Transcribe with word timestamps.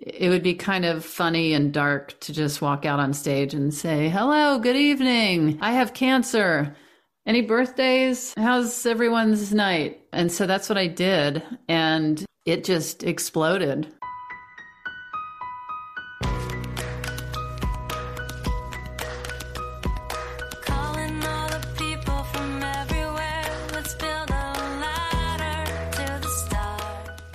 it 0.00 0.30
would 0.30 0.42
be 0.42 0.54
kind 0.54 0.84
of 0.84 1.04
funny 1.04 1.52
and 1.52 1.72
dark 1.72 2.18
to 2.20 2.32
just 2.32 2.62
walk 2.62 2.86
out 2.86 2.98
on 2.98 3.12
stage 3.12 3.52
and 3.52 3.72
say, 3.72 4.08
Hello, 4.08 4.58
good 4.58 4.76
evening. 4.76 5.58
I 5.60 5.72
have 5.72 5.92
cancer. 5.92 6.74
Any 7.26 7.42
birthdays? 7.42 8.34
How's 8.36 8.86
everyone's 8.86 9.52
night? 9.52 10.00
And 10.12 10.32
so 10.32 10.46
that's 10.46 10.68
what 10.68 10.78
I 10.78 10.86
did. 10.86 11.42
And 11.68 12.24
it 12.46 12.64
just 12.64 13.04
exploded. 13.04 13.92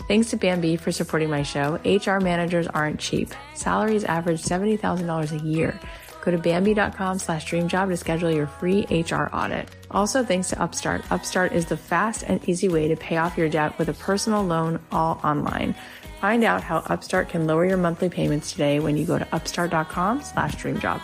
Thanks 0.08 0.30
to 0.30 0.38
Bambee 0.38 0.78
for 0.78 0.92
supporting 0.92 1.30
my 1.30 1.44
show. 1.44 1.80
HR 1.84 2.20
managers 2.20 2.68
aren't 2.68 3.00
cheap. 3.00 3.34
Salaries 3.56 4.04
average 4.04 4.42
$70,000 4.42 5.32
a 5.32 5.44
year. 5.44 5.80
Go 6.22 6.32
to 6.32 6.38
Bambee.com 6.38 7.20
slash 7.20 7.46
dreamjob 7.50 7.90
to 7.90 7.98
schedule 7.98 8.32
your 8.32 8.48
free 8.48 8.86
HR 8.90 9.30
audit. 9.32 9.70
Also, 9.92 10.24
thanks 10.24 10.50
to 10.50 10.62
Upstart. 10.62 11.04
Upstart 11.12 11.54
is 11.54 11.66
the 11.66 11.78
fast 11.78 12.24
and 12.24 12.48
easy 12.50 12.68
way 12.68 12.88
to 12.88 12.96
pay 12.96 13.18
off 13.18 13.38
your 13.38 13.50
debt 13.50 13.78
with 13.78 13.90
a 13.90 13.94
personal 13.94 14.44
loan 14.44 14.80
all 14.92 15.20
online. 15.24 15.76
Find 16.22 16.44
out 16.44 16.64
how 16.64 16.78
Upstart 16.88 17.30
can 17.30 17.46
lower 17.46 17.66
your 17.66 17.78
monthly 17.78 18.10
payments 18.10 18.52
today 18.52 18.80
when 18.80 18.98
you 18.98 19.06
go 19.06 19.20
to 19.20 19.36
upstart.com 19.36 20.24
slash 20.24 20.56
dreamjob. 20.56 21.00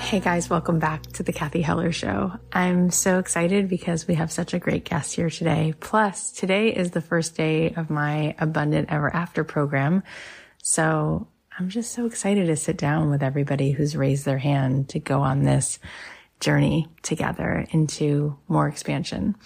Hey 0.00 0.18
guys, 0.18 0.50
welcome 0.50 0.80
back 0.80 1.02
to 1.12 1.22
the 1.22 1.32
Cathy 1.32 1.62
Heller 1.62 1.92
Show. 1.92 2.32
I'm 2.52 2.90
so 2.90 3.20
excited 3.20 3.68
because 3.68 4.08
we 4.08 4.14
have 4.14 4.32
such 4.32 4.54
a 4.54 4.58
great 4.58 4.84
guest 4.84 5.14
here 5.14 5.30
today. 5.30 5.72
Plus, 5.78 6.32
today 6.32 6.74
is 6.74 6.90
the 6.90 7.00
first 7.00 7.36
day 7.36 7.74
of 7.74 7.90
my 7.90 8.34
Abundant 8.40 8.90
Ever 8.90 9.14
After 9.14 9.44
program. 9.44 10.02
So 10.62 11.28
I'm 11.56 11.68
just 11.68 11.92
so 11.92 12.06
excited 12.06 12.46
to 12.46 12.56
sit 12.56 12.76
down 12.76 13.10
with 13.10 13.22
everybody 13.22 13.70
who's 13.70 13.94
raised 13.94 14.24
their 14.24 14.38
hand 14.38 14.88
to 14.88 14.98
go 14.98 15.20
on 15.20 15.44
this 15.44 15.78
journey 16.40 16.88
together 17.02 17.66
into 17.70 18.36
more 18.48 18.66
expansion. 18.66 19.36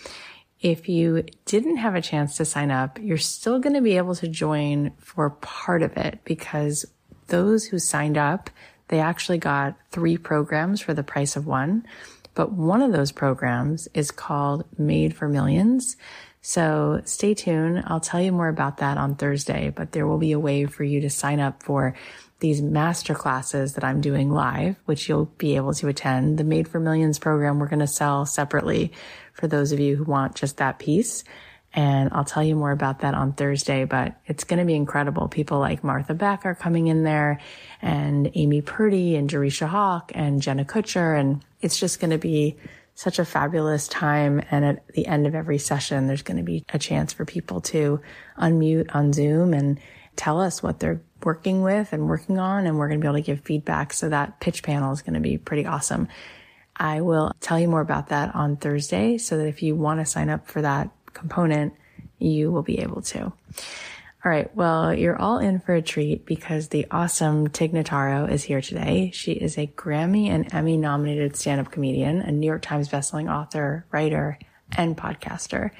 If 0.61 0.89
you 0.89 1.25
didn't 1.45 1.77
have 1.77 1.95
a 1.95 2.01
chance 2.01 2.39
to 2.39 2.47
sign 2.47 2.71
up, 2.71 2.99
you're 3.03 3.19
still 3.19 3.59
going 3.59 3.75
to 3.75 3.83
be 3.83 3.99
able 3.99 4.15
to 4.15 4.29
join 4.29 4.93
for 4.99 5.29
part 5.29 5.83
of 5.83 5.99
it 5.99 6.21
because 6.25 6.87
those 7.27 7.67
who 7.67 7.79
signed 7.79 8.17
up 8.17 8.49
they 8.89 9.01
actually 9.01 9.39
got 9.39 9.77
three 9.91 10.17
programs 10.17 10.81
for 10.81 10.95
the 10.95 11.03
price 11.03 11.37
of 11.37 11.47
one. 11.47 11.87
But 12.35 12.53
one 12.53 12.83
of 12.83 12.93
those 12.93 13.13
programs 13.13 13.89
is 13.95 14.11
called 14.11 14.65
Made 14.77 15.17
for 15.17 15.29
Millions. 15.29 15.97
So 16.43 17.01
stay 17.05 17.33
tuned. 17.33 17.85
I'll 17.87 18.01
tell 18.01 18.21
you 18.21 18.33
more 18.33 18.49
about 18.49 18.79
that 18.79 18.99
on 18.99 19.15
Thursday, 19.15 19.71
but 19.75 19.93
there 19.93 20.07
will 20.07 20.19
be 20.19 20.33
a 20.33 20.39
way 20.39 20.67
for 20.67 20.85
you 20.85 21.01
to 21.03 21.11
sign 21.11 21.41
up 21.41 21.63
for 21.63 21.95
these 22.41 22.61
master 22.61 23.15
classes 23.15 23.75
that 23.75 23.85
I'm 23.85 24.03
doing 24.03 24.31
live, 24.31 24.77
which 24.85 25.09
you'll 25.09 25.27
be 25.39 25.57
able 25.57 25.73
to 25.75 25.89
attend. 25.89 26.37
The 26.37 26.45
Made 26.45 26.69
for 26.69 26.81
Millions 26.81 27.19
program 27.19 27.59
we're 27.59 27.69
going 27.69 27.79
to 27.79 27.87
sell 27.87 28.27
separately 28.27 28.93
for 29.33 29.49
those 29.49 29.73
of 29.73 29.81
you 29.81 29.97
who 29.97 30.05
want 30.05 30.35
just 30.35 30.59
that 30.59 30.79
piece. 30.79 31.25
And 31.75 32.11
I'll 32.13 32.25
tell 32.25 32.43
you 32.43 32.55
more 32.55 32.71
about 32.71 33.01
that 33.01 33.15
on 33.15 33.33
Thursday, 33.33 33.85
but 33.85 34.15
it's 34.27 34.45
going 34.45 34.61
to 34.61 34.65
be 34.65 34.77
incredible. 34.77 35.27
People 35.27 35.59
like 35.59 35.83
Martha 35.83 36.15
Beck 36.15 36.47
are 36.47 36.55
coming 36.55 36.87
in 36.87 37.03
there 37.03 37.41
and 37.83 38.31
Amy 38.35 38.63
Purdy 38.63 39.17
and 39.17 39.29
Jerisha 39.29 39.67
Hawk 39.67 40.13
and 40.15 40.41
Jenna 40.41 40.65
Kutcher. 40.65 41.19
And 41.19 41.45
it's 41.61 41.79
just 41.79 41.99
going 41.99 42.13
to 42.13 42.19
be 42.19 42.57
such 42.95 43.19
a 43.19 43.25
fabulous 43.25 43.89
time. 43.89 44.41
And 44.53 44.65
at 44.65 44.87
the 44.89 45.07
end 45.07 45.27
of 45.27 45.35
every 45.35 45.59
session, 45.59 46.07
there's 46.07 46.23
going 46.23 46.37
to 46.37 46.45
be 46.45 46.65
a 46.69 46.79
chance 46.79 47.13
for 47.13 47.25
people 47.25 47.61
to 47.63 48.01
unmute 48.39 48.95
on 48.95 49.13
Zoom 49.13 49.53
and 49.53 49.81
tell 50.15 50.41
us 50.41 50.63
what 50.63 50.79
they're 50.79 51.03
working 51.25 51.63
with 51.63 51.93
and 51.93 52.09
working 52.09 52.39
on. 52.39 52.69
And 52.69 52.79
we're 52.79 52.87
going 52.87 53.01
to 53.01 53.05
be 53.05 53.09
able 53.09 53.19
to 53.19 53.23
give 53.23 53.41
feedback. 53.41 53.93
So 53.93 54.11
that 54.11 54.39
pitch 54.39 54.63
panel 54.63 54.93
is 54.93 55.03
going 55.03 55.15
to 55.15 55.21
be 55.21 55.39
pretty 55.39 55.67
awesome. 55.67 56.07
I 56.77 57.01
will 57.01 57.33
tell 57.41 57.59
you 57.59 57.69
more 57.69 57.81
about 57.81 58.09
that 58.11 58.33
on 58.37 58.57
Thursday 58.57 59.19
so 59.19 59.39
that 59.39 59.47
if 59.47 59.63
you 59.63 59.75
want 59.75 59.99
to 59.99 60.07
sign 60.07 60.29
up 60.29 60.47
for 60.47 60.63
that 60.63 60.91
component, 61.15 61.75
you 62.19 62.51
will 62.51 62.63
be 62.63 62.81
able 62.81 63.03
to. 63.03 63.33
All 64.25 64.31
right. 64.31 64.55
Well, 64.57 64.95
you're 64.95 65.21
all 65.21 65.39
in 65.39 65.61
for 65.61 65.75
a 65.75 65.83
treat 65.83 66.25
because 66.25 66.69
the 66.69 66.87
awesome 66.91 67.49
Tig 67.49 67.73
Notaro 67.73 68.31
is 68.31 68.43
here 68.43 68.63
today. 68.63 69.11
She 69.13 69.33
is 69.33 69.59
a 69.59 69.67
Grammy 69.67 70.29
and 70.29 70.53
Emmy 70.55 70.79
nominated 70.79 71.37
stand-up 71.37 71.71
comedian, 71.71 72.23
a 72.23 72.33
New 72.33 72.47
York 72.47 72.63
Times 72.63 72.89
bestselling 72.89 73.31
author, 73.31 73.85
writer, 73.91 74.39
and 74.79 74.97
podcaster. 74.97 75.73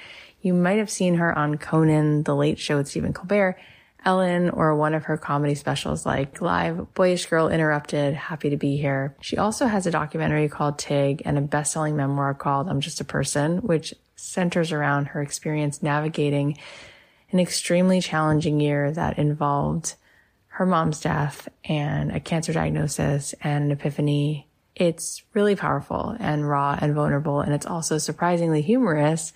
You 0.43 0.53
might 0.53 0.79
have 0.79 0.91
seen 0.91 1.15
her 1.15 1.37
on 1.37 1.57
Conan, 1.57 2.25
The 2.25 2.37
Late 2.37 2.59
Show 2.59 2.77
with 2.77 2.89
Stephen 2.89 3.15
Colbert, 3.15 3.59
Ellen 4.05 4.51
or 4.51 4.75
one 4.75 4.95
of 4.95 5.05
her 5.05 5.17
comedy 5.17 5.55
specials 5.55 6.05
like 6.05 6.41
Live 6.41 6.93
Boyish 6.95 7.27
Girl 7.27 7.49
Interrupted, 7.49 8.15
Happy 8.15 8.51
to 8.51 8.57
Be 8.57 8.77
Here. 8.77 9.17
She 9.21 9.39
also 9.39 9.67
has 9.67 9.87
a 9.87 9.91
documentary 9.91 10.49
called 10.49 10.79
Tig 10.79 11.23
and 11.25 11.39
a 11.39 11.41
best-selling 11.41 11.97
memoir 11.97 12.35
called 12.35 12.69
I'm 12.69 12.81
Just 12.81 13.01
a 13.01 13.05
Person, 13.05 13.59
which 13.59 13.95
centers 14.17 14.73
around 14.73 15.07
her 15.07 15.23
experience 15.23 15.83
navigating 15.83 16.59
an 17.31 17.41
extremely 17.41 18.01
challenging 18.01 18.61
year 18.61 18.93
that 18.93 19.19
involved 19.19 19.95
her 20.49 20.67
mom's 20.67 21.01
death 21.01 21.49
and 21.65 22.13
a 22.13 22.21
cancer 22.21 22.53
diagnosis 22.53 23.35
and 23.43 23.65
an 23.65 23.71
epiphany. 23.73 24.47
It's 24.77 25.23
really 25.33 25.57
powerful 25.57 26.17
and 26.21 26.49
raw 26.49 26.79
and 26.81 26.95
vulnerable, 26.95 27.41
and 27.41 27.53
it's 27.53 27.67
also 27.67 27.99
surprisingly 27.99 28.63
humorous. 28.63 29.33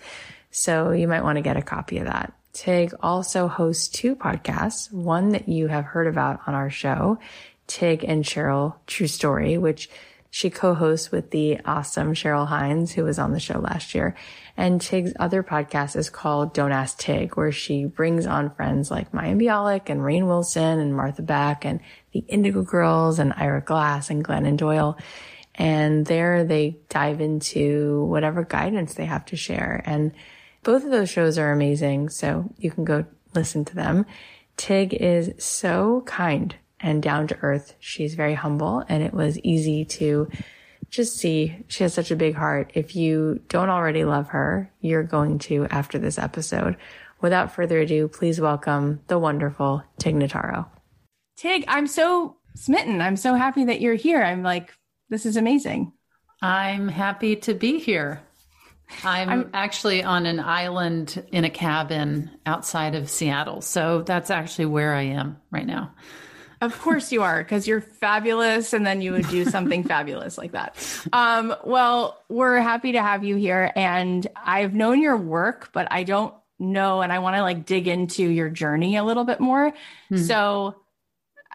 So 0.51 0.91
you 0.91 1.07
might 1.07 1.23
want 1.23 1.35
to 1.35 1.41
get 1.41 1.57
a 1.57 1.61
copy 1.61 1.97
of 1.97 2.05
that. 2.05 2.33
Tig 2.53 2.93
also 3.01 3.47
hosts 3.47 3.87
two 3.87 4.15
podcasts, 4.15 4.91
one 4.91 5.29
that 5.29 5.47
you 5.47 5.67
have 5.67 5.85
heard 5.85 6.07
about 6.07 6.41
on 6.47 6.53
our 6.53 6.69
show, 6.69 7.19
Tig 7.67 8.03
and 8.03 8.23
Cheryl 8.23 8.75
True 8.87 9.07
Story, 9.07 9.57
which 9.57 9.89
she 10.31 10.49
co-hosts 10.49 11.11
with 11.11 11.31
the 11.31 11.59
awesome 11.65 12.13
Cheryl 12.13 12.47
Hines, 12.47 12.91
who 12.91 13.03
was 13.03 13.17
on 13.17 13.31
the 13.33 13.39
show 13.39 13.59
last 13.59 13.95
year. 13.95 14.15
And 14.55 14.79
Tig's 14.79 15.13
other 15.19 15.41
podcast 15.41 15.95
is 15.95 16.09
called 16.09 16.53
Don't 16.53 16.71
Ask 16.71 16.99
Tig, 16.99 17.35
where 17.35 17.51
she 17.51 17.85
brings 17.85 18.27
on 18.27 18.51
friends 18.51 18.91
like 18.91 19.11
Mayim 19.11 19.41
Bialik 19.41 19.89
and 19.89 20.01
Rainn 20.01 20.27
Wilson 20.27 20.79
and 20.79 20.95
Martha 20.95 21.23
Beck 21.23 21.65
and 21.65 21.79
the 22.11 22.19
Indigo 22.27 22.61
Girls 22.61 23.17
and 23.17 23.33
Ira 23.33 23.61
Glass 23.61 24.09
and 24.09 24.23
Glennon 24.23 24.57
Doyle. 24.57 24.97
And 25.55 26.05
there 26.05 26.43
they 26.43 26.77
dive 26.89 27.21
into 27.21 28.05
whatever 28.05 28.43
guidance 28.43 28.93
they 28.93 29.05
have 29.05 29.25
to 29.25 29.35
share. 29.35 29.81
And 29.85 30.13
both 30.63 30.83
of 30.83 30.91
those 30.91 31.09
shows 31.09 31.37
are 31.37 31.51
amazing. 31.51 32.09
So 32.09 32.51
you 32.57 32.71
can 32.71 32.85
go 32.85 33.05
listen 33.33 33.65
to 33.65 33.75
them. 33.75 34.05
Tig 34.57 34.93
is 34.93 35.31
so 35.43 36.03
kind 36.05 36.55
and 36.79 37.01
down 37.01 37.27
to 37.27 37.37
earth. 37.41 37.75
She's 37.79 38.15
very 38.15 38.33
humble 38.33 38.83
and 38.89 39.03
it 39.03 39.13
was 39.13 39.39
easy 39.39 39.85
to 39.85 40.29
just 40.89 41.17
see 41.17 41.63
she 41.67 41.83
has 41.83 41.93
such 41.93 42.11
a 42.11 42.15
big 42.15 42.35
heart. 42.35 42.71
If 42.73 42.95
you 42.95 43.41
don't 43.47 43.69
already 43.69 44.05
love 44.05 44.29
her, 44.29 44.71
you're 44.81 45.03
going 45.03 45.39
to 45.39 45.65
after 45.67 45.99
this 45.99 46.17
episode. 46.17 46.77
Without 47.21 47.53
further 47.53 47.79
ado, 47.79 48.07
please 48.07 48.39
welcome 48.39 49.01
the 49.07 49.19
wonderful 49.19 49.83
Tig 49.97 50.15
Notaro. 50.15 50.67
Tig, 51.37 51.65
I'm 51.67 51.87
so 51.87 52.37
smitten. 52.55 53.01
I'm 53.01 53.17
so 53.17 53.35
happy 53.35 53.65
that 53.65 53.81
you're 53.81 53.95
here. 53.95 54.23
I'm 54.23 54.41
like, 54.41 54.73
this 55.09 55.25
is 55.25 55.37
amazing. 55.37 55.93
I'm 56.41 56.87
happy 56.87 57.35
to 57.37 57.53
be 57.53 57.79
here. 57.79 58.21
I'm, 59.03 59.29
I'm, 59.29 59.49
actually 59.53 60.03
on 60.03 60.25
an 60.25 60.39
island 60.39 61.23
in 61.31 61.43
a 61.43 61.49
cabin 61.49 62.31
outside 62.45 62.95
of 62.95 63.09
Seattle. 63.09 63.61
So 63.61 64.01
that's 64.01 64.29
actually 64.29 64.65
where 64.65 64.93
I 64.93 65.03
am 65.03 65.37
right 65.51 65.65
now. 65.65 65.93
Of 66.61 66.77
course 66.81 67.11
you 67.11 67.23
are, 67.23 67.41
because 67.41 67.67
you're 67.67 67.79
fabulous, 67.79 68.73
and 68.73 68.85
then 68.85 69.01
you 69.01 69.13
would 69.13 69.29
do 69.29 69.45
something 69.45 69.83
fabulous 69.85 70.37
like 70.37 70.51
that. 70.51 70.75
Um, 71.13 71.55
well, 71.63 72.21
we're 72.27 72.59
happy 72.59 72.91
to 72.93 73.01
have 73.01 73.23
you 73.23 73.37
here, 73.37 73.71
and 73.77 74.27
I've 74.35 74.73
known 74.73 75.01
your 75.01 75.15
work, 75.15 75.69
but 75.71 75.87
I 75.89 76.03
don't 76.03 76.33
know, 76.59 77.01
and 77.01 77.13
I 77.13 77.19
want 77.19 77.37
to 77.37 77.43
like 77.43 77.65
dig 77.65 77.87
into 77.87 78.27
your 78.27 78.49
journey 78.49 78.97
a 78.97 79.05
little 79.05 79.23
bit 79.23 79.39
more. 79.39 79.71
Hmm. 80.09 80.17
So, 80.17 80.75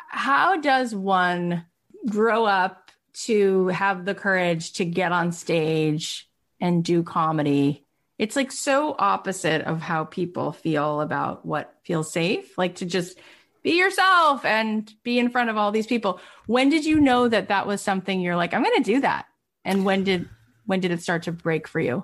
how 0.09 0.57
does 0.57 0.95
one 0.95 1.67
grow 2.09 2.47
up 2.47 2.91
to 3.25 3.69
have 3.69 4.07
the 4.07 4.15
courage 4.15 4.73
to 4.75 4.87
get 4.87 5.13
on 5.13 5.33
stage 5.33 6.29
and 6.61 6.85
do 6.85 7.03
comedy? 7.03 7.85
It's 8.19 8.37
like 8.37 8.53
so 8.53 8.95
opposite 8.99 9.62
of 9.62 9.81
how 9.81 10.05
people 10.05 10.53
feel 10.53 11.01
about 11.01 11.45
what 11.45 11.75
feels 11.85 12.12
safe, 12.12 12.56
like 12.56 12.77
to 12.77 12.87
just 12.87 13.19
be 13.62 13.79
yourself 13.79 14.45
and 14.45 14.93
be 15.03 15.19
in 15.19 15.31
front 15.31 15.51
of 15.51 15.56
all 15.56 15.73
these 15.73 15.87
people. 15.87 16.21
When 16.47 16.69
did 16.69 16.85
you 16.85 17.01
know 17.01 17.29
that 17.29 17.49
that 17.49 17.67
was 17.67 17.81
something 17.81 18.21
you're 18.21 18.37
like, 18.37 18.55
I'm 18.55 18.62
going 18.62 18.83
to 18.83 18.93
do 18.95 19.01
that? 19.01 19.27
And 19.65 19.85
when 19.85 20.05
did 20.05 20.29
when 20.67 20.81
did 20.81 20.91
it 20.91 21.03
start 21.03 21.25
to 21.25 21.33
break 21.33 21.69
for 21.69 21.81
you? 21.81 22.03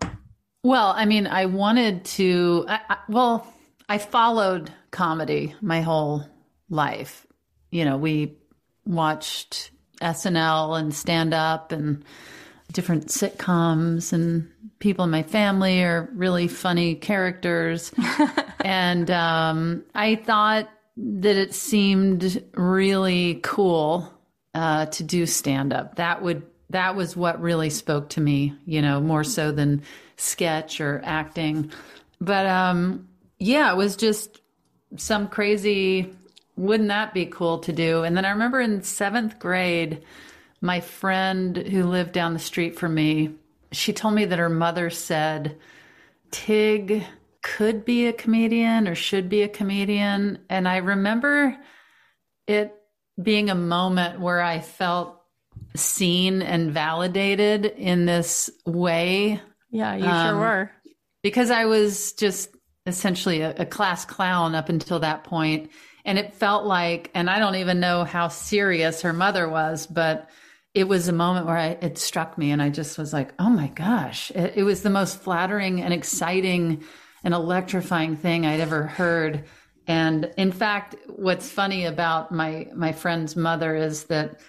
Well, 0.62 0.92
I 0.94 1.06
mean, 1.06 1.26
I 1.26 1.46
wanted 1.46 2.04
to. 2.04 2.66
I, 2.68 2.80
I, 2.90 2.96
well, 3.08 3.46
I 3.88 3.98
followed 3.98 4.70
comedy 4.90 5.54
my 5.60 5.80
whole 5.80 6.26
life. 6.68 7.26
You 7.70 7.84
know, 7.84 7.96
we 7.96 8.36
watched 8.84 9.70
SNL 10.02 10.78
and 10.78 10.94
stand 10.94 11.32
up 11.32 11.72
and 11.72 12.04
different 12.72 13.08
sitcoms 13.08 14.12
and 14.12 14.50
people 14.78 15.04
in 15.04 15.10
my 15.10 15.22
family 15.22 15.82
are 15.82 16.08
really 16.14 16.48
funny 16.48 16.94
characters. 16.94 17.92
and 18.64 19.10
um, 19.10 19.84
I 19.94 20.16
thought 20.16 20.68
that 20.96 21.36
it 21.36 21.54
seemed 21.54 22.42
really 22.54 23.40
cool 23.42 24.12
uh, 24.54 24.86
to 24.86 25.02
do 25.02 25.26
stand 25.26 25.72
up. 25.72 25.96
That 25.96 26.22
would 26.22 26.42
that 26.70 26.94
was 26.94 27.16
what 27.16 27.40
really 27.40 27.70
spoke 27.70 28.10
to 28.10 28.20
me, 28.20 28.54
you 28.64 28.80
know, 28.80 29.00
more 29.00 29.24
so 29.24 29.50
than 29.50 29.82
sketch 30.16 30.80
or 30.80 31.00
acting. 31.04 31.72
But 32.20 32.46
um, 32.46 33.08
yeah, 33.38 33.72
it 33.72 33.76
was 33.76 33.96
just 33.96 34.40
some 34.96 35.28
crazy. 35.28 36.14
Wouldn't 36.56 36.90
that 36.90 37.14
be 37.14 37.26
cool 37.26 37.58
to 37.60 37.72
do? 37.72 38.02
And 38.02 38.16
then 38.16 38.24
I 38.24 38.30
remember 38.30 38.60
in 38.60 38.82
seventh 38.82 39.38
grade, 39.38 40.02
my 40.60 40.80
friend 40.80 41.56
who 41.56 41.84
lived 41.84 42.12
down 42.12 42.32
the 42.32 42.38
street 42.38 42.78
from 42.78 42.94
me, 42.94 43.30
she 43.72 43.92
told 43.92 44.14
me 44.14 44.24
that 44.24 44.38
her 44.38 44.48
mother 44.48 44.90
said, 44.90 45.58
"Tig." 46.30 47.04
could 47.42 47.84
be 47.84 48.06
a 48.06 48.12
comedian 48.12 48.86
or 48.86 48.94
should 48.94 49.28
be 49.28 49.42
a 49.42 49.48
comedian. 49.48 50.38
And 50.48 50.68
I 50.68 50.78
remember 50.78 51.56
it 52.46 52.74
being 53.20 53.50
a 53.50 53.54
moment 53.54 54.20
where 54.20 54.40
I 54.40 54.60
felt 54.60 55.20
seen 55.76 56.42
and 56.42 56.72
validated 56.72 57.66
in 57.66 58.06
this 58.06 58.50
way. 58.66 59.40
Yeah, 59.70 59.96
you 59.96 60.04
um, 60.04 60.28
sure 60.28 60.38
were. 60.38 60.70
Because 61.22 61.50
I 61.50 61.66
was 61.66 62.12
just 62.12 62.50
essentially 62.86 63.40
a, 63.40 63.54
a 63.56 63.66
class 63.66 64.04
clown 64.04 64.54
up 64.54 64.68
until 64.68 65.00
that 65.00 65.24
point. 65.24 65.70
And 66.04 66.18
it 66.18 66.34
felt 66.34 66.64
like, 66.64 67.10
and 67.14 67.28
I 67.28 67.38
don't 67.38 67.56
even 67.56 67.78
know 67.78 68.04
how 68.04 68.28
serious 68.28 69.02
her 69.02 69.12
mother 69.12 69.48
was, 69.48 69.86
but 69.86 70.28
it 70.74 70.84
was 70.86 71.08
a 71.08 71.12
moment 71.12 71.46
where 71.46 71.56
I, 71.56 71.66
it 71.80 71.98
struck 71.98 72.38
me 72.38 72.52
and 72.52 72.62
I 72.62 72.68
just 72.68 72.96
was 72.96 73.12
like, 73.12 73.34
oh 73.38 73.50
my 73.50 73.68
gosh, 73.68 74.30
it, 74.30 74.54
it 74.56 74.62
was 74.62 74.82
the 74.82 74.90
most 74.90 75.20
flattering 75.20 75.82
and 75.82 75.92
exciting 75.92 76.84
and 77.24 77.34
electrifying 77.34 78.16
thing 78.16 78.46
I'd 78.46 78.60
ever 78.60 78.84
heard. 78.84 79.44
And 79.86 80.32
in 80.36 80.52
fact, 80.52 80.94
what's 81.08 81.50
funny 81.50 81.86
about 81.86 82.30
my 82.30 82.68
my 82.74 82.92
friend's 82.92 83.34
mother 83.34 83.74
is 83.74 84.04
that 84.04 84.40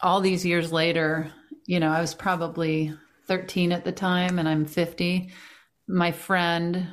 all 0.00 0.20
these 0.20 0.46
years 0.46 0.72
later, 0.72 1.32
you 1.66 1.80
know, 1.80 1.90
I 1.90 2.00
was 2.00 2.14
probably 2.14 2.92
13 3.26 3.72
at 3.72 3.84
the 3.84 3.92
time 3.92 4.38
and 4.38 4.48
I'm 4.48 4.66
50. 4.66 5.30
My 5.88 6.12
friend 6.12 6.86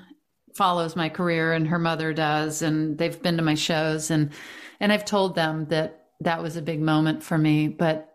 follows 0.55 0.95
my 0.95 1.09
career 1.09 1.53
and 1.53 1.67
her 1.67 1.79
mother 1.79 2.13
does 2.13 2.61
and 2.61 2.97
they've 2.97 3.21
been 3.21 3.37
to 3.37 3.43
my 3.43 3.55
shows 3.55 4.09
and 4.09 4.31
and 4.79 4.91
I've 4.91 5.05
told 5.05 5.35
them 5.35 5.67
that 5.67 6.07
that 6.21 6.41
was 6.41 6.55
a 6.55 6.61
big 6.61 6.81
moment 6.81 7.23
for 7.23 7.37
me, 7.37 7.67
but 7.67 8.10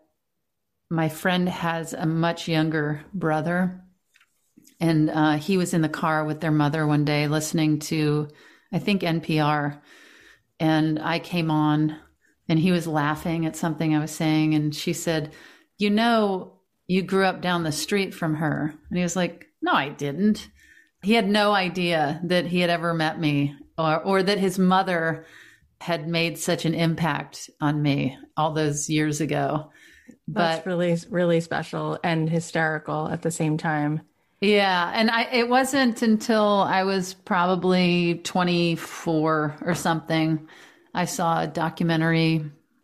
my 0.89 1.09
friend 1.09 1.49
has 1.49 1.93
a 1.93 2.05
much 2.05 2.47
younger 2.47 3.03
brother 3.13 3.83
and 4.79 5.09
uh, 5.09 5.33
he 5.33 5.57
was 5.57 5.73
in 5.73 5.81
the 5.81 5.89
car 5.89 6.23
with 6.23 6.39
their 6.39 6.51
mother 6.51 6.85
one 6.85 7.03
day 7.05 7.27
listening 7.27 7.79
to, 7.79 8.27
I 8.71 8.79
think, 8.79 9.01
NPR. 9.01 9.81
And 10.59 10.99
I 10.99 11.19
came 11.19 11.49
on 11.49 11.97
and 12.47 12.59
he 12.59 12.71
was 12.71 12.87
laughing 12.87 13.45
at 13.45 13.55
something 13.55 13.95
I 13.95 13.99
was 13.99 14.11
saying. 14.11 14.53
And 14.53 14.75
she 14.75 14.93
said, 14.93 15.33
You 15.77 15.89
know, 15.89 16.59
you 16.85 17.01
grew 17.01 17.25
up 17.25 17.41
down 17.41 17.63
the 17.63 17.71
street 17.71 18.13
from 18.13 18.35
her. 18.35 18.73
And 18.89 18.97
he 18.97 19.03
was 19.03 19.15
like, 19.15 19.47
No, 19.61 19.73
I 19.73 19.89
didn't. 19.89 20.47
He 21.03 21.13
had 21.13 21.27
no 21.27 21.53
idea 21.53 22.21
that 22.23 22.47
he 22.47 22.59
had 22.59 22.69
ever 22.69 22.93
met 22.93 23.19
me 23.19 23.55
or, 23.77 23.99
or 24.01 24.23
that 24.23 24.39
his 24.39 24.59
mother 24.59 25.25
had 25.79 26.07
made 26.07 26.37
such 26.37 26.65
an 26.65 26.73
impact 26.73 27.49
on 27.61 27.81
me 27.81 28.17
all 28.35 28.51
those 28.53 28.89
years 28.89 29.21
ago. 29.21 29.71
That's 30.27 30.63
but, 30.63 30.65
really, 30.65 30.97
really 31.09 31.39
special 31.41 31.99
and 32.03 32.29
hysterical 32.29 33.07
at 33.07 33.21
the 33.21 33.31
same 33.31 33.57
time. 33.57 34.01
Yeah, 34.41 34.91
and 34.93 35.09
I 35.09 35.23
it 35.31 35.49
wasn't 35.49 36.01
until 36.01 36.61
I 36.61 36.83
was 36.83 37.13
probably 37.13 38.21
24 38.23 39.55
or 39.61 39.75
something 39.75 40.47
I 40.93 41.05
saw 41.05 41.41
a 41.41 41.47
documentary 41.47 42.43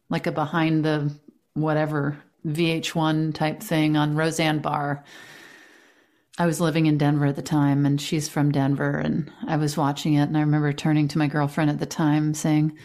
like 0.10 0.28
a 0.28 0.32
behind 0.32 0.86
the 0.86 1.12
whatever 1.56 2.18
VH1 2.46 3.34
type 3.34 3.62
thing 3.62 3.98
on 3.98 4.16
Roseanne 4.16 4.60
Barr. 4.60 5.04
I 6.38 6.46
was 6.46 6.62
living 6.62 6.86
in 6.86 6.98
Denver 6.98 7.26
at 7.28 7.36
the 7.36 7.42
time 7.42 7.86
and 7.86 8.00
she's 8.00 8.30
from 8.30 8.52
Denver 8.52 8.98
and 8.98 9.32
I 9.48 9.58
was 9.58 9.78
watching 9.78 10.16
it 10.16 10.24
and 10.24 10.38
I 10.38 10.42
remember 10.42 10.74
turning 10.74 11.08
to 11.10 11.18
my 11.18 11.28
girlfriend 11.28 11.72
at 11.72 11.80
the 11.80 11.86
time 11.86 12.34
saying, 12.34 12.78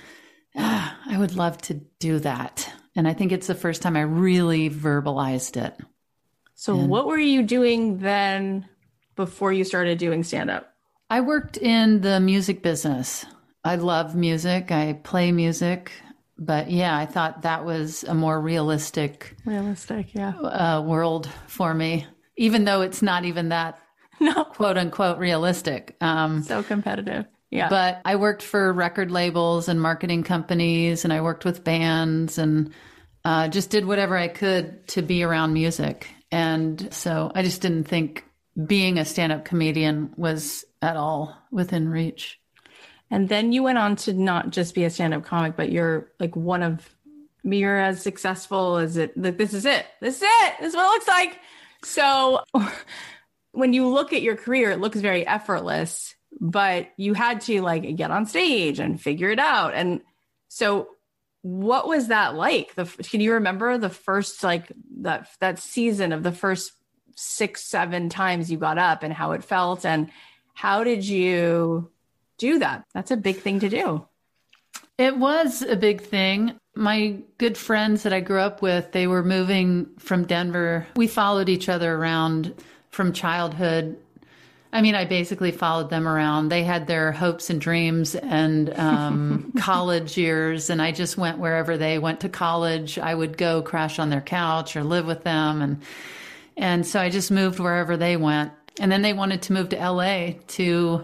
ah, 0.57 0.99
I 1.07 1.19
would 1.19 1.35
love 1.37 1.59
to 1.63 1.75
do 1.75 2.19
that. 2.21 2.73
And 2.99 3.09
I 3.09 3.15
think 3.15 3.33
it's 3.33 3.47
the 3.47 3.55
first 3.55 3.81
time 3.81 3.97
I 3.97 4.03
really 4.03 4.69
verbalized 4.69 5.57
it. 5.57 5.75
So, 6.55 6.79
and 6.79 6.91
what 6.91 7.07
were 7.07 7.19
you 7.19 7.43
doing 7.43 7.99
then 7.99 8.69
before 9.17 9.53
you 9.53 9.65
started 9.65 9.99
doing 9.99 10.25
stand 10.25 10.51
up? 10.51 10.75
I 11.09 11.23
worked 11.23 11.57
in 11.57 12.03
the 12.03 12.21
music 12.21 12.63
business 12.63 13.25
I 13.65 13.77
love 13.77 14.15
music. 14.15 14.71
I 14.71 14.95
play 14.95 15.33
music. 15.33 15.93
But 16.39 16.71
yeah, 16.71 16.97
I 16.97 17.05
thought 17.07 17.43
that 17.43 17.65
was 17.65 18.05
a 18.05 18.15
more 18.15 18.41
realistic, 18.41 19.37
realistic, 19.45 20.15
yeah, 20.15 20.31
uh, 20.39 20.81
world 20.81 21.29
for 21.49 21.75
me. 21.75 22.07
Even 22.37 22.65
though 22.65 22.83
it's 22.83 23.03
not 23.03 23.25
even 23.25 23.49
that, 23.49 23.81
no, 24.21 24.45
quote 24.45 24.79
unquote, 24.79 25.19
realistic. 25.19 25.97
Um, 26.01 26.43
so 26.45 26.63
competitive. 26.63 27.27
Yeah. 27.51 27.69
But 27.69 28.01
I 28.05 28.17
worked 28.17 28.43
for 28.43 28.73
record 28.73 29.11
labels 29.11 29.69
and 29.69 29.83
marketing 29.83 30.23
companies, 30.23 31.05
and 31.05 31.13
I 31.13 31.21
worked 31.23 31.45
with 31.45 31.65
bands, 31.65 32.39
and 32.39 32.73
uh, 33.29 33.47
just 33.47 33.69
did 33.69 33.85
whatever 33.85 34.17
I 34.17 34.29
could 34.29 34.89
to 34.89 35.03
be 35.03 35.23
around 35.23 35.53
music. 35.53 36.09
And 36.33 36.89
so 36.95 37.31
I 37.35 37.43
just 37.43 37.61
didn't 37.61 37.85
think 37.85 38.25
being 38.67 38.97
a 38.97 39.05
stand-up 39.05 39.45
comedian 39.45 40.15
was 40.17 40.65
at 40.81 40.97
all 40.97 41.37
within 41.51 41.91
reach. 41.91 42.41
And 43.11 43.29
then 43.29 43.53
you 43.53 43.63
went 43.63 43.77
on 43.77 43.97
to 43.97 44.15
not 44.15 44.49
just 44.49 44.75
be 44.75 44.85
a 44.85 44.91
stand-up 44.91 45.27
comic, 45.27 45.57
but 45.57 45.71
you're 45.71 46.11
like 46.19 46.37
one 46.37 46.63
of 46.63 46.89
you're 47.45 47.79
as 47.79 48.01
successful 48.01 48.79
as 48.79 48.97
it 48.97 49.15
like 49.15 49.37
this 49.37 49.53
is 49.53 49.67
it. 49.67 49.85
This 50.01 50.17
is 50.17 50.23
it. 50.23 50.55
This 50.61 50.71
is 50.71 50.75
what 50.75 50.87
it 50.87 50.95
looks 50.95 51.09
like. 51.09 51.39
So 51.85 52.43
when 53.53 53.75
you 53.75 53.89
look 53.89 54.15
at 54.15 54.23
your 54.23 54.37
career, 54.37 54.71
it 54.71 54.81
looks 54.81 55.01
very 55.01 55.27
effortless, 55.27 56.15
but 56.41 56.89
you 56.97 57.13
had 57.13 57.43
to 57.43 57.61
like 57.61 57.95
get 57.95 58.11
on 58.11 58.25
stage 58.25 58.79
and 58.79 58.99
figure 58.99 59.29
it 59.29 59.39
out. 59.39 59.75
And 59.75 60.01
so 60.49 60.89
what 61.49 61.89
was 61.89 62.09
that 62.09 62.35
like? 62.35 62.75
The 62.75 62.85
can 62.85 63.21
you 63.21 63.35
remember 63.35 63.79
the 63.79 63.89
first 63.89 64.45
like 64.45 64.71
that 65.01 65.29
that 65.41 65.59
season 65.59 66.13
of 66.13 66.23
the 66.23 66.33
first 66.33 66.73
six, 67.17 67.65
seven 67.65 68.09
times 68.09 68.51
you 68.51 68.59
got 68.59 68.79
up 68.79 69.03
and 69.03 69.13
how 69.13 69.33
it 69.33 69.43
felt 69.43 69.85
and 69.85 70.11
how 70.55 70.85
did 70.85 71.05
you 71.05 71.91
do 72.39 72.59
that. 72.61 72.85
That's 72.95 73.11
a 73.11 73.17
big 73.17 73.39
thing 73.39 73.61
to 73.61 73.69
do. 73.69 74.07
It 74.99 75.17
was 75.17 75.63
a 75.63 75.77
big 75.77 76.01
thing. 76.01 76.59
My 76.75 77.17
good 77.39 77.57
friends 77.57 78.03
that 78.05 78.13
I 78.13 78.21
grew 78.21 78.41
up 78.41 78.63
with, 78.63 78.93
they 78.93 79.07
were 79.07 79.25
moving 79.25 79.89
from 79.99 80.27
Denver. 80.27 80.87
We 80.97 81.07
followed 81.07 81.49
each 81.49 81.69
other 81.69 81.95
around 81.95 82.55
from 82.91 83.13
childhood. 83.13 83.97
I 84.73 84.83
mean, 84.83 84.95
I 84.95 85.07
basically 85.07 85.51
followed 85.51 85.89
them 85.89 86.07
around. 86.07 86.51
They 86.51 86.63
had 86.63 86.87
their 86.87 87.11
hopes 87.11 87.49
and 87.49 87.61
dreams 87.61 88.15
and 88.15 88.79
um, 88.79 89.53
college 89.59 90.19
years, 90.19 90.69
and 90.69 90.83
I 90.83 90.93
just 90.93 91.17
went 91.17 91.39
wherever 91.39 91.79
they 91.79 91.99
went 91.99 92.21
to 92.21 92.29
college. 92.29 92.99
I 92.99 93.15
would 93.15 93.39
go 93.39 93.63
crash 93.63 93.99
on 93.99 94.11
their 94.11 94.21
couch 94.21 94.77
or 94.77 94.85
live 94.85 95.07
with 95.07 95.25
them, 95.25 95.63
and 95.63 95.83
and 96.57 96.87
so 96.87 97.01
I 97.01 97.09
just 97.09 97.31
moved 97.31 97.61
wherever 97.61 97.97
they 97.97 98.17
went. 98.17 98.53
And 98.81 98.93
then 98.93 99.03
they 99.03 99.13
wanted 99.13 99.43
to 99.43 99.53
move 99.53 99.71
to 99.71 99.77
LA 99.77 100.33
to 100.49 101.03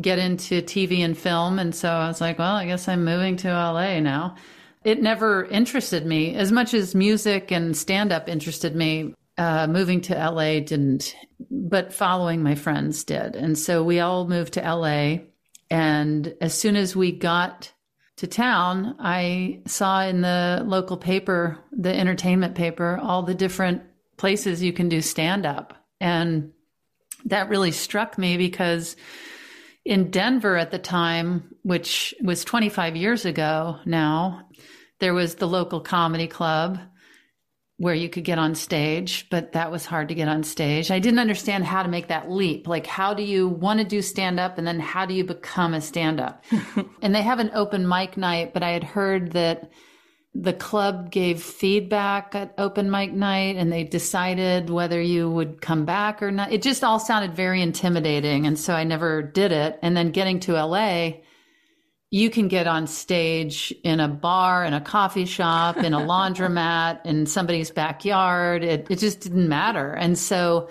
get 0.00 0.18
into 0.18 0.62
TV 0.62 1.00
and 1.00 1.16
film. 1.16 1.58
And 1.58 1.74
so 1.74 1.88
I 1.88 2.08
was 2.08 2.20
like, 2.20 2.38
well, 2.38 2.54
I 2.54 2.66
guess 2.66 2.88
I'm 2.88 3.04
moving 3.04 3.36
to 3.38 3.48
LA 3.48 4.00
now. 4.00 4.36
It 4.84 5.00
never 5.00 5.44
interested 5.44 6.06
me 6.06 6.34
as 6.34 6.50
much 6.50 6.74
as 6.74 6.94
music 6.94 7.52
and 7.52 7.76
stand 7.76 8.12
up 8.12 8.28
interested 8.28 8.74
me. 8.74 9.14
Uh, 9.42 9.66
moving 9.66 10.00
to 10.00 10.14
LA 10.14 10.60
didn't, 10.60 11.16
but 11.50 11.92
following 11.92 12.44
my 12.44 12.54
friends 12.54 13.02
did. 13.02 13.34
And 13.34 13.58
so 13.58 13.82
we 13.82 13.98
all 13.98 14.28
moved 14.28 14.52
to 14.52 14.60
LA. 14.60 15.24
And 15.68 16.32
as 16.40 16.56
soon 16.56 16.76
as 16.76 16.94
we 16.94 17.10
got 17.10 17.72
to 18.18 18.28
town, 18.28 18.94
I 19.00 19.62
saw 19.66 20.02
in 20.02 20.20
the 20.20 20.62
local 20.64 20.96
paper, 20.96 21.58
the 21.72 21.92
entertainment 21.92 22.54
paper, 22.54 23.00
all 23.02 23.24
the 23.24 23.34
different 23.34 23.82
places 24.16 24.62
you 24.62 24.72
can 24.72 24.88
do 24.88 25.02
stand 25.02 25.44
up. 25.44 25.74
And 26.00 26.52
that 27.24 27.48
really 27.48 27.72
struck 27.72 28.16
me 28.18 28.36
because 28.36 28.94
in 29.84 30.12
Denver 30.12 30.56
at 30.56 30.70
the 30.70 30.78
time, 30.78 31.56
which 31.64 32.14
was 32.22 32.44
25 32.44 32.94
years 32.94 33.24
ago 33.24 33.80
now, 33.86 34.46
there 35.00 35.14
was 35.14 35.34
the 35.34 35.48
local 35.48 35.80
comedy 35.80 36.28
club 36.28 36.78
where 37.82 37.96
you 37.96 38.08
could 38.08 38.22
get 38.22 38.38
on 38.38 38.54
stage, 38.54 39.26
but 39.28 39.54
that 39.54 39.72
was 39.72 39.84
hard 39.84 40.06
to 40.06 40.14
get 40.14 40.28
on 40.28 40.44
stage. 40.44 40.92
I 40.92 41.00
didn't 41.00 41.18
understand 41.18 41.64
how 41.64 41.82
to 41.82 41.88
make 41.88 42.06
that 42.06 42.30
leap. 42.30 42.68
Like, 42.68 42.86
how 42.86 43.12
do 43.12 43.24
you 43.24 43.48
want 43.48 43.80
to 43.80 43.84
do 43.84 44.00
stand 44.00 44.38
up 44.38 44.56
and 44.56 44.64
then 44.64 44.78
how 44.78 45.04
do 45.04 45.14
you 45.14 45.24
become 45.24 45.74
a 45.74 45.80
stand 45.80 46.20
up? 46.20 46.44
and 47.02 47.12
they 47.12 47.22
have 47.22 47.40
an 47.40 47.50
open 47.54 47.88
mic 47.88 48.16
night, 48.16 48.54
but 48.54 48.62
I 48.62 48.70
had 48.70 48.84
heard 48.84 49.32
that 49.32 49.72
the 50.32 50.52
club 50.52 51.10
gave 51.10 51.42
feedback 51.42 52.36
at 52.36 52.54
open 52.56 52.88
mic 52.88 53.12
night 53.12 53.56
and 53.56 53.72
they 53.72 53.82
decided 53.82 54.70
whether 54.70 55.02
you 55.02 55.28
would 55.28 55.60
come 55.60 55.84
back 55.84 56.22
or 56.22 56.30
not. 56.30 56.52
It 56.52 56.62
just 56.62 56.84
all 56.84 57.00
sounded 57.00 57.34
very 57.34 57.60
intimidating. 57.60 58.46
And 58.46 58.56
so 58.56 58.74
I 58.74 58.84
never 58.84 59.22
did 59.22 59.50
it. 59.50 59.80
And 59.82 59.96
then 59.96 60.12
getting 60.12 60.38
to 60.40 60.52
LA, 60.52 61.14
you 62.12 62.28
can 62.28 62.46
get 62.46 62.66
on 62.66 62.86
stage 62.86 63.74
in 63.84 63.98
a 63.98 64.06
bar, 64.06 64.66
in 64.66 64.74
a 64.74 64.82
coffee 64.82 65.24
shop, 65.24 65.78
in 65.78 65.94
a 65.94 65.98
laundromat, 66.12 67.06
in 67.06 67.24
somebody's 67.24 67.70
backyard. 67.70 68.62
It, 68.62 68.86
it 68.90 68.98
just 68.98 69.20
didn't 69.20 69.48
matter. 69.48 69.94
And 69.94 70.18
so 70.18 70.68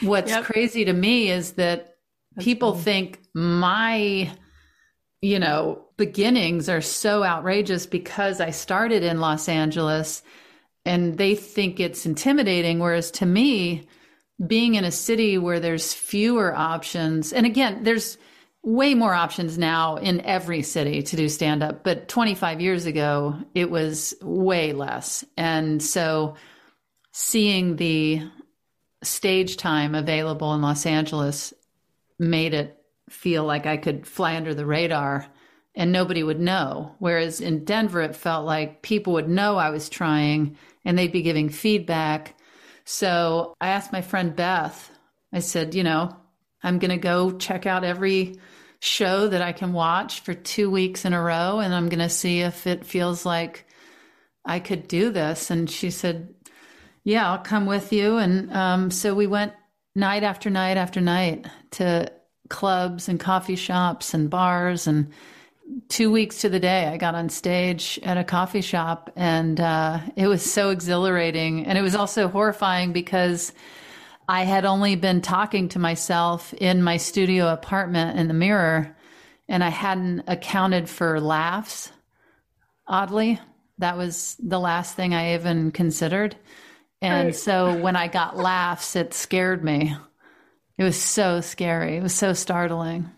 what's 0.00 0.30
yep. 0.30 0.44
crazy 0.44 0.86
to 0.86 0.92
me 0.94 1.30
is 1.30 1.52
that 1.52 1.96
That's 2.34 2.46
people 2.46 2.72
funny. 2.72 2.84
think 2.84 3.20
my, 3.34 4.32
you 5.20 5.38
know, 5.38 5.84
beginnings 5.98 6.70
are 6.70 6.80
so 6.80 7.24
outrageous 7.24 7.84
because 7.84 8.40
I 8.40 8.48
started 8.48 9.02
in 9.02 9.20
Los 9.20 9.50
Angeles 9.50 10.22
and 10.86 11.18
they 11.18 11.34
think 11.34 11.78
it's 11.78 12.06
intimidating. 12.06 12.78
Whereas 12.78 13.10
to 13.12 13.26
me, 13.26 13.86
being 14.46 14.76
in 14.76 14.84
a 14.84 14.90
city 14.90 15.36
where 15.36 15.60
there's 15.60 15.92
fewer 15.92 16.56
options, 16.56 17.34
and 17.34 17.44
again, 17.44 17.84
there's 17.84 18.16
way 18.62 18.94
more 18.94 19.14
options 19.14 19.56
now 19.56 19.96
in 19.96 20.20
every 20.20 20.62
city 20.62 21.02
to 21.02 21.16
do 21.16 21.28
stand 21.28 21.62
up, 21.62 21.82
but 21.82 22.08
25 22.08 22.60
years 22.60 22.86
ago, 22.86 23.36
it 23.54 23.70
was 23.70 24.14
way 24.20 24.72
less. 24.72 25.24
And 25.36 25.82
so 25.82 26.34
seeing 27.12 27.76
the 27.76 28.22
stage 29.02 29.56
time 29.56 29.94
available 29.94 30.54
in 30.54 30.60
Los 30.60 30.84
Angeles 30.84 31.54
made 32.18 32.52
it 32.52 32.76
feel 33.08 33.44
like 33.44 33.66
I 33.66 33.76
could 33.76 34.06
fly 34.06 34.36
under 34.36 34.54
the 34.54 34.66
radar 34.66 35.26
and 35.74 35.90
nobody 35.90 36.22
would 36.22 36.40
know. 36.40 36.94
Whereas 36.98 37.40
in 37.40 37.64
Denver, 37.64 38.02
it 38.02 38.14
felt 38.14 38.44
like 38.44 38.82
people 38.82 39.14
would 39.14 39.28
know 39.28 39.56
I 39.56 39.70
was 39.70 39.88
trying 39.88 40.56
and 40.84 40.98
they'd 40.98 41.12
be 41.12 41.22
giving 41.22 41.48
feedback. 41.48 42.38
So 42.84 43.54
I 43.60 43.68
asked 43.68 43.92
my 43.92 44.02
friend 44.02 44.36
Beth, 44.36 44.90
I 45.32 45.38
said, 45.40 45.74
you 45.74 45.82
know, 45.82 46.14
I'm 46.62 46.78
going 46.78 46.90
to 46.90 46.96
go 46.96 47.32
check 47.32 47.66
out 47.66 47.84
every 47.84 48.38
show 48.80 49.28
that 49.28 49.42
I 49.42 49.52
can 49.52 49.72
watch 49.72 50.20
for 50.20 50.34
two 50.34 50.70
weeks 50.70 51.04
in 51.04 51.12
a 51.12 51.20
row 51.20 51.60
and 51.60 51.74
I'm 51.74 51.88
going 51.88 52.00
to 52.00 52.08
see 52.08 52.40
if 52.40 52.66
it 52.66 52.84
feels 52.84 53.26
like 53.26 53.66
I 54.44 54.58
could 54.58 54.88
do 54.88 55.10
this. 55.10 55.50
And 55.50 55.70
she 55.70 55.90
said, 55.90 56.34
yeah, 57.04 57.30
I'll 57.30 57.38
come 57.38 57.66
with 57.66 57.92
you. 57.92 58.16
And 58.16 58.52
um, 58.52 58.90
so 58.90 59.14
we 59.14 59.26
went 59.26 59.52
night 59.94 60.22
after 60.22 60.48
night 60.48 60.76
after 60.76 61.00
night 61.00 61.46
to 61.72 62.10
clubs 62.48 63.08
and 63.08 63.20
coffee 63.20 63.56
shops 63.56 64.14
and 64.14 64.30
bars 64.30 64.86
and 64.86 65.12
two 65.88 66.10
weeks 66.10 66.40
to 66.40 66.48
the 66.48 66.60
day, 66.60 66.86
I 66.86 66.96
got 66.96 67.14
on 67.14 67.28
stage 67.28 67.98
at 68.02 68.16
a 68.16 68.24
coffee 68.24 68.60
shop, 68.60 69.10
and 69.16 69.60
uh, 69.60 70.00
it 70.16 70.26
was 70.26 70.42
so 70.42 70.70
exhilarating. 70.70 71.66
And 71.66 71.78
it 71.78 71.82
was 71.82 71.94
also 71.94 72.28
horrifying 72.28 72.92
because 72.92 73.52
I 74.30 74.44
had 74.44 74.64
only 74.64 74.94
been 74.94 75.22
talking 75.22 75.70
to 75.70 75.80
myself 75.80 76.54
in 76.54 76.84
my 76.84 76.98
studio 76.98 77.52
apartment 77.52 78.16
in 78.16 78.28
the 78.28 78.34
mirror, 78.34 78.96
and 79.48 79.64
I 79.64 79.70
hadn't 79.70 80.22
accounted 80.28 80.88
for 80.88 81.20
laughs. 81.20 81.90
Oddly, 82.86 83.40
that 83.78 83.96
was 83.96 84.36
the 84.38 84.60
last 84.60 84.94
thing 84.94 85.14
I 85.14 85.34
even 85.34 85.72
considered. 85.72 86.36
And 87.02 87.26
right. 87.26 87.34
so 87.34 87.76
when 87.76 87.96
I 87.96 88.06
got 88.06 88.36
laughs, 88.36 88.94
it 88.94 89.14
scared 89.14 89.64
me. 89.64 89.96
It 90.78 90.84
was 90.84 90.96
so 90.96 91.40
scary. 91.40 91.96
It 91.96 92.02
was 92.02 92.14
so 92.14 92.32
startling 92.32 93.10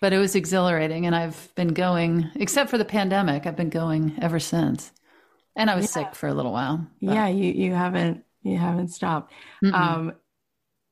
but 0.00 0.14
it 0.14 0.18
was 0.18 0.34
exhilarating 0.34 1.06
and 1.06 1.14
I've 1.14 1.54
been 1.54 1.74
going 1.74 2.30
except 2.34 2.70
for 2.70 2.78
the 2.78 2.84
pandemic 2.84 3.46
I've 3.46 3.56
been 3.56 3.70
going 3.70 4.18
ever 4.20 4.40
since 4.40 4.90
and 5.54 5.70
I 5.70 5.76
was 5.76 5.84
yeah. 5.84 6.04
sick 6.04 6.14
for 6.14 6.26
a 6.26 6.34
little 6.34 6.52
while 6.52 6.86
but. 7.02 7.14
yeah 7.14 7.28
you 7.28 7.52
you 7.52 7.74
haven't 7.74 8.24
you 8.42 8.56
haven't 8.56 8.88
stopped 8.88 9.32
mm 9.62 9.72
um 9.74 10.12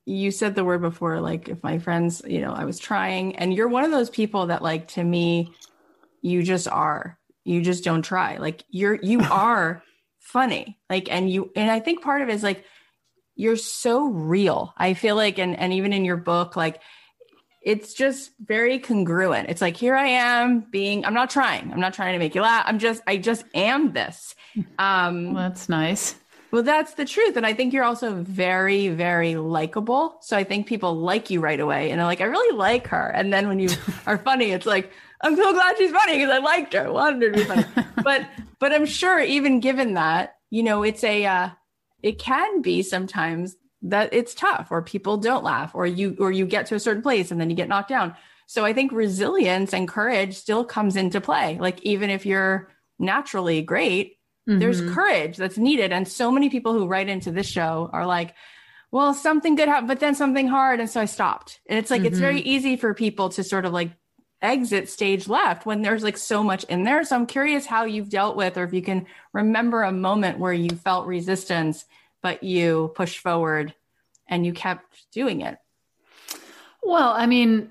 you 0.08 0.30
said 0.30 0.54
the 0.54 0.64
word 0.64 0.80
before 0.80 1.20
like 1.20 1.50
if 1.50 1.62
my 1.62 1.78
friends 1.78 2.22
you 2.26 2.40
know 2.40 2.52
I 2.52 2.64
was 2.64 2.78
trying 2.78 3.36
and 3.36 3.52
you're 3.52 3.68
one 3.68 3.84
of 3.84 3.90
those 3.90 4.08
people 4.08 4.46
that 4.46 4.62
like 4.62 4.88
to 4.88 5.04
me 5.04 5.52
you 6.22 6.42
just 6.42 6.66
are 6.66 7.18
you 7.44 7.60
just 7.60 7.84
don't 7.84 8.00
try 8.00 8.38
like 8.38 8.64
you're 8.70 8.94
you 8.94 9.20
are 9.30 9.82
funny 10.18 10.78
like 10.88 11.12
and 11.12 11.30
you 11.30 11.52
and 11.54 11.70
I 11.70 11.80
think 11.80 12.02
part 12.02 12.22
of 12.22 12.30
it 12.30 12.34
is 12.34 12.42
like 12.42 12.64
you're 13.34 13.56
so 13.56 14.06
real 14.06 14.72
I 14.78 14.94
feel 14.94 15.14
like 15.14 15.38
and 15.38 15.58
and 15.58 15.74
even 15.74 15.92
in 15.92 16.06
your 16.06 16.16
book 16.16 16.56
like 16.56 16.80
it's 17.60 17.92
just 17.92 18.30
very 18.40 18.78
congruent. 18.78 19.50
It's 19.50 19.60
like 19.60 19.76
here 19.76 19.94
I 19.94 20.06
am 20.06 20.60
being 20.70 21.04
I'm 21.04 21.12
not 21.12 21.28
trying. 21.28 21.70
I'm 21.70 21.80
not 21.80 21.92
trying 21.92 22.14
to 22.14 22.18
make 22.18 22.34
you 22.34 22.40
laugh. 22.40 22.64
I'm 22.66 22.78
just 22.78 23.02
I 23.06 23.18
just 23.18 23.44
am 23.54 23.92
this. 23.92 24.34
Um 24.78 25.34
well, 25.34 25.48
that's 25.48 25.68
nice. 25.68 26.14
Well, 26.50 26.62
that's 26.62 26.94
the 26.94 27.04
truth. 27.04 27.36
And 27.36 27.44
I 27.44 27.52
think 27.52 27.72
you're 27.72 27.84
also 27.84 28.14
very, 28.14 28.88
very 28.88 29.36
likable. 29.36 30.16
So 30.22 30.36
I 30.36 30.44
think 30.44 30.66
people 30.66 30.96
like 30.96 31.28
you 31.28 31.40
right 31.40 31.60
away 31.60 31.90
and 31.90 31.98
they're 31.98 32.06
like, 32.06 32.22
I 32.22 32.24
really 32.24 32.56
like 32.56 32.86
her. 32.88 33.08
And 33.08 33.32
then 33.32 33.48
when 33.48 33.58
you 33.58 33.68
are 34.06 34.18
funny, 34.18 34.52
it's 34.52 34.66
like, 34.66 34.90
I'm 35.20 35.36
so 35.36 35.52
glad 35.52 35.76
she's 35.76 35.90
funny 35.90 36.18
because 36.18 36.30
I 36.30 36.38
liked 36.38 36.72
her, 36.74 36.86
I 36.86 36.90
wanted 36.90 37.22
her 37.22 37.30
to 37.30 37.38
be 37.38 37.44
funny. 37.44 37.64
but 38.02 38.26
but 38.60 38.72
I'm 38.72 38.86
sure 38.86 39.20
even 39.20 39.60
given 39.60 39.94
that, 39.94 40.36
you 40.50 40.62
know, 40.62 40.82
it's 40.82 41.04
a 41.04 41.26
uh, 41.26 41.50
it 42.02 42.18
can 42.18 42.62
be 42.62 42.82
sometimes 42.82 43.56
that 43.82 44.12
it's 44.12 44.34
tough 44.34 44.68
or 44.70 44.82
people 44.82 45.16
don't 45.16 45.44
laugh 45.44 45.74
or 45.74 45.86
you 45.86 46.16
or 46.18 46.32
you 46.32 46.46
get 46.46 46.66
to 46.66 46.74
a 46.74 46.80
certain 46.80 47.02
place 47.02 47.30
and 47.30 47.40
then 47.40 47.50
you 47.50 47.56
get 47.56 47.68
knocked 47.68 47.88
down. 47.88 48.14
So 48.46 48.64
I 48.64 48.72
think 48.72 48.92
resilience 48.92 49.74
and 49.74 49.86
courage 49.86 50.36
still 50.36 50.64
comes 50.64 50.96
into 50.96 51.20
play. 51.20 51.58
Like 51.60 51.82
even 51.82 52.10
if 52.10 52.24
you're 52.24 52.70
naturally 52.98 53.60
great, 53.60 54.17
mm-hmm. 54.48 54.58
there's 54.58 54.80
courage 54.80 55.36
that's 55.36 55.58
needed. 55.58 55.92
And 55.92 56.08
so 56.08 56.30
many 56.30 56.48
people 56.48 56.72
who 56.72 56.86
write 56.86 57.08
into 57.08 57.30
this 57.30 57.46
show 57.46 57.90
are 57.92 58.06
like, 58.06 58.34
well, 58.90 59.12
something 59.12 59.54
good 59.54 59.68
happened, 59.68 59.88
but 59.88 60.00
then 60.00 60.14
something 60.14 60.48
hard. 60.48 60.80
And 60.80 60.88
so 60.88 61.00
I 61.00 61.04
stopped. 61.04 61.60
And 61.66 61.78
it's 61.78 61.90
like, 61.90 62.00
mm-hmm. 62.00 62.06
it's 62.08 62.18
very 62.18 62.38
mm-hmm. 62.38 62.48
easy 62.48 62.76
for 62.76 62.94
people 62.94 63.28
to 63.30 63.44
sort 63.44 63.66
of 63.66 63.72
like 63.72 63.90
exit 64.40 64.88
stage 64.88 65.28
left 65.28 65.66
when 65.66 65.82
there's 65.82 66.02
like 66.02 66.16
so 66.16 66.42
much 66.42 66.64
in 66.64 66.84
there. 66.84 67.04
So 67.04 67.16
I'm 67.16 67.26
curious 67.26 67.66
how 67.66 67.84
you've 67.84 68.08
dealt 68.08 68.36
with, 68.36 68.56
or 68.56 68.64
if 68.64 68.72
you 68.72 68.82
can 68.82 69.06
remember 69.32 69.82
a 69.82 69.92
moment 69.92 70.38
where 70.38 70.52
you 70.52 70.70
felt 70.70 71.06
resistance, 71.06 71.84
but 72.22 72.42
you 72.42 72.92
pushed 72.94 73.18
forward 73.18 73.74
and 74.26 74.46
you 74.46 74.52
kept 74.52 75.10
doing 75.12 75.42
it. 75.42 75.58
Well, 76.82 77.10
I 77.10 77.26
mean, 77.26 77.70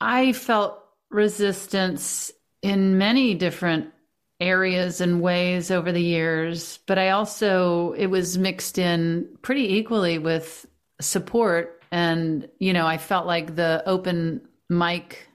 I 0.00 0.32
felt 0.32 0.82
resistance 1.10 2.30
in 2.60 2.98
many 2.98 3.34
different 3.34 3.92
areas 4.40 5.00
and 5.00 5.20
ways 5.20 5.70
over 5.70 5.90
the 5.90 6.02
years, 6.02 6.78
but 6.86 6.98
I 6.98 7.10
also, 7.10 7.92
it 7.92 8.06
was 8.06 8.38
mixed 8.38 8.78
in 8.78 9.28
pretty 9.42 9.74
equally 9.74 10.18
with 10.18 10.64
support. 11.00 11.82
And, 11.90 12.48
you 12.58 12.72
know, 12.72 12.86
I 12.86 12.98
felt 12.98 13.26
like 13.26 13.56
the 13.56 13.82
open 13.86 14.42
mic 14.68 15.28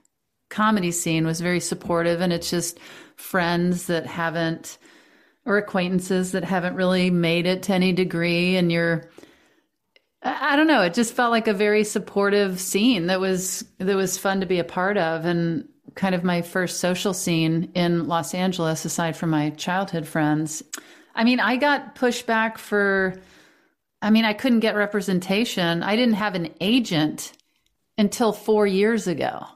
comedy 0.48 0.90
scene 0.92 1.26
was 1.26 1.40
very 1.40 1.60
supportive, 1.60 2.20
and 2.20 2.32
it's 2.32 2.48
just 2.48 2.78
friends 3.16 3.86
that 3.86 4.06
haven't, 4.06 4.78
or 5.44 5.58
acquaintances 5.58 6.32
that 6.32 6.44
haven't 6.44 6.76
really 6.76 7.10
made 7.10 7.46
it 7.46 7.64
to 7.64 7.74
any 7.74 7.92
degree, 7.92 8.56
and 8.56 8.70
you're, 8.70 9.10
I 10.22 10.56
don't 10.56 10.68
know. 10.68 10.80
It 10.80 10.94
just 10.94 11.12
felt 11.12 11.32
like 11.32 11.48
a 11.48 11.52
very 11.52 11.84
supportive 11.84 12.58
scene 12.58 13.08
that 13.08 13.20
was 13.20 13.64
that 13.78 13.96
was 13.96 14.16
fun 14.16 14.40
to 14.40 14.46
be 14.46 14.58
a 14.58 14.64
part 14.64 14.96
of, 14.96 15.26
and 15.26 15.68
kind 15.94 16.14
of 16.14 16.24
my 16.24 16.42
first 16.42 16.80
social 16.80 17.14
scene 17.14 17.70
in 17.74 18.08
Los 18.08 18.34
Angeles, 18.34 18.84
aside 18.84 19.16
from 19.16 19.30
my 19.30 19.50
childhood 19.50 20.06
friends. 20.06 20.62
I 21.14 21.24
mean, 21.24 21.40
I 21.40 21.56
got 21.56 21.94
pushed 21.94 22.26
back 22.26 22.58
for. 22.58 23.14
I 24.02 24.10
mean, 24.10 24.24
I 24.24 24.34
couldn't 24.34 24.60
get 24.60 24.74
representation. 24.74 25.82
I 25.82 25.96
didn't 25.96 26.14
have 26.14 26.34
an 26.34 26.50
agent 26.60 27.32
until 27.96 28.32
four 28.32 28.66
years 28.66 29.06
ago. 29.06 29.46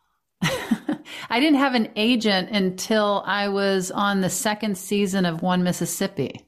I 0.42 1.40
didn't 1.40 1.58
have 1.58 1.74
an 1.74 1.90
agent 1.96 2.50
until 2.50 3.22
I 3.26 3.48
was 3.48 3.90
on 3.90 4.20
the 4.20 4.30
second 4.30 4.76
season 4.76 5.24
of 5.24 5.42
One 5.42 5.62
Mississippi. 5.62 6.44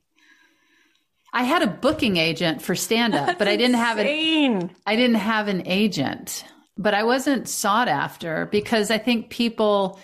I 1.32 1.44
had 1.44 1.62
a 1.62 1.66
booking 1.66 2.16
agent 2.16 2.60
for 2.62 2.75
stand 2.75 3.14
up, 3.14 3.38
but 3.38 3.49
I 3.49 3.56
didn't 3.56 3.76
insane. 3.76 3.84
have 3.87 3.99
an 3.99 4.76
I 4.87 4.96
didn't 4.96 5.16
have 5.16 5.49
an 5.49 5.62
agent. 5.66 6.44
But 6.80 6.94
I 6.94 7.04
wasn't 7.04 7.46
sought 7.46 7.88
after 7.88 8.46
because 8.46 8.90
I 8.90 8.96
think 8.96 9.28
people 9.28 10.00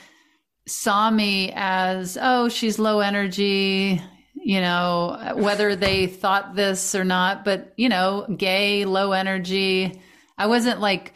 saw 0.69 1.11
me 1.11 1.51
as, 1.57 2.19
oh, 2.21 2.51
she's 2.51 2.79
low 2.79 3.01
energy, 3.01 4.03
you 4.35 4.61
know, 4.61 5.33
whether 5.37 5.75
they 5.75 6.07
thought 6.07 6.55
this 6.55 6.95
or 6.95 7.03
not, 7.03 7.47
but 7.47 7.73
you 7.79 7.89
know, 7.89 8.27
gay, 8.37 8.85
low 8.85 9.13
energy. 9.13 10.03
I 10.37 10.49
wasn't 10.49 10.81
like 10.81 11.15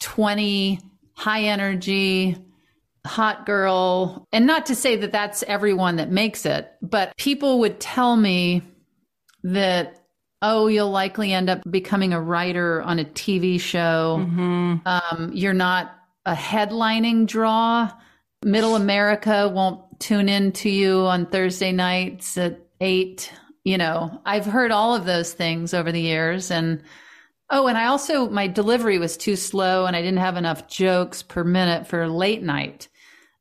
20 0.00 0.80
high 1.12 1.42
energy 1.42 2.38
hot 3.06 3.44
girl. 3.44 4.26
And 4.32 4.46
not 4.46 4.66
to 4.66 4.74
say 4.74 4.96
that 4.96 5.12
that's 5.12 5.42
everyone 5.42 5.96
that 5.96 6.10
makes 6.10 6.46
it, 6.46 6.72
but 6.80 7.14
people 7.18 7.58
would 7.60 7.78
tell 7.78 8.16
me 8.16 8.62
that, 9.42 10.00
oh, 10.46 10.66
you'll 10.66 10.90
likely 10.90 11.32
end 11.32 11.48
up 11.48 11.62
becoming 11.70 12.12
a 12.12 12.20
writer 12.20 12.82
on 12.82 12.98
a 12.98 13.04
TV 13.04 13.58
show. 13.58 14.18
Mm-hmm. 14.20 14.74
Um, 14.84 15.30
you're 15.32 15.54
not 15.54 15.94
a 16.26 16.34
headlining 16.34 17.26
draw. 17.26 17.90
Middle 18.44 18.76
America 18.76 19.48
won't 19.48 19.80
tune 20.00 20.28
in 20.28 20.52
to 20.52 20.68
you 20.68 20.98
on 21.06 21.24
Thursday 21.24 21.72
nights 21.72 22.36
at 22.36 22.60
eight. 22.82 23.32
You 23.64 23.78
know, 23.78 24.20
I've 24.26 24.44
heard 24.44 24.70
all 24.70 24.94
of 24.94 25.06
those 25.06 25.32
things 25.32 25.72
over 25.72 25.90
the 25.90 26.00
years. 26.00 26.50
And 26.50 26.82
oh, 27.48 27.66
and 27.66 27.78
I 27.78 27.86
also, 27.86 28.28
my 28.28 28.46
delivery 28.46 28.98
was 28.98 29.16
too 29.16 29.36
slow 29.36 29.86
and 29.86 29.96
I 29.96 30.02
didn't 30.02 30.18
have 30.18 30.36
enough 30.36 30.68
jokes 30.68 31.22
per 31.22 31.42
minute 31.42 31.86
for 31.86 32.06
late 32.06 32.42
night. 32.42 32.88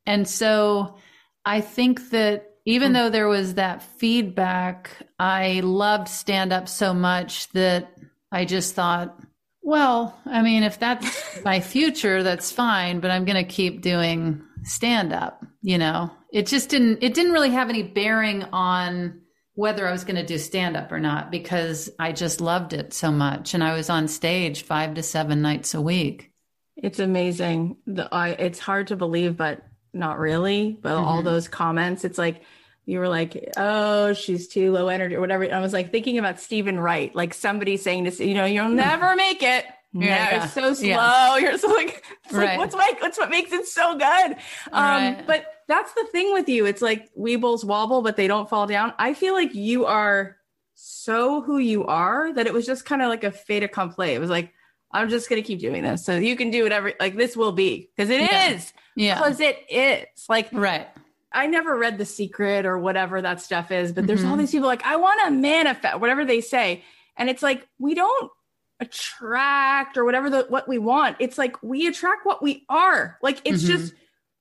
And 0.06 0.26
so 0.26 0.96
I 1.44 1.60
think 1.60 2.12
that 2.12 2.53
even 2.66 2.92
mm. 2.92 2.96
though 2.96 3.10
there 3.10 3.28
was 3.28 3.56
that 3.56 3.84
feedback, 3.84 4.92
I 5.20 5.62
loved 5.64 6.08
stand 6.08 6.54
up 6.54 6.68
so 6.70 6.94
much 6.94 7.50
that 7.50 7.94
I 8.32 8.46
just 8.46 8.74
thought, 8.74 9.20
well, 9.62 10.20
I 10.26 10.42
mean, 10.42 10.64
if 10.64 10.80
that's 10.80 11.40
my 11.46 11.60
future, 11.60 12.24
that's 12.24 12.52
fine, 12.52 13.00
but 13.00 13.12
I'm 13.12 13.26
going 13.26 13.44
to 13.44 13.50
keep 13.50 13.82
doing 13.82 14.42
stand 14.64 15.14
up, 15.14 15.46
you 15.62 15.78
know. 15.78 16.12
It 16.32 16.48
just 16.48 16.70
didn't 16.70 17.04
it 17.04 17.14
didn't 17.14 17.34
really 17.34 17.52
have 17.52 17.70
any 17.70 17.84
bearing 17.84 18.44
on 18.46 19.22
whether 19.56 19.88
I 19.88 19.92
was 19.92 20.04
going 20.04 20.16
to 20.16 20.26
do 20.26 20.40
stand 20.40 20.76
up 20.76 20.92
or 20.92 21.00
not 21.00 21.30
because 21.30 21.90
I 22.00 22.12
just 22.12 22.42
loved 22.42 22.74
it 22.74 22.92
so 22.92 23.12
much 23.12 23.54
and 23.54 23.64
I 23.64 23.76
was 23.76 23.88
on 23.88 24.08
stage 24.08 24.64
5 24.64 24.96
to 24.96 25.04
7 25.04 25.42
nights 25.44 25.76
a 25.76 25.82
week. 25.82 26.32
It's 26.76 26.98
amazing. 26.98 27.78
The 27.86 28.12
I 28.12 28.30
it's 28.30 28.58
hard 28.58 28.88
to 28.88 28.96
believe 28.96 29.38
but 29.38 29.62
not 29.94 30.18
really, 30.18 30.78
but 30.82 30.96
mm-hmm. 30.96 31.06
all 31.06 31.22
those 31.22 31.48
comments, 31.48 32.04
it's 32.04 32.18
like 32.18 32.42
you 32.86 33.00
were 33.00 33.08
like, 33.08 33.52
oh, 33.58 34.14
she's 34.14 34.48
too 34.48 34.72
low 34.72 34.88
energy 34.90 35.16
or 35.16 35.22
whatever. 35.22 35.44
And 35.44 35.54
I 35.54 35.62
was 35.62 35.74
like 35.74 35.92
thinking 35.92 36.18
about 36.18 36.40
Steven 36.40 36.80
Wright, 36.80 37.14
like 37.16 37.34
somebody 37.34 37.78
saying 37.78 38.04
this, 38.04 38.20
you 38.20 38.34
know, 38.34 38.46
you'll 38.46 38.70
never 38.70 39.16
make 39.16 39.42
it. 39.42 39.66
Yeah, 39.94 40.40
you're 40.40 40.48
so 40.48 40.74
slow. 40.74 40.88
Yeah. 40.88 41.38
You're 41.38 41.58
so 41.58 41.68
like, 41.68 42.04
right. 42.32 42.50
like 42.50 42.58
what's 42.58 42.76
like 42.76 43.02
what's 43.02 43.18
what 43.18 43.30
makes 43.30 43.52
it 43.52 43.68
so 43.68 43.94
good. 43.94 44.38
Um, 44.72 44.84
right. 44.84 45.24
but 45.28 45.46
that's 45.68 45.94
the 45.94 46.06
thing 46.12 46.34
with 46.34 46.50
you. 46.50 46.66
It's 46.66 46.82
like 46.82 47.10
weebles 47.16 47.64
wobble, 47.64 48.02
but 48.02 48.18
they 48.18 48.28
don't 48.28 48.50
fall 48.50 48.66
down. 48.66 48.94
I 48.98 49.14
feel 49.14 49.34
like 49.34 49.54
you 49.54 49.86
are 49.86 50.38
so 50.74 51.42
who 51.42 51.60
you 51.60 51.86
are 51.86 52.34
that 52.34 52.48
it 52.48 52.54
was 52.54 52.66
just 52.66 52.86
kind 52.86 53.02
of 53.02 53.10
like 53.10 53.24
a 53.24 53.32
fait 53.32 53.64
accompli. 53.64 54.14
It 54.14 54.20
was 54.20 54.32
like, 54.32 54.52
I'm 54.92 55.10
just 55.10 55.30
gonna 55.30 55.44
keep 55.44 55.60
doing 55.60 55.84
this. 55.84 56.04
So 56.04 56.18
you 56.18 56.36
can 56.36 56.50
do 56.50 56.64
whatever 56.64 56.94
like 57.00 57.16
this 57.16 57.38
will 57.38 57.52
be. 57.52 57.90
Because 57.96 58.10
it 58.10 58.22
yeah. 58.22 58.50
is. 58.50 58.74
Yeah. 58.96 59.16
Because 59.16 59.40
it 59.40 59.58
is. 59.70 60.08
Like 60.28 60.50
right. 60.52 60.88
I 61.34 61.48
never 61.48 61.78
read 61.78 61.98
The 61.98 62.06
Secret 62.06 62.66
or 62.66 62.78
whatever 62.78 63.22
that 63.22 63.42
stuff 63.42 63.72
is, 63.72 63.92
but 63.92 64.06
there's 64.06 64.22
mm-hmm. 64.22 64.32
all 64.32 64.38
these 64.38 64.52
people 64.52 64.68
like, 64.68 64.86
I 64.86 64.98
want 64.98 65.22
to 65.26 65.32
manifest, 65.32 66.00
whatever 66.00 66.26
they 66.26 66.42
say. 66.42 66.84
And 67.18 67.30
it's 67.30 67.42
like, 67.42 67.68
we 67.80 67.96
don't 67.96 68.32
attract 68.80 69.98
or 69.98 70.06
whatever 70.06 70.30
the 70.30 70.46
what 70.50 70.68
we 70.68 70.78
want. 70.78 71.18
It's 71.20 71.38
like 71.38 71.62
we 71.64 71.88
attract 71.88 72.26
what 72.26 72.44
we 72.44 72.66
are. 72.70 73.18
Like 73.22 73.42
it's 73.46 73.64
mm-hmm. 73.64 73.78
just 73.78 73.94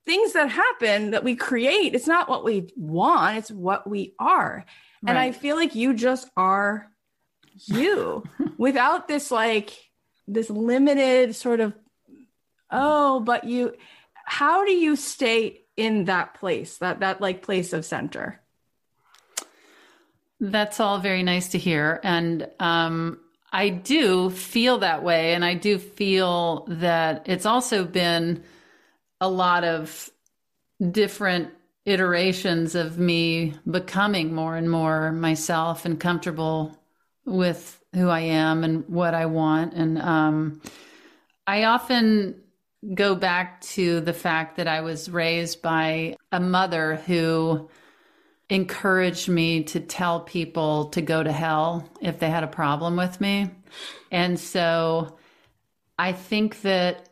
things 0.05 0.33
that 0.33 0.51
happen 0.51 1.13
that 1.13 1.25
we 1.25 1.37
create. 1.37 1.95
It's 1.95 2.07
not 2.07 2.29
what 2.29 2.45
we 2.45 2.69
want, 2.77 3.39
it's 3.39 3.51
what 3.51 3.89
we 3.89 4.15
are. 4.19 4.65
Right. 5.03 5.11
And 5.11 5.19
I 5.19 5.33
feel 5.33 5.57
like 5.57 5.75
you 5.75 5.95
just 5.95 6.29
are 6.37 6.91
you 7.57 8.25
without 8.59 9.09
this 9.09 9.31
like 9.31 9.73
this 10.27 10.51
limited 10.51 11.35
sort 11.35 11.61
of 11.61 11.75
oh, 12.71 13.21
but 13.21 13.45
you 13.45 13.75
how 14.25 14.65
do 14.65 14.73
you 14.73 14.97
stay 14.97 15.62
in 15.77 16.05
that 16.05 16.35
place, 16.35 16.79
that 16.79 17.01
that 17.01 17.21
like 17.21 17.43
place 17.43 17.73
of 17.73 17.85
center? 17.85 18.41
That's 20.41 20.81
all 20.81 20.99
very 20.99 21.23
nice 21.23 21.49
to 21.51 21.59
hear. 21.59 22.01
And 22.03 22.49
um, 22.59 23.21
I 23.53 23.69
do 23.69 24.31
feel 24.31 24.79
that 24.79 25.05
way. 25.05 25.35
And 25.35 25.45
I 25.45 25.55
do 25.55 25.79
feel 25.79 26.67
that 26.69 27.25
it's 27.27 27.47
also 27.47 27.85
been 27.85 28.43
a 29.21 29.29
lot 29.29 29.63
of 29.63 30.11
different 30.91 31.51
iterations 31.85 32.75
of 32.75 32.99
me 32.99 33.55
becoming 33.71 34.35
more 34.35 34.57
and 34.57 34.71
more 34.71 35.13
myself 35.13 35.85
and 35.85 35.99
comfortable 35.99 36.77
with 37.25 37.81
who 37.95 38.09
I 38.09 38.21
am 38.21 38.65
and 38.65 38.89
what 38.89 39.15
I 39.15 39.27
want. 39.27 39.75
And 39.75 40.01
um, 40.01 40.61
I 41.47 41.65
often 41.65 42.42
go 42.95 43.15
back 43.15 43.61
to 43.61 44.01
the 44.01 44.13
fact 44.13 44.57
that 44.57 44.69
I 44.69 44.81
was 44.81 45.09
raised 45.09 45.63
by 45.63 46.17
a 46.31 46.41
mother 46.41 46.97
who 47.07 47.69
encouraged 48.51 49.29
me 49.29 49.65
to 49.65 49.81
tell 49.81 50.21
people 50.21 50.87
to 50.87 51.01
go 51.01 51.23
to 51.23 51.33
hell 51.33 51.89
if 52.01 52.19
they 52.19 52.29
had 52.29 52.45
a 52.45 52.49
problem 52.49 52.97
with 52.97 53.21
me. 53.21 53.51
And 54.11 54.39
so 54.39 55.17
I 55.99 56.13
think 56.13 56.61
that 56.63 57.09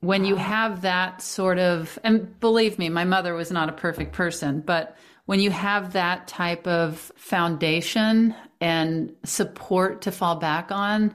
when 0.00 0.24
you 0.24 0.36
have 0.36 0.82
that 0.82 1.22
sort 1.22 1.58
of, 1.58 1.98
and 2.04 2.38
believe 2.38 2.78
me, 2.78 2.88
my 2.88 3.04
mother 3.04 3.34
was 3.34 3.50
not 3.50 3.68
a 3.68 3.72
perfect 3.72 4.12
person, 4.12 4.60
but 4.60 4.96
when 5.24 5.40
you 5.40 5.50
have 5.50 5.94
that 5.94 6.28
type 6.28 6.66
of 6.66 7.10
foundation 7.16 8.34
and 8.60 9.14
support 9.24 10.02
to 10.02 10.12
fall 10.12 10.36
back 10.36 10.70
on. 10.70 11.14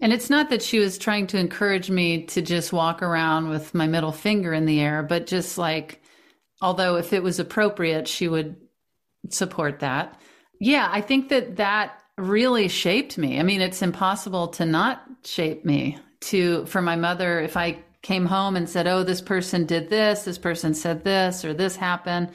And 0.00 0.12
it's 0.12 0.30
not 0.30 0.50
that 0.50 0.62
she 0.62 0.78
was 0.78 0.98
trying 0.98 1.26
to 1.28 1.38
encourage 1.38 1.90
me 1.90 2.24
to 2.26 2.42
just 2.42 2.72
walk 2.72 3.02
around 3.02 3.48
with 3.48 3.74
my 3.74 3.86
middle 3.86 4.12
finger 4.12 4.52
in 4.52 4.66
the 4.66 4.80
air, 4.80 5.02
but 5.02 5.26
just 5.26 5.58
like, 5.58 6.02
although 6.60 6.96
if 6.96 7.12
it 7.12 7.22
was 7.22 7.38
appropriate, 7.38 8.08
she 8.08 8.28
would 8.28 8.56
support 9.28 9.80
that. 9.80 10.20
Yeah, 10.58 10.88
I 10.90 11.00
think 11.00 11.28
that 11.28 11.56
that 11.56 11.98
really 12.18 12.68
shaped 12.68 13.18
me. 13.18 13.38
I 13.38 13.42
mean, 13.42 13.60
it's 13.60 13.82
impossible 13.82 14.48
to 14.48 14.64
not 14.66 15.02
shape 15.24 15.64
me 15.64 15.98
to 16.22 16.64
for 16.66 16.80
my 16.80 16.96
mother 16.96 17.40
if 17.40 17.56
I 17.56 17.78
came 18.02 18.26
home 18.26 18.56
and 18.56 18.68
said, 18.68 18.86
"Oh, 18.86 19.02
this 19.02 19.20
person 19.20 19.64
did 19.66 19.90
this, 19.90 20.24
this 20.24 20.38
person 20.38 20.74
said 20.74 21.04
this 21.04 21.44
or 21.44 21.54
this 21.54 21.76
happened." 21.76 22.30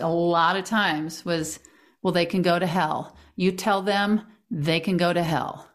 A 0.00 0.08
lot 0.08 0.56
of 0.56 0.64
times 0.64 1.24
was, 1.24 1.58
"Well, 2.02 2.12
they 2.12 2.26
can 2.26 2.42
go 2.42 2.58
to 2.58 2.66
hell." 2.66 3.16
You 3.36 3.52
tell 3.52 3.82
them 3.82 4.22
they 4.50 4.80
can 4.80 4.96
go 4.96 5.12
to 5.12 5.22
hell. 5.22 5.66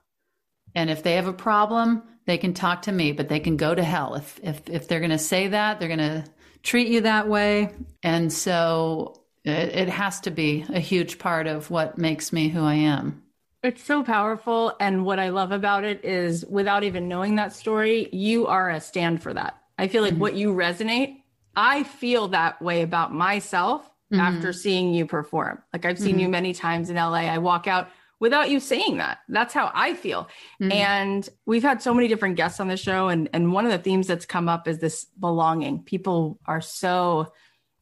And 0.76 0.90
if 0.90 1.04
they 1.04 1.16
have 1.16 1.28
a 1.28 1.34
problem, 1.34 2.04
they 2.26 2.38
can 2.38 2.54
talk 2.54 2.84
to 2.84 2.92
me, 2.92 3.12
but 3.12 3.30
they 3.30 3.40
can 3.40 3.58
go 3.58 3.76
to 3.76 3.84
hell. 3.84 4.16
If 4.16 4.40
if 4.44 4.70
if 4.70 4.88
they're 4.88 5.00
going 5.00 5.12
to 5.12 5.18
say 5.18 5.50
that, 5.50 5.80
they're 5.80 5.88
going 5.88 6.00
to 6.00 6.26
treat 6.64 6.88
you 6.88 7.02
that 7.02 7.28
way. 7.28 7.74
And 8.02 8.32
so 8.32 9.24
it, 9.44 9.76
it 9.76 9.90
has 9.90 10.22
to 10.22 10.32
be 10.32 10.66
a 10.70 10.80
huge 10.80 11.20
part 11.20 11.48
of 11.48 11.70
what 11.70 11.98
makes 11.98 12.32
me 12.32 12.50
who 12.50 12.64
I 12.64 12.76
am. 12.76 13.22
It's 13.62 13.84
so 13.84 14.04
powerful. 14.04 14.74
And 14.80 15.06
what 15.06 15.20
I 15.20 15.30
love 15.30 15.52
about 15.52 15.84
it 15.84 16.04
is 16.04 16.46
without 16.46 16.84
even 16.84 17.08
knowing 17.08 17.36
that 17.36 17.54
story, 17.54 18.10
you 18.12 18.48
are 18.48 18.70
a 18.70 18.82
stand 18.82 19.22
for 19.22 19.34
that. 19.34 19.58
I 19.78 19.88
feel 19.88 20.02
like 20.02 20.14
mm-hmm. 20.14 20.22
what 20.22 20.36
you 20.36 20.54
resonate, 20.54 21.18
I 21.56 21.84
feel 21.84 22.30
that 22.30 22.62
way 22.62 22.82
about 22.82 23.14
myself 23.14 23.90
mm-hmm. 24.12 24.20
after 24.20 24.52
seeing 24.54 24.94
you 24.94 25.06
perform. 25.06 25.62
Like 25.72 25.86
I've 25.86 26.00
seen 26.00 26.14
mm-hmm. 26.14 26.20
you 26.20 26.30
many 26.30 26.54
times 26.54 26.90
in 26.90 26.98
LA. 26.98 27.14
I 27.14 27.38
walk 27.38 27.68
out 27.68 27.90
without 28.24 28.50
you 28.50 28.62
saying 28.62 29.00
that. 29.00 29.18
That's 29.28 29.54
how 29.54 29.70
I 29.76 29.96
feel. 29.96 30.30
Mm-hmm. 30.62 30.72
And 30.72 31.30
we've 31.46 31.62
had 31.62 31.82
so 31.82 31.94
many 31.94 32.08
different 32.08 32.38
guests 32.38 32.62
on 32.62 32.70
the 32.70 32.78
show. 32.78 33.10
And, 33.10 33.30
and 33.34 33.52
one 33.52 33.66
of 33.66 33.72
the 33.74 33.78
themes 33.78 34.08
that's 34.08 34.26
come 34.26 34.48
up 34.48 34.66
is 34.66 34.80
this 34.80 35.04
belonging. 35.20 35.84
People 35.84 36.40
are 36.46 36.62
so 36.62 37.34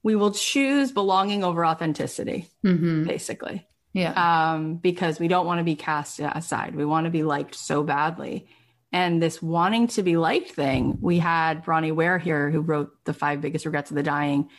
we 0.01 0.15
will 0.15 0.31
choose 0.31 0.91
belonging 0.91 1.43
over 1.43 1.63
authenticity, 1.63 2.47
mm-hmm. 2.65 3.03
basically. 3.03 3.67
Yeah. 3.93 4.13
Um, 4.53 4.77
because 4.77 5.19
we 5.19 5.27
don't 5.27 5.45
want 5.45 5.59
to 5.59 5.63
be 5.63 5.75
cast 5.75 6.19
aside. 6.19 6.75
We 6.75 6.85
want 6.85 7.05
to 7.05 7.11
be 7.11 7.21
liked 7.21 7.53
so 7.53 7.83
badly. 7.83 8.47
And 8.91 9.21
this 9.21 9.43
wanting 9.43 9.89
to 9.89 10.01
be 10.01 10.17
liked 10.17 10.53
thing, 10.53 10.97
we 11.01 11.19
had 11.19 11.63
Bronnie 11.63 11.93
Ware 11.93 12.17
here 12.17 12.49
who 12.49 12.61
wrote 12.61 12.89
The 13.05 13.13
Five 13.13 13.41
Biggest 13.41 13.65
Regrets 13.65 13.91
of 13.91 13.95
the 13.95 14.01
Dying. 14.01 14.49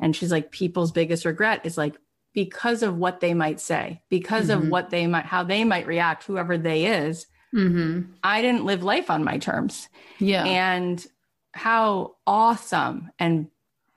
And 0.00 0.16
she's 0.16 0.32
like, 0.32 0.50
people's 0.50 0.92
biggest 0.92 1.26
regret 1.26 1.66
is 1.66 1.76
like 1.76 1.94
because 2.36 2.82
of 2.82 2.98
what 2.98 3.20
they 3.20 3.32
might 3.32 3.58
say, 3.58 4.02
because 4.10 4.48
mm-hmm. 4.48 4.64
of 4.64 4.68
what 4.68 4.90
they 4.90 5.06
might, 5.06 5.24
how 5.24 5.42
they 5.42 5.64
might 5.64 5.86
react, 5.86 6.24
whoever 6.24 6.58
they 6.58 6.84
is. 6.84 7.26
Mm-hmm. 7.54 8.12
I 8.22 8.42
didn't 8.42 8.66
live 8.66 8.82
life 8.82 9.10
on 9.10 9.24
my 9.24 9.38
terms. 9.38 9.88
Yeah. 10.18 10.44
And 10.44 11.04
how 11.52 12.16
awesome 12.26 13.10
and 13.18 13.48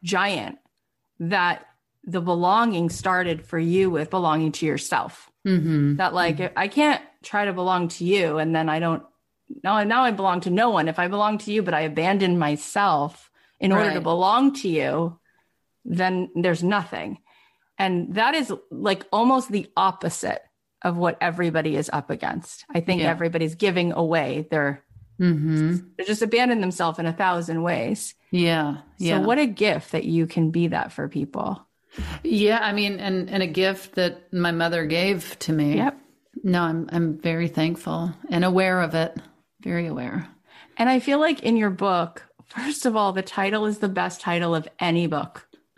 giant 0.03 0.57
that 1.19 1.65
the 2.05 2.21
belonging 2.21 2.89
started 2.89 3.45
for 3.45 3.59
you 3.59 3.89
with 3.89 4.09
belonging 4.09 4.53
to 4.53 4.65
yourself. 4.65 5.29
Mm-hmm. 5.45 5.97
That 5.97 6.13
like 6.13 6.37
mm-hmm. 6.37 6.57
I 6.57 6.69
can't 6.69 7.03
try 7.21 7.43
to 7.43 7.51
belong 7.51 7.89
to 7.89 8.05
you 8.05 8.37
and 8.37 8.55
then 8.55 8.69
I 8.69 8.79
don't 8.79 9.03
now 9.65 9.83
now 9.83 10.03
I 10.03 10.11
belong 10.11 10.39
to 10.41 10.49
no 10.49 10.69
one. 10.69 10.87
If 10.87 10.97
I 10.97 11.09
belong 11.09 11.39
to 11.39 11.51
you, 11.51 11.61
but 11.61 11.73
I 11.73 11.81
abandon 11.81 12.39
myself 12.39 13.29
in 13.59 13.73
order 13.73 13.89
right. 13.89 13.95
to 13.95 14.01
belong 14.01 14.53
to 14.61 14.69
you, 14.69 15.19
then 15.83 16.29
there's 16.35 16.63
nothing. 16.63 17.17
And 17.79 18.13
that 18.15 18.35
is 18.35 18.53
like 18.69 19.05
almost 19.11 19.51
the 19.51 19.67
opposite 19.75 20.43
of 20.81 20.97
what 20.97 21.17
everybody 21.21 21.75
is 21.75 21.89
up 21.91 22.09
against. 22.09 22.65
I 22.69 22.81
think 22.81 23.01
yeah. 23.01 23.09
everybody's 23.09 23.55
giving 23.55 23.93
away 23.93 24.47
their 24.51 24.83
mm-hmm. 25.19 25.77
they 25.97 26.03
just 26.03 26.21
abandon 26.21 26.61
themselves 26.61 26.99
in 26.99 27.05
a 27.05 27.13
thousand 27.13 27.63
ways. 27.63 28.15
Yeah. 28.31 28.77
Yeah. 28.97 29.19
So 29.19 29.27
what 29.27 29.39
a 29.39 29.47
gift 29.47 29.93
that 29.93 30.05
you 30.05 30.27
can 30.27 30.51
be 30.51 30.67
that 30.67 30.91
for 30.91 31.07
people. 31.07 31.65
Yeah, 32.23 32.59
I 32.61 32.71
mean, 32.73 32.99
and 32.99 33.29
and 33.29 33.41
a 33.41 33.47
gift 33.47 33.95
that 33.95 34.31
my 34.31 34.51
mother 34.51 34.85
gave 34.85 35.37
to 35.39 35.53
me. 35.53 35.77
Yep. 35.77 35.97
No, 36.43 36.61
I'm 36.61 36.89
I'm 36.91 37.17
very 37.17 37.47
thankful 37.47 38.13
and 38.29 38.45
aware 38.45 38.81
of 38.81 38.93
it. 38.93 39.17
Very 39.61 39.87
aware. 39.87 40.27
And 40.77 40.87
I 40.87 40.99
feel 40.99 41.19
like 41.19 41.43
in 41.43 41.57
your 41.57 41.71
book, 41.71 42.25
first 42.45 42.85
of 42.85 42.95
all, 42.95 43.11
the 43.11 43.21
title 43.21 43.65
is 43.65 43.79
the 43.79 43.89
best 43.89 44.21
title 44.21 44.53
of 44.53 44.67
any 44.79 45.07
book. 45.07 45.47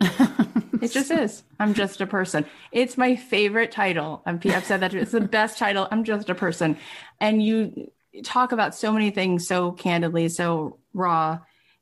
it 0.82 0.90
just 0.90 1.10
is. 1.10 1.44
I'm 1.60 1.74
just 1.74 2.00
a 2.00 2.06
person. 2.06 2.44
It's 2.72 2.98
my 2.98 3.16
favorite 3.16 3.70
title. 3.70 4.22
Um, 4.26 4.40
I've, 4.44 4.54
I've 4.54 4.64
said 4.64 4.80
that 4.80 4.94
it's 4.94 5.12
the 5.12 5.20
best 5.20 5.58
title. 5.58 5.88
I'm 5.90 6.04
just 6.04 6.28
a 6.28 6.34
person. 6.34 6.76
And 7.20 7.42
you 7.42 7.90
talk 8.24 8.52
about 8.52 8.74
so 8.74 8.92
many 8.92 9.10
things 9.10 9.46
so 9.46 9.72
candidly, 9.72 10.28
so 10.28 10.78
raw. 10.92 11.38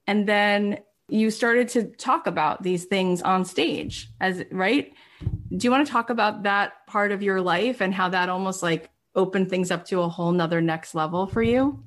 And 0.06 0.28
then 0.28 0.78
you 1.10 1.30
started 1.30 1.68
to 1.68 1.84
talk 1.84 2.26
about 2.26 2.62
these 2.62 2.84
things 2.84 3.20
on 3.22 3.44
stage 3.44 4.08
as 4.20 4.44
right 4.50 4.94
do 5.56 5.64
you 5.64 5.70
want 5.70 5.84
to 5.84 5.92
talk 5.92 6.08
about 6.08 6.44
that 6.44 6.86
part 6.86 7.12
of 7.12 7.22
your 7.22 7.40
life 7.40 7.80
and 7.80 7.92
how 7.92 8.08
that 8.08 8.28
almost 8.28 8.62
like 8.62 8.90
opened 9.14 9.50
things 9.50 9.70
up 9.70 9.84
to 9.84 10.00
a 10.00 10.08
whole 10.08 10.32
nother 10.32 10.60
next 10.60 10.94
level 10.94 11.26
for 11.26 11.42
you 11.42 11.82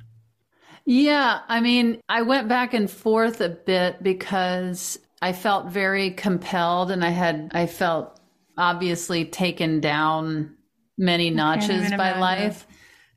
yeah 0.86 1.40
i 1.48 1.62
mean 1.62 2.02
i 2.10 2.22
went 2.22 2.48
back 2.48 2.74
and 2.74 2.92
forth 2.92 3.40
a 3.42 3.50
bit 3.50 4.04
because 4.04 5.00
i 5.24 5.34
felt 5.34 5.68
very 5.68 6.12
compelled 6.12 6.92
and 6.92 7.04
i 7.04 7.10
had 7.10 7.52
i 7.54 7.66
felt 7.66 8.20
obviously 8.58 9.26
taken 9.26 9.80
down 9.80 10.56
many 10.98 11.30
notches 11.30 11.92
by 11.92 12.20
life 12.20 12.68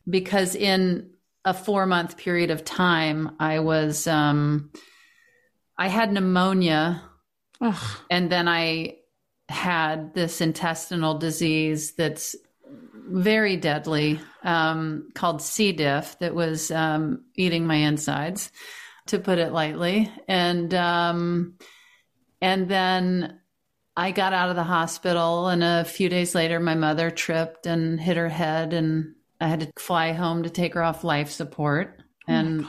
because 0.09 0.55
in 0.55 1.11
a 1.45 1.53
four 1.53 1.85
month 1.87 2.16
period 2.16 2.51
of 2.51 2.64
time 2.64 3.37
i 3.38 3.59
was 3.59 4.07
um 4.07 4.71
I 5.79 5.88
had 5.88 6.12
pneumonia 6.12 7.03
Ugh. 7.61 7.99
and 8.11 8.31
then 8.31 8.49
I 8.49 8.97
had 9.49 10.14
this 10.14 10.40
intestinal 10.40 11.19
disease 11.19 11.92
that's 11.92 12.35
very 13.09 13.57
deadly 13.57 14.21
um, 14.42 15.09
called 15.14 15.40
C. 15.40 15.73
diff 15.73 16.19
that 16.19 16.35
was 16.35 16.71
um, 16.71 17.25
eating 17.35 17.66
my 17.66 17.77
insides, 17.77 18.51
to 19.07 19.19
put 19.21 19.38
it 19.38 19.53
lightly. 19.53 20.11
And 20.27 20.75
um, 20.75 21.55
and 22.40 22.68
then 22.68 23.40
I 23.96 24.11
got 24.11 24.33
out 24.33 24.51
of 24.51 24.57
the 24.57 24.64
hospital, 24.64 25.49
and 25.49 25.64
a 25.64 25.85
few 25.85 26.09
days 26.09 26.35
later, 26.35 26.61
my 26.61 26.75
mother 26.75 27.11
tripped 27.11 27.66
and 27.66 28.01
hit 28.01 28.16
her 28.16 28.29
head, 28.29 28.72
and 28.72 29.14
I 29.40 29.49
had 29.49 29.61
to 29.61 29.72
fly 29.79 30.12
home 30.12 30.42
to 30.42 30.51
take 30.51 30.75
her 30.75 30.83
off 30.83 31.05
life 31.05 31.31
support. 31.31 32.03
Oh 32.29 32.33
and 32.33 32.66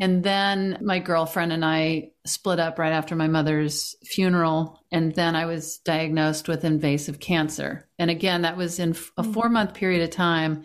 and 0.00 0.24
then 0.24 0.78
my 0.82 0.98
girlfriend 0.98 1.52
and 1.52 1.64
I 1.64 2.10
split 2.26 2.58
up 2.58 2.78
right 2.78 2.92
after 2.92 3.14
my 3.14 3.28
mother's 3.28 3.94
funeral. 4.04 4.82
And 4.90 5.14
then 5.14 5.36
I 5.36 5.46
was 5.46 5.78
diagnosed 5.78 6.48
with 6.48 6.64
invasive 6.64 7.20
cancer. 7.20 7.88
And 7.98 8.10
again, 8.10 8.42
that 8.42 8.56
was 8.56 8.78
in 8.78 8.90
a 9.16 9.22
mm. 9.22 9.32
four 9.32 9.48
month 9.48 9.74
period 9.74 10.02
of 10.02 10.10
time. 10.10 10.64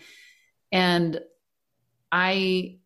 And 0.71 1.19
I, 2.11 2.79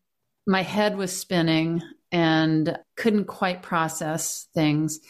my 0.45 0.63
head 0.63 0.97
was 0.97 1.17
spinning 1.17 1.81
and 2.13 2.79
couldn't 2.95 3.25
quite 3.25 3.61
process 3.61 4.47
things. 4.53 5.01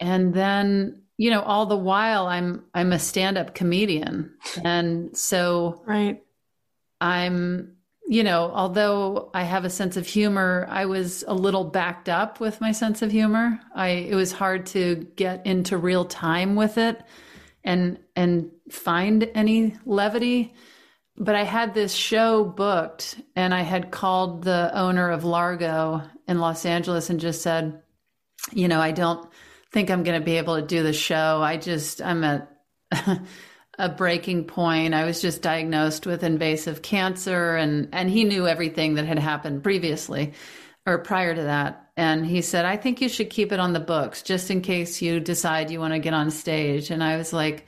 And 0.00 0.32
then, 0.32 1.02
you 1.18 1.30
know, 1.30 1.42
all 1.42 1.66
the 1.66 1.76
while 1.76 2.26
I'm, 2.26 2.64
I'm 2.72 2.92
a 2.92 2.98
stand 2.98 3.36
up 3.36 3.54
comedian. 3.54 4.36
And 4.64 5.14
so, 5.16 5.82
right. 5.86 6.22
I'm 7.00 7.76
you 8.08 8.22
know, 8.22 8.52
although 8.54 9.30
I 9.34 9.42
have 9.42 9.64
a 9.64 9.70
sense 9.70 9.96
of 9.96 10.06
humor, 10.06 10.66
I 10.70 10.86
was 10.86 11.24
a 11.26 11.34
little 11.34 11.64
backed 11.64 12.08
up 12.08 12.38
with 12.38 12.60
my 12.60 12.70
sense 12.70 13.02
of 13.02 13.10
humor. 13.10 13.58
I 13.74 13.88
it 13.88 14.14
was 14.14 14.32
hard 14.32 14.66
to 14.66 15.06
get 15.16 15.44
into 15.44 15.76
real 15.76 16.04
time 16.04 16.54
with 16.54 16.78
it 16.78 17.02
and 17.64 17.98
and 18.14 18.52
find 18.70 19.28
any 19.34 19.74
levity. 19.84 20.54
But 21.18 21.34
I 21.34 21.44
had 21.44 21.72
this 21.72 21.94
show 21.94 22.44
booked 22.44 23.20
and 23.34 23.54
I 23.54 23.62
had 23.62 23.90
called 23.90 24.42
the 24.44 24.70
owner 24.74 25.10
of 25.10 25.24
Largo 25.24 26.02
in 26.28 26.38
Los 26.38 26.66
Angeles 26.66 27.08
and 27.08 27.20
just 27.20 27.42
said, 27.42 27.82
you 28.52 28.68
know, 28.68 28.80
I 28.80 28.92
don't 28.92 29.26
think 29.72 29.90
I'm 29.90 30.02
going 30.02 30.18
to 30.18 30.24
be 30.24 30.36
able 30.36 30.56
to 30.56 30.66
do 30.66 30.82
the 30.82 30.92
show. 30.92 31.40
I 31.42 31.56
just 31.56 32.02
I'm 32.02 32.22
at 32.22 32.50
a 33.78 33.88
breaking 33.88 34.44
point. 34.44 34.94
I 34.94 35.04
was 35.04 35.20
just 35.20 35.42
diagnosed 35.42 36.06
with 36.06 36.22
invasive 36.22 36.82
cancer 36.82 37.56
and 37.56 37.88
and 37.92 38.10
he 38.10 38.24
knew 38.24 38.46
everything 38.46 38.94
that 38.94 39.06
had 39.06 39.18
happened 39.18 39.62
previously 39.62 40.34
or 40.84 40.98
prior 40.98 41.34
to 41.34 41.42
that. 41.42 41.90
And 41.96 42.26
he 42.26 42.42
said, 42.42 42.66
"I 42.66 42.76
think 42.76 43.00
you 43.00 43.08
should 43.08 43.30
keep 43.30 43.52
it 43.52 43.60
on 43.60 43.72
the 43.72 43.80
books 43.80 44.22
just 44.22 44.50
in 44.50 44.60
case 44.60 45.00
you 45.00 45.18
decide 45.18 45.70
you 45.70 45.80
want 45.80 45.94
to 45.94 45.98
get 45.98 46.14
on 46.14 46.30
stage." 46.30 46.90
And 46.90 47.02
I 47.02 47.16
was 47.16 47.32
like, 47.32 47.66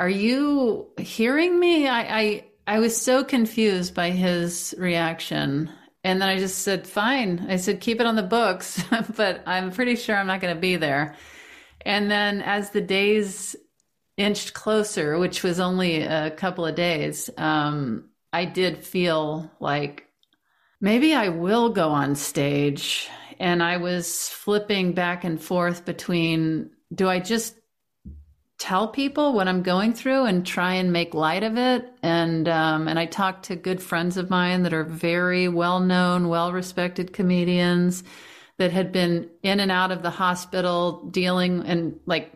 "Are 0.00 0.08
you 0.08 0.88
hearing 0.98 1.60
me?" 1.60 1.86
I 1.86 2.00
I, 2.20 2.44
I 2.66 2.78
was 2.78 3.00
so 3.00 3.22
confused 3.22 3.94
by 3.94 4.10
his 4.10 4.74
reaction. 4.78 5.70
And 6.02 6.22
then 6.22 6.30
I 6.30 6.38
just 6.38 6.60
said, 6.60 6.86
"Fine." 6.86 7.46
I 7.50 7.56
said, 7.56 7.80
"Keep 7.82 8.00
it 8.00 8.06
on 8.06 8.16
the 8.16 8.22
books, 8.22 8.82
but 9.16 9.42
I'm 9.46 9.70
pretty 9.70 9.96
sure 9.96 10.16
I'm 10.16 10.26
not 10.26 10.40
going 10.40 10.54
to 10.54 10.60
be 10.60 10.76
there." 10.76 11.16
And 11.82 12.10
then 12.10 12.40
as 12.40 12.70
the 12.70 12.80
days 12.80 13.56
inched 14.16 14.54
closer, 14.54 15.18
which 15.18 15.42
was 15.42 15.60
only 15.60 16.00
a 16.02 16.30
couple 16.30 16.64
of 16.64 16.74
days, 16.74 17.28
um, 17.36 18.08
I 18.32 18.46
did 18.46 18.78
feel 18.78 19.50
like 19.60 20.06
maybe 20.80 21.14
I 21.14 21.28
will 21.28 21.68
go 21.68 21.90
on 21.90 22.14
stage. 22.14 23.08
And 23.38 23.62
I 23.62 23.76
was 23.76 24.28
flipping 24.28 24.92
back 24.92 25.24
and 25.24 25.40
forth 25.40 25.84
between 25.84 26.70
do 26.94 27.08
I 27.08 27.20
just 27.20 27.59
tell 28.60 28.86
people 28.86 29.32
what 29.32 29.48
I'm 29.48 29.62
going 29.62 29.94
through 29.94 30.26
and 30.26 30.46
try 30.46 30.74
and 30.74 30.92
make 30.92 31.14
light 31.14 31.42
of 31.42 31.56
it? 31.56 31.90
And 32.02 32.46
um, 32.46 32.86
and 32.86 32.98
I 32.98 33.06
talked 33.06 33.46
to 33.46 33.56
good 33.56 33.82
friends 33.82 34.16
of 34.16 34.30
mine 34.30 34.62
that 34.62 34.74
are 34.74 34.84
very 34.84 35.48
well 35.48 35.80
known, 35.80 36.28
well 36.28 36.52
respected 36.52 37.12
comedians 37.12 38.04
that 38.58 38.70
had 38.70 38.92
been 38.92 39.30
in 39.42 39.58
and 39.58 39.72
out 39.72 39.90
of 39.90 40.02
the 40.02 40.10
hospital 40.10 41.08
dealing 41.10 41.64
and 41.66 41.98
like 42.04 42.34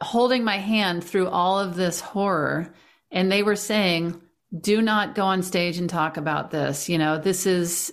holding 0.00 0.42
my 0.42 0.56
hand 0.56 1.04
through 1.04 1.28
all 1.28 1.60
of 1.60 1.76
this 1.76 2.00
horror. 2.00 2.74
And 3.10 3.30
they 3.30 3.42
were 3.42 3.56
saying, 3.56 4.20
do 4.58 4.80
not 4.80 5.14
go 5.14 5.24
on 5.24 5.42
stage 5.42 5.76
and 5.76 5.90
talk 5.90 6.16
about 6.16 6.50
this. 6.50 6.88
You 6.88 6.96
know, 6.96 7.18
this 7.18 7.46
is, 7.46 7.92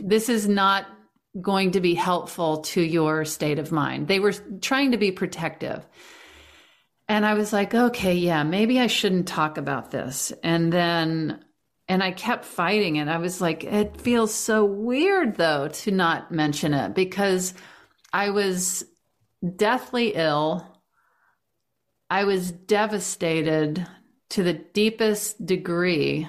this 0.00 0.30
is 0.30 0.48
not 0.48 0.86
going 1.40 1.72
to 1.72 1.80
be 1.80 1.94
helpful 1.94 2.62
to 2.62 2.80
your 2.80 3.26
state 3.26 3.58
of 3.58 3.70
mind. 3.70 4.08
They 4.08 4.18
were 4.18 4.32
trying 4.60 4.92
to 4.92 4.96
be 4.96 5.12
protective. 5.12 5.86
And 7.08 7.24
I 7.24 7.34
was 7.34 7.52
like, 7.52 7.74
okay, 7.74 8.14
yeah, 8.14 8.42
maybe 8.42 8.78
I 8.78 8.86
shouldn't 8.86 9.26
talk 9.26 9.56
about 9.56 9.90
this. 9.90 10.32
And 10.42 10.70
then, 10.70 11.42
and 11.88 12.02
I 12.02 12.12
kept 12.12 12.44
fighting 12.44 12.96
it. 12.96 13.08
I 13.08 13.16
was 13.16 13.40
like, 13.40 13.64
it 13.64 14.00
feels 14.00 14.34
so 14.34 14.64
weird 14.64 15.36
though 15.36 15.68
to 15.68 15.90
not 15.90 16.30
mention 16.30 16.74
it 16.74 16.94
because 16.94 17.54
I 18.12 18.30
was 18.30 18.84
deathly 19.56 20.14
ill. 20.14 20.66
I 22.10 22.24
was 22.24 22.52
devastated 22.52 23.86
to 24.30 24.42
the 24.42 24.54
deepest 24.54 25.44
degree. 25.46 26.28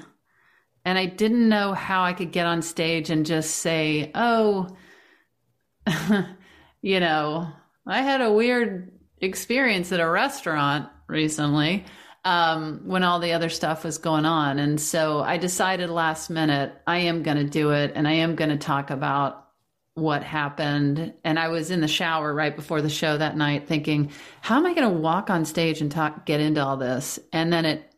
And 0.85 0.97
I 0.97 1.07
didn't 1.07 1.49
know 1.49 1.73
how 1.73 2.03
I 2.03 2.13
could 2.13 2.31
get 2.31 2.45
on 2.45 2.61
stage 2.61 3.09
and 3.09 3.25
just 3.25 3.57
say, 3.57 4.11
oh, 4.15 4.77
you 6.81 7.01
know, 7.01 7.51
I 7.85 8.01
had 8.01 8.21
a 8.21 8.31
weird 8.31 8.98
experience 9.21 9.91
at 9.91 9.99
a 9.99 10.09
restaurant 10.09 10.89
recently 11.07 11.85
um, 12.25 12.81
when 12.85 13.03
all 13.03 13.19
the 13.19 13.33
other 13.33 13.49
stuff 13.49 13.83
was 13.83 13.97
going 13.97 14.25
on. 14.25 14.59
And 14.59 14.79
so 14.79 15.21
I 15.21 15.37
decided 15.37 15.89
last 15.89 16.29
minute, 16.29 16.73
I 16.85 16.99
am 16.99 17.23
going 17.23 17.37
to 17.37 17.43
do 17.43 17.71
it 17.71 17.93
and 17.95 18.07
I 18.07 18.13
am 18.13 18.35
going 18.35 18.49
to 18.49 18.57
talk 18.57 18.89
about 18.89 19.47
what 19.93 20.23
happened. 20.23 21.13
And 21.23 21.39
I 21.39 21.49
was 21.49 21.71
in 21.71 21.81
the 21.81 21.87
shower 21.87 22.33
right 22.33 22.55
before 22.55 22.81
the 22.81 22.89
show 22.89 23.17
that 23.17 23.37
night 23.37 23.67
thinking, 23.67 24.11
how 24.41 24.57
am 24.57 24.65
I 24.65 24.73
going 24.73 24.89
to 24.89 24.99
walk 24.99 25.29
on 25.29 25.45
stage 25.45 25.81
and 25.81 25.91
talk, 25.91 26.25
get 26.25 26.39
into 26.39 26.63
all 26.63 26.77
this? 26.77 27.19
And 27.33 27.51
then 27.51 27.65
it 27.65 27.91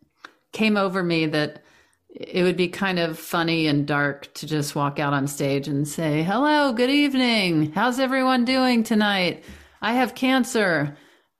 came 0.51 0.77
over 0.77 1.03
me 1.03 1.27
that 1.27 1.63
it 2.09 2.43
would 2.43 2.57
be 2.57 2.67
kind 2.67 2.99
of 2.99 3.17
funny 3.17 3.67
and 3.67 3.87
dark 3.87 4.33
to 4.33 4.45
just 4.45 4.75
walk 4.75 4.99
out 4.99 5.13
on 5.13 5.27
stage 5.27 5.67
and 5.67 5.87
say, 5.87 6.23
hello, 6.23 6.73
good 6.73 6.89
evening. 6.89 7.71
How's 7.71 7.99
everyone 7.99 8.45
doing 8.45 8.83
tonight? 8.83 9.43
I 9.81 9.93
have 9.93 10.13
cancer. 10.13 10.97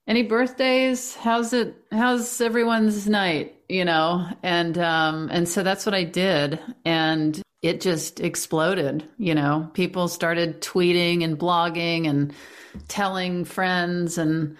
Any 0.08 0.24
birthdays? 0.24 1.16
How's 1.16 1.54
it? 1.54 1.76
How's 1.92 2.42
everyone's 2.42 3.08
night? 3.08 3.56
You 3.70 3.86
know, 3.86 4.28
and 4.44 4.78
um, 4.78 5.30
and 5.32 5.48
so 5.48 5.64
that's 5.64 5.86
what 5.86 5.96
I 5.96 6.04
did, 6.04 6.60
and 6.84 7.42
it 7.62 7.82
just 7.82 8.20
exploded. 8.20 9.08
You 9.18 9.36
know, 9.36 9.70
people 9.74 10.08
started 10.08 10.62
tweeting 10.62 11.24
and 11.24 11.38
blogging 11.38 12.10
and 12.10 12.34
telling 12.88 13.46
friends, 13.46 14.18
and 14.18 14.58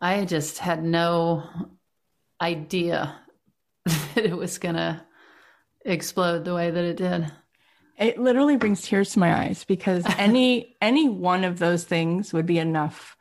I 0.00 0.24
just 0.24 0.58
had 0.58 0.82
no 0.82 1.44
idea 2.40 3.14
that 3.84 4.24
it 4.24 4.36
was 4.36 4.58
going 4.58 4.74
to 4.74 5.02
explode 5.84 6.44
the 6.44 6.54
way 6.54 6.70
that 6.70 6.84
it 6.84 6.96
did. 6.96 7.30
It 7.98 8.18
literally 8.18 8.56
brings 8.56 8.82
tears 8.82 9.10
to 9.10 9.18
my 9.18 9.44
eyes 9.44 9.64
because 9.64 10.04
any 10.18 10.76
any 10.80 11.08
one 11.08 11.44
of 11.44 11.58
those 11.58 11.84
things 11.84 12.32
would 12.32 12.46
be 12.46 12.58
enough 12.58 13.16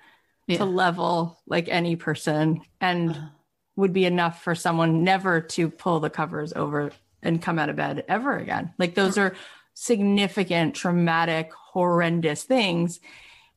yeah. 0.50 0.58
to 0.58 0.66
level 0.66 1.40
like 1.48 1.70
any 1.70 1.96
person 1.96 2.62
and 2.82 3.12
uh-huh. 3.12 3.28
would 3.76 3.94
be 3.94 4.06
enough 4.06 4.44
for 4.44 4.56
someone 4.56 5.04
never 5.04 5.42
to 5.42 5.70
pull 5.70 6.00
the 6.00 6.10
covers 6.10 6.54
over 6.54 6.92
and 7.22 7.42
come 7.42 7.60
out 7.60 7.70
of 7.70 7.76
bed 7.76 8.04
ever 8.08 8.38
again. 8.38 8.74
Like 8.78 8.96
those 8.96 9.18
are 9.18 9.36
significant, 9.74 10.76
traumatic, 10.76 11.52
horrendous 11.54 12.44
things. 12.44 13.00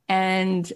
And 0.09 0.70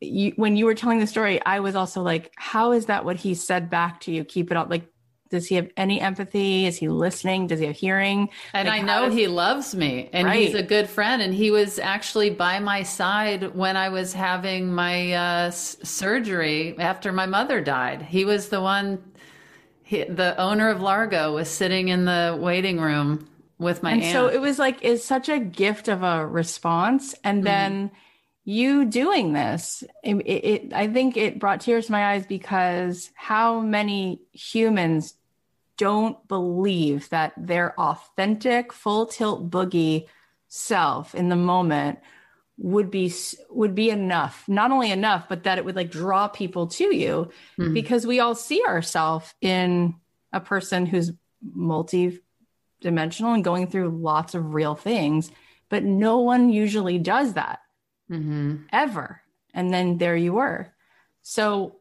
you, 0.00 0.32
when 0.36 0.56
you 0.56 0.66
were 0.66 0.74
telling 0.74 0.98
the 0.98 1.06
story, 1.06 1.44
I 1.44 1.60
was 1.60 1.74
also 1.74 2.02
like, 2.02 2.32
how 2.36 2.72
is 2.72 2.86
that 2.86 3.04
what 3.04 3.16
he 3.16 3.34
said 3.34 3.70
back 3.70 4.00
to 4.02 4.12
you? 4.12 4.24
Keep 4.24 4.50
it 4.50 4.56
up. 4.56 4.68
Like, 4.68 4.86
does 5.30 5.46
he 5.46 5.56
have 5.56 5.68
any 5.76 6.00
empathy? 6.00 6.66
Is 6.66 6.76
he 6.76 6.88
listening? 6.88 7.46
Does 7.46 7.60
he 7.60 7.66
have 7.66 7.76
hearing? 7.76 8.28
And 8.52 8.68
like, 8.68 8.82
I 8.82 8.84
know 8.84 9.10
he 9.10 9.26
loves 9.26 9.74
me 9.74 10.08
and 10.12 10.26
right. 10.26 10.40
he's 10.40 10.54
a 10.54 10.62
good 10.62 10.88
friend. 10.88 11.22
And 11.22 11.34
he 11.34 11.50
was 11.50 11.78
actually 11.78 12.30
by 12.30 12.60
my 12.60 12.82
side 12.82 13.54
when 13.54 13.76
I 13.76 13.88
was 13.88 14.12
having 14.12 14.72
my 14.72 15.12
uh, 15.12 15.50
surgery 15.50 16.78
after 16.78 17.12
my 17.12 17.26
mother 17.26 17.60
died. 17.60 18.02
He 18.02 18.24
was 18.24 18.48
the 18.48 18.60
one 18.60 19.02
he, 19.82 20.04
the 20.04 20.36
owner 20.40 20.70
of 20.70 20.80
Largo 20.80 21.34
was 21.34 21.48
sitting 21.48 21.88
in 21.88 22.04
the 22.04 22.36
waiting 22.40 22.80
room 22.80 23.28
with 23.58 23.82
my 23.82 23.92
and 23.92 24.02
aunt. 24.02 24.12
so 24.12 24.28
it 24.28 24.40
was 24.40 24.58
like 24.58 24.78
it's 24.82 25.04
such 25.04 25.28
a 25.28 25.38
gift 25.38 25.88
of 25.88 26.02
a 26.02 26.26
response 26.26 27.14
and 27.22 27.44
mm-hmm. 27.44 27.94
You 28.44 28.84
doing 28.84 29.32
this? 29.32 29.82
It, 30.02 30.16
it, 30.26 30.72
i 30.72 30.86
think 30.86 31.16
it 31.16 31.38
brought 31.38 31.60
tears 31.60 31.86
to 31.86 31.92
my 31.92 32.12
eyes 32.12 32.26
because 32.26 33.10
how 33.14 33.60
many 33.60 34.20
humans 34.32 35.14
don't 35.76 36.26
believe 36.28 37.08
that 37.08 37.32
their 37.36 37.78
authentic 37.80 38.72
full 38.72 39.06
tilt 39.06 39.50
boogie 39.50 40.06
self 40.48 41.14
in 41.14 41.28
the 41.28 41.36
moment 41.36 41.98
would 42.56 42.90
be 42.90 43.12
would 43.50 43.74
be 43.74 43.90
enough. 43.90 44.44
Not 44.46 44.70
only 44.70 44.90
enough 44.90 45.26
but 45.28 45.44
that 45.44 45.58
it 45.58 45.64
would 45.64 45.76
like 45.76 45.90
draw 45.90 46.28
people 46.28 46.68
to 46.68 46.94
you 46.94 47.30
mm-hmm. 47.58 47.74
because 47.74 48.06
we 48.06 48.20
all 48.20 48.34
see 48.34 48.62
ourselves 48.66 49.34
in 49.40 49.96
a 50.32 50.40
person 50.40 50.86
who's 50.86 51.12
multi 51.42 52.20
dimensional 52.80 53.32
and 53.32 53.42
going 53.42 53.66
through 53.66 53.88
lots 53.88 54.34
of 54.34 54.54
real 54.54 54.74
things 54.74 55.30
but 55.70 55.82
no 55.82 56.18
one 56.18 56.50
usually 56.50 56.98
does 56.98 57.32
that 57.32 57.60
mm-hmm. 58.14 58.56
ever 58.72 59.20
and 59.52 59.72
then 59.72 59.98
there 59.98 60.16
you 60.16 60.32
were 60.32 60.72
so 61.22 61.76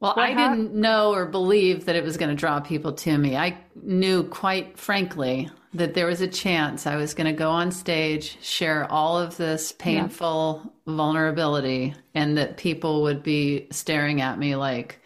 well, 0.00 0.14
I 0.16 0.32
ha- 0.32 0.54
didn't 0.54 0.74
know 0.74 1.12
or 1.12 1.26
believe 1.26 1.84
that 1.84 1.94
it 1.94 2.02
was 2.02 2.16
going 2.16 2.30
to 2.30 2.34
draw 2.34 2.58
people 2.60 2.92
to 2.92 3.18
me. 3.18 3.36
I 3.36 3.58
knew 3.82 4.24
quite 4.24 4.78
frankly 4.78 5.50
that 5.74 5.92
there 5.92 6.06
was 6.06 6.22
a 6.22 6.26
chance 6.26 6.86
I 6.86 6.96
was 6.96 7.12
going 7.12 7.26
to 7.26 7.38
go 7.38 7.50
on 7.50 7.70
stage, 7.70 8.38
share 8.42 8.90
all 8.90 9.18
of 9.18 9.36
this 9.36 9.72
painful 9.72 10.62
yeah. 10.64 10.94
vulnerability, 10.94 11.94
and 12.14 12.38
that 12.38 12.56
people 12.56 13.02
would 13.02 13.22
be 13.22 13.68
staring 13.70 14.22
at 14.22 14.38
me 14.38 14.56
like, 14.56 15.00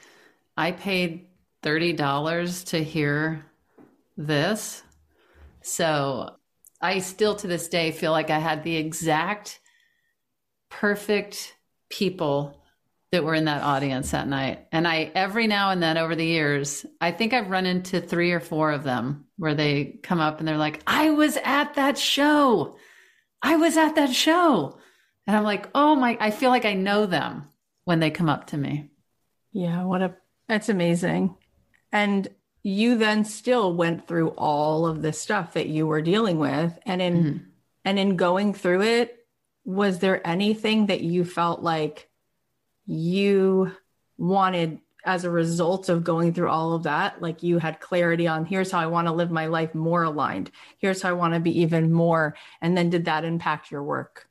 I 0.57 0.71
paid 0.71 1.27
$30 1.65 2.67
to 2.67 2.85
hear 2.85 3.45
this. 4.17 4.83
So 5.61 6.37
I 6.81 7.01
still 7.01 7.35
to 7.37 7.49
this 7.49 7.69
day 7.69 7.91
feel 7.91 8.13
like 8.13 8.31
I 8.31 8.39
had 8.39 8.63
the 8.63 8.77
exact 8.77 9.61
perfect 10.81 11.55
people 11.89 12.61
that 13.13 13.23
were 13.23 13.35
in 13.35 13.45
that 13.45 13.63
audience 13.63 14.11
that 14.11 14.27
night. 14.27 14.67
And 14.73 14.89
I, 14.89 15.13
every 15.15 15.47
now 15.47 15.71
and 15.71 15.81
then 15.81 15.97
over 15.97 16.17
the 16.17 16.27
years, 16.27 16.85
I 17.01 17.13
think 17.13 17.33
I've 17.33 17.49
run 17.49 17.65
into 17.65 18.01
three 18.01 18.33
or 18.33 18.41
four 18.41 18.73
of 18.73 18.83
them 18.83 19.27
where 19.39 19.55
they 19.55 20.01
come 20.03 20.19
up 20.19 20.41
and 20.41 20.49
they're 20.49 20.57
like, 20.57 20.83
I 20.85 21.11
was 21.11 21.39
at 21.45 21.75
that 21.75 21.97
show. 21.97 22.77
I 23.41 23.57
was 23.57 23.77
at 23.77 23.95
that 23.95 24.13
show. 24.13 24.79
And 25.29 25.37
I'm 25.37 25.45
like, 25.45 25.69
oh 25.77 25.95
my, 25.95 26.19
I 26.21 26.33
feel 26.33 26.51
like 26.51 26.65
I 26.65 26.75
know 26.75 27.07
them 27.07 27.49
when 27.85 28.01
they 28.01 28.11
come 28.11 28.29
up 28.29 28.49
to 28.49 28.57
me. 28.57 28.91
Yeah. 29.53 29.85
What 29.85 30.03
a, 30.03 30.17
that's 30.49 30.69
amazing. 30.69 31.37
And 31.93 32.27
you 32.65 32.99
then 32.99 33.25
still 33.25 33.73
went 33.73 34.09
through 34.09 34.31
all 34.31 34.87
of 34.87 35.03
this 35.03 35.21
stuff 35.21 35.53
that 35.53 35.69
you 35.69 35.87
were 35.87 36.03
dealing 36.03 36.41
with. 36.41 36.77
And 36.85 37.01
in, 37.01 37.17
mm-hmm. 37.17 37.45
and 37.85 37.99
in 37.99 38.17
going 38.17 38.55
through 38.55 38.83
it, 38.83 39.24
was 39.64 39.98
there 39.98 40.27
anything 40.27 40.87
that 40.87 41.00
you 41.00 41.24
felt 41.24 41.62
like 41.62 42.09
you 42.87 43.72
wanted 44.18 44.81
as 45.07 45.24
a 45.24 45.31
result 45.31 45.88
of 45.88 46.05
going 46.05 46.33
through 46.33 46.48
all 46.48 46.74
of 46.74 46.85
that? 46.85 47.20
Like 47.20 47.42
you 47.42 47.59
had 47.59 47.81
clarity 47.81 48.27
on 48.27 48.44
here's 48.44 48.70
how 48.70 48.81
i 48.81 48.87
want 48.87 49.07
to 49.07 49.12
live 49.12 49.31
my 49.31 49.46
life 49.46 49.74
more 49.74 50.03
aligned. 50.03 50.50
Here's 50.79 51.03
how 51.03 51.11
i 51.11 51.12
want 51.12 51.35
to 51.35 51.40
be 51.40 51.61
even 51.61 51.92
more. 51.92 52.37
And 52.61 52.77
then 52.77 52.90
did 52.90 53.07
that 53.07 53.24
impact 53.24 53.70
your 53.70 53.83
work? 53.83 54.27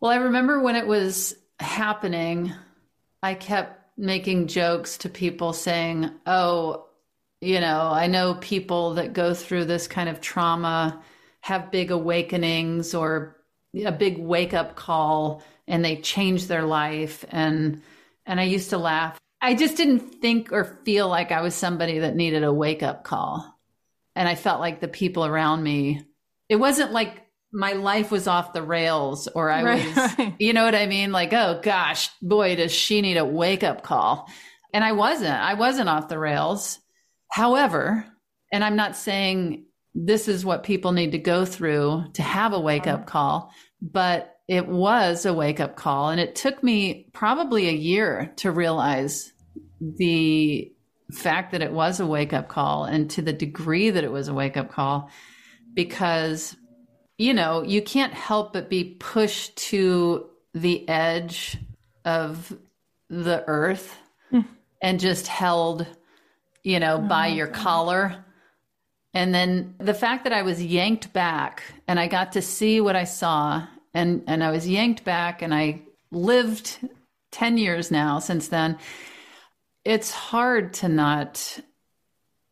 Well 0.00 0.12
i 0.12 0.16
remember 0.16 0.60
when 0.60 0.76
it 0.76 0.86
was 0.86 1.36
happening 1.58 2.52
i 3.22 3.34
kept 3.34 3.98
making 3.98 4.46
jokes 4.46 4.96
to 4.96 5.10
people 5.10 5.52
saying 5.52 6.10
oh 6.26 6.86
you 7.42 7.60
know 7.60 7.90
i 7.92 8.06
know 8.06 8.32
people 8.40 8.94
that 8.94 9.12
go 9.12 9.34
through 9.34 9.66
this 9.66 9.86
kind 9.86 10.08
of 10.08 10.22
trauma 10.22 11.02
have 11.42 11.70
big 11.70 11.90
awakenings 11.90 12.94
or 12.94 13.39
a 13.74 13.92
big 13.92 14.18
wake 14.18 14.54
up 14.54 14.76
call 14.76 15.42
and 15.66 15.84
they 15.84 15.96
change 15.96 16.46
their 16.46 16.62
life 16.62 17.24
and 17.28 17.82
and 18.26 18.40
I 18.40 18.44
used 18.44 18.70
to 18.70 18.78
laugh 18.78 19.20
I 19.40 19.54
just 19.54 19.76
didn't 19.76 20.20
think 20.20 20.52
or 20.52 20.64
feel 20.84 21.08
like 21.08 21.32
I 21.32 21.40
was 21.40 21.54
somebody 21.54 22.00
that 22.00 22.14
needed 22.14 22.44
a 22.44 22.52
wake 22.52 22.82
up 22.82 23.04
call. 23.04 23.58
And 24.14 24.28
I 24.28 24.34
felt 24.34 24.60
like 24.60 24.80
the 24.80 24.88
people 24.88 25.24
around 25.24 25.62
me, 25.62 26.02
it 26.48 26.56
wasn't 26.56 26.92
like 26.92 27.26
my 27.52 27.72
life 27.72 28.10
was 28.10 28.26
off 28.28 28.52
the 28.52 28.62
rails 28.62 29.28
or 29.28 29.50
I 29.50 29.62
right, 29.62 29.86
was, 29.86 29.96
right. 30.18 30.34
you 30.38 30.52
know 30.52 30.64
what 30.64 30.74
I 30.74 30.86
mean? 30.86 31.10
Like, 31.10 31.32
oh 31.32 31.60
gosh, 31.62 32.10
boy, 32.20 32.56
does 32.56 32.72
she 32.72 33.00
need 33.00 33.16
a 33.16 33.24
wake 33.24 33.64
up 33.64 33.82
call. 33.82 34.28
And 34.74 34.84
I 34.84 34.92
wasn't, 34.92 35.34
I 35.34 35.54
wasn't 35.54 35.88
off 35.88 36.08
the 36.08 36.18
rails. 36.18 36.78
However, 37.30 38.04
and 38.52 38.62
I'm 38.62 38.76
not 38.76 38.94
saying 38.94 39.64
this 39.94 40.28
is 40.28 40.44
what 40.44 40.62
people 40.62 40.92
need 40.92 41.12
to 41.12 41.18
go 41.18 41.44
through 41.44 42.04
to 42.14 42.22
have 42.22 42.52
a 42.52 42.60
wake 42.60 42.86
up 42.86 43.06
call, 43.06 43.52
but 43.82 44.36
it 44.48 44.66
was 44.66 45.26
a 45.26 45.34
wake 45.34 45.60
up 45.60 45.76
call. 45.76 46.10
And 46.10 46.20
it 46.20 46.34
took 46.34 46.62
me 46.62 47.08
probably 47.12 47.68
a 47.68 47.72
year 47.72 48.32
to 48.36 48.50
realize 48.50 49.32
the 49.80 50.72
fact 51.12 51.52
that 51.52 51.62
it 51.62 51.72
was 51.72 52.00
a 52.00 52.06
wake 52.06 52.32
up 52.32 52.48
call 52.48 52.84
and 52.84 53.10
to 53.10 53.22
the 53.22 53.32
degree 53.32 53.90
that 53.90 54.04
it 54.04 54.12
was 54.12 54.28
a 54.28 54.34
wake 54.34 54.56
up 54.56 54.70
call 54.70 55.10
because 55.74 56.56
you 57.20 57.34
know, 57.34 57.62
you 57.62 57.82
can't 57.82 58.14
help 58.14 58.54
but 58.54 58.70
be 58.70 58.96
pushed 58.98 59.54
to 59.54 60.30
the 60.54 60.88
edge 60.88 61.58
of 62.06 62.56
the 63.10 63.44
earth 63.46 63.94
mm. 64.32 64.46
and 64.80 64.98
just 64.98 65.26
held, 65.26 65.86
you 66.62 66.80
know, 66.80 66.94
oh 66.94 67.06
by 67.06 67.26
your 67.26 67.48
God. 67.48 67.56
collar. 67.56 68.24
And 69.12 69.34
then 69.34 69.74
the 69.78 69.94
fact 69.94 70.24
that 70.24 70.32
I 70.32 70.42
was 70.42 70.62
yanked 70.62 71.12
back 71.12 71.62
and 71.88 71.98
I 71.98 72.06
got 72.06 72.32
to 72.32 72.42
see 72.42 72.80
what 72.80 72.96
I 72.96 73.04
saw 73.04 73.66
and 73.92 74.22
and 74.26 74.44
I 74.44 74.50
was 74.50 74.68
yanked 74.68 75.04
back 75.04 75.42
and 75.42 75.52
I 75.52 75.82
lived 76.12 76.78
10 77.32 77.58
years 77.58 77.90
now 77.90 78.18
since 78.18 78.48
then. 78.48 78.78
It's 79.84 80.10
hard 80.10 80.74
to 80.74 80.88
not 80.88 81.60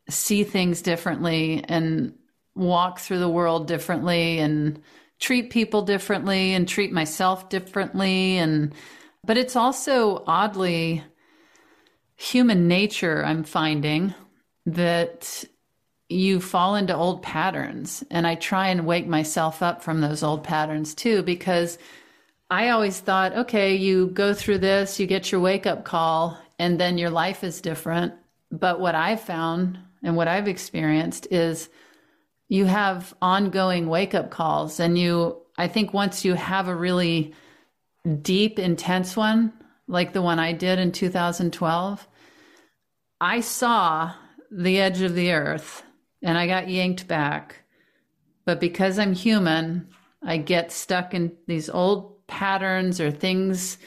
see 0.09 0.43
things 0.43 0.81
differently 0.81 1.63
and 1.67 2.13
walk 2.55 2.99
through 2.99 3.19
the 3.19 3.29
world 3.29 3.67
differently 3.67 4.39
and 4.39 4.81
treat 5.19 5.49
people 5.49 5.81
differently 5.83 6.53
and 6.53 6.67
treat 6.67 6.91
myself 6.91 7.49
differently 7.49 8.37
and 8.37 8.73
but 9.23 9.37
it's 9.37 9.55
also 9.55 10.23
oddly 10.27 11.03
human 12.15 12.67
nature 12.67 13.23
i'm 13.23 13.43
finding 13.43 14.13
that 14.65 15.45
you 16.09 16.41
fall 16.41 16.75
into 16.75 16.95
old 16.95 17.21
patterns. 17.21 18.03
And 18.09 18.27
i 18.27 18.35
try 18.35 18.67
and 18.69 18.85
wake 18.85 19.07
myself 19.07 19.61
up 19.61 19.83
from 19.83 20.01
those 20.01 20.23
old 20.23 20.43
patterns 20.43 20.93
too 20.95 21.21
because 21.23 21.77
i 22.49 22.69
always 22.69 22.99
thought 22.99 23.35
okay 23.37 23.75
you 23.75 24.07
go 24.07 24.33
through 24.33 24.57
this 24.57 24.99
you 24.99 25.05
get 25.05 25.31
your 25.31 25.39
wake 25.39 25.67
up 25.67 25.85
call 25.85 26.37
and 26.57 26.79
then 26.79 26.97
your 26.97 27.09
life 27.09 27.43
is 27.43 27.61
different. 27.61 28.13
But 28.51 28.79
what 28.79 28.95
i've 28.95 29.21
found 29.21 29.79
and 30.03 30.15
what 30.15 30.27
i've 30.27 30.47
experienced 30.47 31.27
is 31.31 31.69
you 32.47 32.65
have 32.65 33.13
ongoing 33.21 33.87
wake 33.87 34.15
up 34.15 34.31
calls. 34.31 34.79
And 34.79 34.97
you 34.97 35.37
i 35.57 35.67
think 35.67 35.93
once 35.93 36.25
you 36.25 36.33
have 36.33 36.67
a 36.67 36.75
really 36.75 37.33
deep 38.21 38.57
intense 38.57 39.15
one 39.15 39.53
like 39.87 40.13
the 40.13 40.21
one 40.21 40.39
i 40.39 40.53
did 40.53 40.79
in 40.79 40.91
2012 40.91 42.07
i 43.19 43.41
saw 43.41 44.13
the 44.49 44.79
edge 44.79 45.01
of 45.01 45.13
the 45.15 45.31
earth 45.31 45.83
and 46.21 46.37
i 46.37 46.47
got 46.47 46.69
yanked 46.69 47.07
back. 47.07 47.63
But 48.45 48.59
because 48.59 48.97
i'm 48.99 49.13
human 49.13 49.89
i 50.23 50.37
get 50.37 50.71
stuck 50.71 51.13
in 51.13 51.31
these 51.47 51.69
old 51.69 52.25
patterns 52.27 52.99
or 52.99 53.11
things 53.11 53.77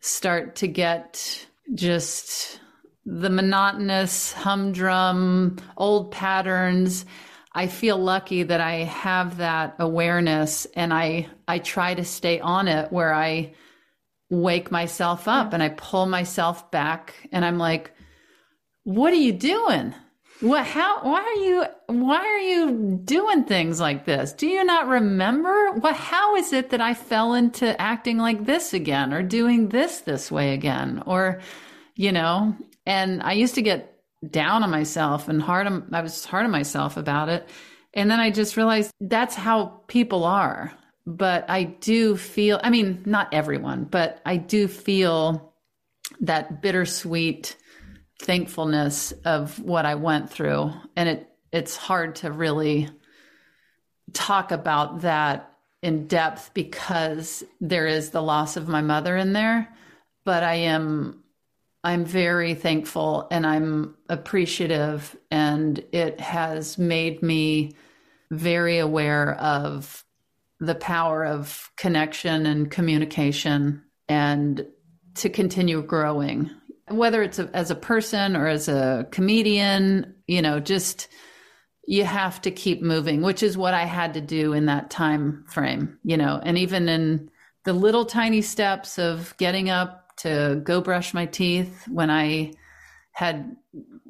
start 0.00 0.56
to 0.56 0.68
get 0.68 1.46
just 1.74 2.60
the 3.04 3.30
monotonous 3.30 4.32
humdrum 4.32 5.56
old 5.76 6.10
patterns. 6.10 7.04
I 7.52 7.68
feel 7.68 7.96
lucky 7.96 8.42
that 8.42 8.60
I 8.60 8.84
have 8.84 9.38
that 9.38 9.76
awareness 9.78 10.66
and 10.74 10.92
I 10.92 11.28
I 11.48 11.60
try 11.60 11.94
to 11.94 12.04
stay 12.04 12.40
on 12.40 12.68
it 12.68 12.92
where 12.92 13.14
I 13.14 13.54
wake 14.28 14.70
myself 14.70 15.28
up 15.28 15.52
and 15.52 15.62
I 15.62 15.70
pull 15.70 16.06
myself 16.06 16.70
back 16.70 17.14
and 17.32 17.44
I'm 17.44 17.58
like 17.58 17.92
what 18.82 19.12
are 19.12 19.16
you 19.16 19.32
doing? 19.32 19.94
What 20.40 20.66
how 20.66 21.02
why 21.02 21.20
are 21.20 21.44
you 21.44 21.64
why 21.86 22.18
are 22.18 22.38
you 22.38 23.00
doing 23.04 23.44
things 23.44 23.80
like 23.80 24.04
this? 24.04 24.32
Do 24.32 24.46
you 24.46 24.64
not 24.64 24.86
remember? 24.86 25.72
What 25.72 25.96
how 25.96 26.36
is 26.36 26.52
it 26.52 26.70
that 26.70 26.80
I 26.80 26.94
fell 26.94 27.34
into 27.34 27.80
acting 27.80 28.18
like 28.18 28.44
this 28.44 28.74
again 28.74 29.14
or 29.14 29.22
doing 29.22 29.70
this 29.70 30.00
this 30.00 30.30
way 30.30 30.52
again 30.52 31.02
or 31.06 31.40
you 31.96 32.12
know, 32.12 32.54
and 32.84 33.22
I 33.22 33.32
used 33.32 33.54
to 33.54 33.62
get 33.62 33.96
down 34.30 34.62
on 34.62 34.70
myself 34.70 35.28
and 35.28 35.40
hard 35.40 35.66
on, 35.66 35.88
I 35.92 36.02
was 36.02 36.24
hard 36.24 36.44
on 36.44 36.50
myself 36.50 36.96
about 36.96 37.28
it. 37.28 37.48
And 37.94 38.10
then 38.10 38.20
I 38.20 38.30
just 38.30 38.56
realized 38.56 38.90
that's 39.00 39.34
how 39.34 39.80
people 39.88 40.24
are. 40.24 40.72
But 41.06 41.48
I 41.48 41.62
do 41.62 42.16
feel, 42.16 42.60
I 42.62 42.70
mean, 42.70 43.02
not 43.06 43.32
everyone, 43.32 43.84
but 43.84 44.20
I 44.26 44.36
do 44.36 44.68
feel 44.68 45.54
that 46.20 46.60
bittersweet 46.60 47.56
thankfulness 48.18 49.12
of 49.24 49.58
what 49.58 49.86
I 49.86 49.94
went 49.94 50.30
through. 50.30 50.72
And 50.96 51.08
it, 51.08 51.30
it's 51.52 51.76
hard 51.76 52.16
to 52.16 52.32
really 52.32 52.88
talk 54.12 54.52
about 54.52 55.02
that 55.02 55.52
in 55.82 56.06
depth 56.06 56.50
because 56.54 57.44
there 57.60 57.86
is 57.86 58.10
the 58.10 58.22
loss 58.22 58.56
of 58.56 58.68
my 58.68 58.80
mother 58.80 59.16
in 59.16 59.32
there. 59.32 59.72
But 60.24 60.42
I 60.42 60.54
am 60.54 61.22
I'm 61.86 62.04
very 62.04 62.54
thankful 62.54 63.28
and 63.30 63.46
I'm 63.46 63.94
appreciative, 64.08 65.16
and 65.30 65.78
it 65.92 66.18
has 66.18 66.78
made 66.78 67.22
me 67.22 67.76
very 68.32 68.78
aware 68.78 69.34
of 69.34 70.04
the 70.58 70.74
power 70.74 71.24
of 71.24 71.70
connection 71.76 72.44
and 72.44 72.72
communication 72.72 73.84
and 74.08 74.66
to 75.14 75.28
continue 75.28 75.80
growing, 75.80 76.50
whether 76.88 77.22
it's 77.22 77.38
a, 77.38 77.50
as 77.52 77.70
a 77.70 77.76
person 77.76 78.36
or 78.36 78.46
as 78.46 78.68
a 78.68 79.06
comedian, 79.10 80.14
you 80.26 80.42
know, 80.42 80.60
just 80.60 81.08
you 81.86 82.04
have 82.04 82.40
to 82.42 82.50
keep 82.50 82.82
moving, 82.82 83.22
which 83.22 83.42
is 83.42 83.56
what 83.56 83.74
I 83.74 83.84
had 83.84 84.14
to 84.14 84.20
do 84.20 84.52
in 84.52 84.66
that 84.66 84.90
time 84.90 85.44
frame, 85.48 85.98
you 86.02 86.16
know, 86.16 86.40
and 86.42 86.58
even 86.58 86.88
in 86.88 87.30
the 87.64 87.72
little 87.72 88.04
tiny 88.04 88.42
steps 88.42 88.98
of 88.98 89.36
getting 89.38 89.70
up 89.70 90.16
to 90.18 90.60
go 90.64 90.80
brush 90.80 91.14
my 91.14 91.26
teeth 91.26 91.86
when 91.88 92.10
I 92.10 92.52
had 93.12 93.56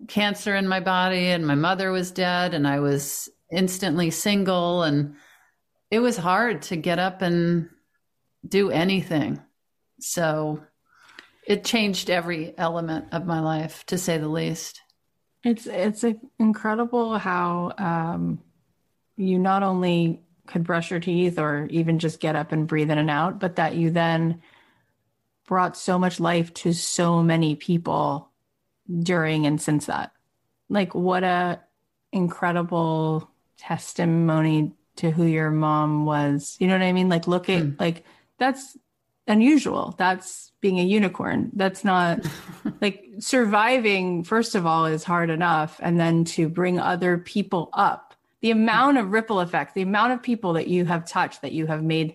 cancer 0.08 0.54
in 0.56 0.68
my 0.68 0.80
body 0.80 1.26
and 1.26 1.46
my 1.46 1.54
mother 1.54 1.90
was 1.90 2.10
dead 2.10 2.54
and 2.54 2.66
I 2.66 2.80
was 2.80 3.28
instantly 3.50 4.10
single 4.10 4.82
and 4.82 5.14
it 5.90 6.00
was 6.00 6.16
hard 6.16 6.62
to 6.62 6.76
get 6.76 6.98
up 6.98 7.22
and 7.22 7.68
do 8.46 8.70
anything. 8.70 9.40
So 10.00 10.60
it 11.46 11.64
changed 11.64 12.10
every 12.10 12.52
element 12.58 13.06
of 13.12 13.24
my 13.24 13.40
life 13.40 13.86
to 13.86 13.96
say 13.96 14.18
the 14.18 14.28
least. 14.28 14.82
It's 15.44 15.66
it's 15.66 16.04
incredible 16.40 17.18
how 17.18 17.72
um, 17.78 18.40
you 19.16 19.38
not 19.38 19.62
only 19.62 20.20
could 20.46 20.64
brush 20.64 20.90
your 20.90 21.00
teeth 21.00 21.38
or 21.38 21.66
even 21.70 22.00
just 22.00 22.20
get 22.20 22.36
up 22.36 22.50
and 22.50 22.66
breathe 22.66 22.90
in 22.90 22.98
and 22.98 23.10
out, 23.10 23.38
but 23.38 23.56
that 23.56 23.76
you 23.76 23.90
then 23.90 24.42
brought 25.46 25.76
so 25.76 25.98
much 25.98 26.18
life 26.18 26.52
to 26.52 26.72
so 26.72 27.22
many 27.22 27.54
people 27.54 28.28
during 29.00 29.46
and 29.46 29.60
since 29.60 29.86
that. 29.86 30.12
Like 30.68 30.94
what 30.96 31.22
a 31.22 31.60
incredible 32.12 33.30
testimony 33.56 34.72
to 34.96 35.12
who 35.12 35.24
your 35.24 35.50
mom 35.50 36.06
was. 36.06 36.56
You 36.58 36.66
know 36.66 36.74
what 36.74 36.82
I 36.82 36.92
mean? 36.92 37.08
Like 37.08 37.28
look 37.28 37.48
at 37.48 37.62
mm. 37.62 37.80
like 37.80 38.04
that's 38.38 38.76
unusual. 39.26 39.94
That's 39.98 40.52
being 40.60 40.78
a 40.78 40.84
unicorn. 40.84 41.50
That's 41.54 41.84
not 41.84 42.20
like 42.80 43.04
surviving 43.18 44.24
first 44.24 44.54
of 44.54 44.66
all 44.66 44.86
is 44.86 45.04
hard 45.04 45.30
enough 45.30 45.80
and 45.82 45.98
then 45.98 46.24
to 46.24 46.48
bring 46.48 46.78
other 46.78 47.18
people 47.18 47.70
up. 47.72 48.14
The 48.40 48.50
amount 48.50 48.98
of 48.98 49.10
ripple 49.10 49.40
effect, 49.40 49.74
the 49.74 49.82
amount 49.82 50.12
of 50.12 50.22
people 50.22 50.54
that 50.54 50.68
you 50.68 50.84
have 50.84 51.06
touched, 51.06 51.42
that 51.42 51.52
you 51.52 51.66
have 51.66 51.82
made 51.82 52.14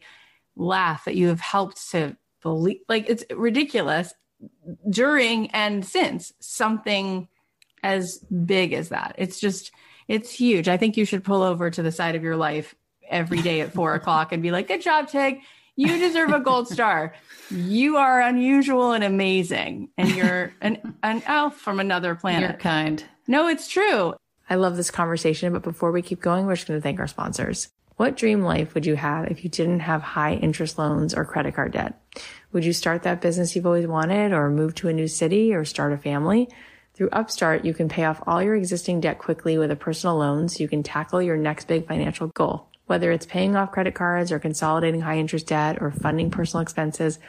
laugh, 0.56 1.06
that 1.06 1.16
you 1.16 1.28
have 1.28 1.42
helped 1.42 1.92
to 1.92 2.16
believe 2.42 2.80
like 2.88 3.10
it's 3.10 3.24
ridiculous 3.36 4.14
during 4.90 5.52
and 5.52 5.86
since 5.86 6.34
something 6.40 7.28
as 7.84 8.20
big 8.46 8.74
as 8.74 8.90
that. 8.90 9.16
It's 9.18 9.40
just 9.40 9.72
it's 10.08 10.32
huge. 10.32 10.68
I 10.68 10.78
think 10.78 10.98
you 10.98 11.06
should 11.06 11.24
pull 11.24 11.42
over 11.42 11.70
to 11.70 11.82
the 11.82 11.92
side 11.92 12.16
of 12.16 12.24
your 12.24 12.36
life 12.36 12.76
every 13.10 13.42
day 13.42 13.62
at 13.62 13.74
four 13.74 13.94
o'clock 13.94 14.32
and 14.32 14.42
be 14.42 14.52
like, 14.52 14.68
"Good 14.68 14.82
job, 14.82 15.08
Tig. 15.08 15.42
You 15.76 15.98
deserve 15.98 16.32
a 16.32 16.40
gold 16.40 16.68
star. 16.68 17.14
You 17.50 17.98
are 17.98 18.22
unusual 18.22 18.92
and 18.92 19.04
amazing, 19.04 19.90
and 19.98 20.10
you're 20.10 20.54
an 20.62 20.96
an 21.04 21.24
elf 21.26 21.58
from 21.58 21.80
another 21.80 22.16
planet. 22.16 22.52
You're 22.52 22.60
kind. 22.60 23.04
No, 23.28 23.48
it's 23.48 23.68
true. 23.68 24.14
I 24.50 24.56
love 24.56 24.76
this 24.76 24.92
conversation, 24.92 25.54
but 25.54 25.64
before 25.64 25.92
we 25.92 26.02
keep 26.02 26.20
going, 26.20 26.46
we're 26.46 26.56
just 26.56 26.68
going 26.68 26.80
to 26.80 26.84
thank 26.84 27.00
our 27.00 27.08
sponsors. 27.08 27.70
What 27.96 28.18
dream 28.18 28.42
life 28.42 28.74
would 28.74 28.86
you 28.86 28.96
have 28.96 29.28
if 29.28 29.44
you 29.44 29.50
didn't 29.50 29.82
have 29.82 30.02
high 30.02 30.34
interest 30.34 30.78
loans 30.78 31.14
or 31.14 31.24
credit 31.24 31.56
card 31.56 31.72
debt? 31.74 32.02
Would 32.52 32.66
you 32.66 32.74
start 32.74 33.04
that 33.04 33.22
business 33.22 33.56
you've 33.56 33.66
always 33.66 33.88
wanted 33.88 34.34
or 34.34 34.50
move 34.50 34.76
to 34.76 34.88
a 34.88 34.94
new 34.94 35.08
city 35.08 35.54
or 35.54 35.64
start 35.66 35.94
a 35.94 35.98
family? 35.98 36.50
Through 36.96 37.10
Upstart, 37.12 37.64
you 37.64 37.74
can 37.74 37.90
pay 37.90 38.04
off 38.04 38.22
all 38.28 38.44
your 38.44 38.56
existing 38.56 39.02
debt 39.02 39.20
quickly 39.20 39.58
with 39.58 39.72
a 39.72 39.76
personal 39.76 40.18
loan 40.18 40.50
so 40.50 40.62
you 40.62 40.68
can 40.68 40.84
tackle 40.84 41.22
your 41.22 41.38
next 41.38 41.68
big 41.68 41.88
financial 41.88 42.28
goal. 42.28 42.68
Whether 42.92 43.14
it's 43.14 43.26
paying 43.26 43.56
off 43.56 43.72
credit 43.72 43.96
cards 43.96 44.34
or 44.34 44.40
consolidating 44.40 45.00
high 45.00 45.18
interest 45.18 45.48
debt 45.48 45.78
or 45.80 45.92
funding 45.92 46.30
personal 46.30 46.62
expenses, 46.62 47.20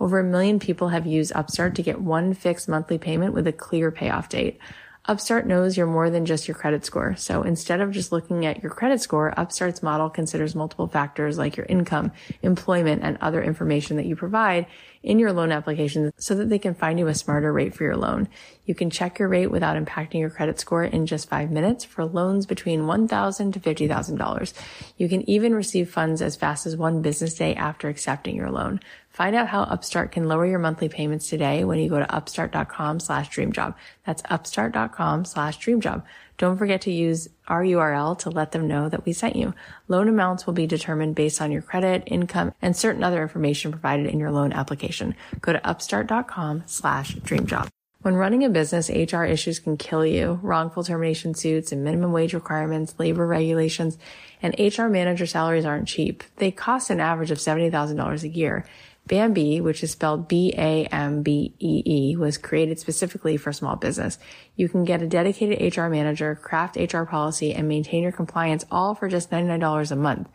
over 0.00 0.18
a 0.18 0.24
million 0.24 0.58
people 0.58 0.88
have 0.88 1.06
used 1.06 1.30
Upstart 1.36 1.76
to 1.76 1.82
get 1.84 2.00
one 2.00 2.34
fixed 2.34 2.68
monthly 2.68 2.98
payment 2.98 3.32
with 3.32 3.46
a 3.46 3.52
clear 3.52 3.92
payoff 3.92 4.28
date. 4.28 4.58
Upstart 5.06 5.48
knows 5.48 5.76
you're 5.76 5.86
more 5.88 6.10
than 6.10 6.26
just 6.26 6.46
your 6.46 6.54
credit 6.54 6.84
score. 6.84 7.16
So 7.16 7.42
instead 7.42 7.80
of 7.80 7.90
just 7.90 8.12
looking 8.12 8.46
at 8.46 8.62
your 8.62 8.70
credit 8.70 9.00
score, 9.00 9.34
Upstart's 9.36 9.82
model 9.82 10.08
considers 10.08 10.54
multiple 10.54 10.86
factors 10.86 11.38
like 11.38 11.56
your 11.56 11.66
income, 11.66 12.12
employment, 12.42 13.02
and 13.02 13.18
other 13.20 13.42
information 13.42 13.96
that 13.96 14.06
you 14.06 14.14
provide 14.14 14.66
in 15.02 15.18
your 15.18 15.32
loan 15.32 15.50
application 15.50 16.12
so 16.18 16.36
that 16.36 16.48
they 16.48 16.58
can 16.58 16.74
find 16.74 17.00
you 17.00 17.08
a 17.08 17.14
smarter 17.14 17.52
rate 17.52 17.74
for 17.74 17.82
your 17.82 17.96
loan. 17.96 18.28
You 18.64 18.76
can 18.76 18.90
check 18.90 19.18
your 19.18 19.26
rate 19.26 19.50
without 19.50 19.76
impacting 19.76 20.20
your 20.20 20.30
credit 20.30 20.60
score 20.60 20.84
in 20.84 21.06
just 21.06 21.28
five 21.28 21.50
minutes 21.50 21.84
for 21.84 22.04
loans 22.04 22.46
between 22.46 22.82
$1,000 22.82 23.52
to 23.52 23.58
$50,000. 23.58 24.52
You 24.96 25.08
can 25.08 25.28
even 25.28 25.52
receive 25.52 25.90
funds 25.90 26.22
as 26.22 26.36
fast 26.36 26.64
as 26.64 26.76
one 26.76 27.02
business 27.02 27.34
day 27.34 27.56
after 27.56 27.88
accepting 27.88 28.36
your 28.36 28.52
loan. 28.52 28.78
Find 29.12 29.36
out 29.36 29.48
how 29.48 29.62
Upstart 29.62 30.10
can 30.12 30.26
lower 30.26 30.46
your 30.46 30.58
monthly 30.58 30.88
payments 30.88 31.28
today 31.28 31.64
when 31.64 31.78
you 31.78 31.90
go 31.90 31.98
to 31.98 32.14
upstart.com 32.14 32.98
slash 32.98 33.28
dreamjob. 33.28 33.74
That's 34.06 34.22
upstart.com 34.30 35.26
slash 35.26 35.58
dreamjob. 35.58 36.02
Don't 36.38 36.56
forget 36.56 36.80
to 36.82 36.92
use 36.92 37.28
our 37.46 37.62
URL 37.62 38.18
to 38.20 38.30
let 38.30 38.52
them 38.52 38.66
know 38.66 38.88
that 38.88 39.04
we 39.04 39.12
sent 39.12 39.36
you. 39.36 39.54
Loan 39.86 40.08
amounts 40.08 40.46
will 40.46 40.54
be 40.54 40.66
determined 40.66 41.14
based 41.14 41.42
on 41.42 41.52
your 41.52 41.62
credit, 41.62 42.04
income, 42.06 42.54
and 42.62 42.74
certain 42.74 43.04
other 43.04 43.22
information 43.22 43.70
provided 43.70 44.06
in 44.06 44.18
your 44.18 44.30
loan 44.30 44.52
application. 44.52 45.14
Go 45.40 45.52
to 45.52 45.66
upstart.com 45.66 46.64
slash 46.66 47.14
dreamjob. 47.16 47.68
When 48.02 48.16
running 48.16 48.42
a 48.42 48.48
business, 48.48 48.90
HR 48.90 49.22
issues 49.22 49.60
can 49.60 49.76
kill 49.76 50.04
you. 50.04 50.40
Wrongful 50.42 50.82
termination 50.82 51.36
suits 51.36 51.70
and 51.70 51.84
minimum 51.84 52.10
wage 52.10 52.34
requirements, 52.34 52.96
labor 52.98 53.24
regulations, 53.24 53.96
and 54.42 54.58
HR 54.58 54.88
manager 54.88 55.26
salaries 55.26 55.64
aren't 55.64 55.86
cheap. 55.86 56.24
They 56.36 56.50
cost 56.50 56.90
an 56.90 56.98
average 56.98 57.30
of 57.30 57.38
$70,000 57.38 58.22
a 58.24 58.28
year. 58.28 58.66
Bambee, 59.06 59.60
which 59.60 59.82
is 59.82 59.90
spelled 59.90 60.28
B-A-M-B-E-E, 60.28 62.16
was 62.16 62.38
created 62.38 62.78
specifically 62.78 63.36
for 63.36 63.52
small 63.52 63.74
business. 63.76 64.18
You 64.54 64.68
can 64.68 64.84
get 64.84 65.02
a 65.02 65.08
dedicated 65.08 65.76
HR 65.76 65.88
manager, 65.88 66.36
craft 66.36 66.76
HR 66.76 67.02
policy, 67.02 67.52
and 67.52 67.66
maintain 67.68 68.04
your 68.04 68.12
compliance 68.12 68.64
all 68.70 68.94
for 68.94 69.08
just 69.08 69.30
$99 69.30 69.90
a 69.90 69.96
month. 69.96 70.28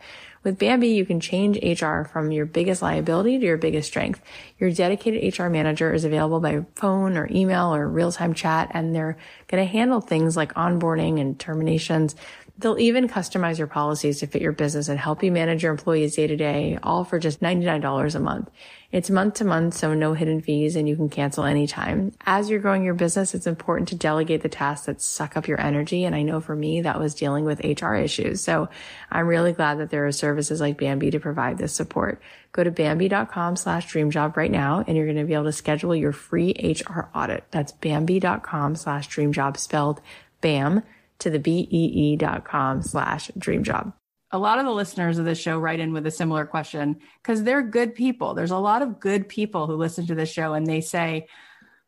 With 0.44 0.58
Bambee, 0.58 0.94
you 0.94 1.04
can 1.04 1.18
change 1.18 1.58
HR 1.62 2.02
from 2.04 2.30
your 2.30 2.46
biggest 2.46 2.80
liability 2.80 3.38
to 3.38 3.44
your 3.44 3.56
biggest 3.56 3.88
strength. 3.88 4.22
Your 4.58 4.70
dedicated 4.70 5.38
HR 5.38 5.48
manager 5.48 5.92
is 5.92 6.04
available 6.04 6.40
by 6.40 6.64
phone 6.74 7.16
or 7.16 7.26
email 7.30 7.74
or 7.74 7.88
real-time 7.88 8.34
chat, 8.34 8.70
and 8.72 8.94
they're 8.94 9.16
going 9.48 9.64
to 9.64 9.70
handle 9.70 10.00
things 10.00 10.36
like 10.36 10.54
onboarding 10.54 11.20
and 11.20 11.38
terminations. 11.38 12.14
They'll 12.58 12.78
even 12.80 13.08
customize 13.08 13.58
your 13.58 13.68
policies 13.68 14.18
to 14.18 14.26
fit 14.26 14.42
your 14.42 14.50
business 14.50 14.88
and 14.88 14.98
help 14.98 15.22
you 15.22 15.30
manage 15.30 15.62
your 15.62 15.70
employees 15.70 16.16
day 16.16 16.26
to 16.26 16.36
day, 16.36 16.76
all 16.82 17.04
for 17.04 17.20
just 17.20 17.40
$99 17.40 18.14
a 18.14 18.18
month. 18.18 18.50
It's 18.90 19.10
month 19.10 19.34
to 19.34 19.44
month, 19.44 19.74
so 19.74 19.94
no 19.94 20.14
hidden 20.14 20.40
fees 20.40 20.74
and 20.74 20.88
you 20.88 20.96
can 20.96 21.08
cancel 21.08 21.44
anytime. 21.44 22.12
As 22.26 22.50
you're 22.50 22.58
growing 22.58 22.82
your 22.82 22.94
business, 22.94 23.32
it's 23.32 23.46
important 23.46 23.88
to 23.88 23.94
delegate 23.94 24.42
the 24.42 24.48
tasks 24.48 24.86
that 24.86 25.00
suck 25.00 25.36
up 25.36 25.46
your 25.46 25.60
energy. 25.60 26.04
And 26.04 26.16
I 26.16 26.22
know 26.22 26.40
for 26.40 26.56
me, 26.56 26.80
that 26.80 26.98
was 26.98 27.14
dealing 27.14 27.44
with 27.44 27.62
HR 27.62 27.94
issues. 27.94 28.40
So 28.40 28.68
I'm 29.08 29.28
really 29.28 29.52
glad 29.52 29.78
that 29.78 29.90
there 29.90 30.06
are 30.06 30.12
services 30.12 30.60
like 30.60 30.78
Bambee 30.78 31.12
to 31.12 31.20
provide 31.20 31.58
this 31.58 31.74
support. 31.74 32.20
Go 32.50 32.64
to 32.64 32.72
Bambee.com 32.72 33.54
slash 33.54 33.86
dreamjob 33.86 34.36
right 34.36 34.50
now 34.50 34.82
and 34.84 34.96
you're 34.96 35.06
going 35.06 35.18
to 35.18 35.24
be 35.24 35.34
able 35.34 35.44
to 35.44 35.52
schedule 35.52 35.94
your 35.94 36.12
free 36.12 36.54
HR 36.58 37.08
audit. 37.14 37.44
That's 37.52 37.70
Bambee.com 37.70 38.74
slash 38.74 39.08
dreamjob 39.08 39.58
spelled 39.58 40.00
BAM 40.40 40.82
to 41.20 41.30
the 41.30 41.38
B-E-E 41.38 42.16
dot 42.16 42.44
com 42.44 42.82
slash 42.82 43.30
dream 43.36 43.64
job. 43.64 43.92
A 44.30 44.38
lot 44.38 44.58
of 44.58 44.66
the 44.66 44.72
listeners 44.72 45.18
of 45.18 45.24
this 45.24 45.38
show 45.38 45.58
write 45.58 45.80
in 45.80 45.92
with 45.92 46.06
a 46.06 46.10
similar 46.10 46.44
question 46.44 47.00
because 47.22 47.42
they're 47.42 47.62
good 47.62 47.94
people. 47.94 48.34
There's 48.34 48.50
a 48.50 48.58
lot 48.58 48.82
of 48.82 49.00
good 49.00 49.28
people 49.28 49.66
who 49.66 49.74
listen 49.74 50.06
to 50.08 50.14
this 50.14 50.30
show 50.30 50.52
and 50.52 50.66
they 50.66 50.82
say, 50.82 51.28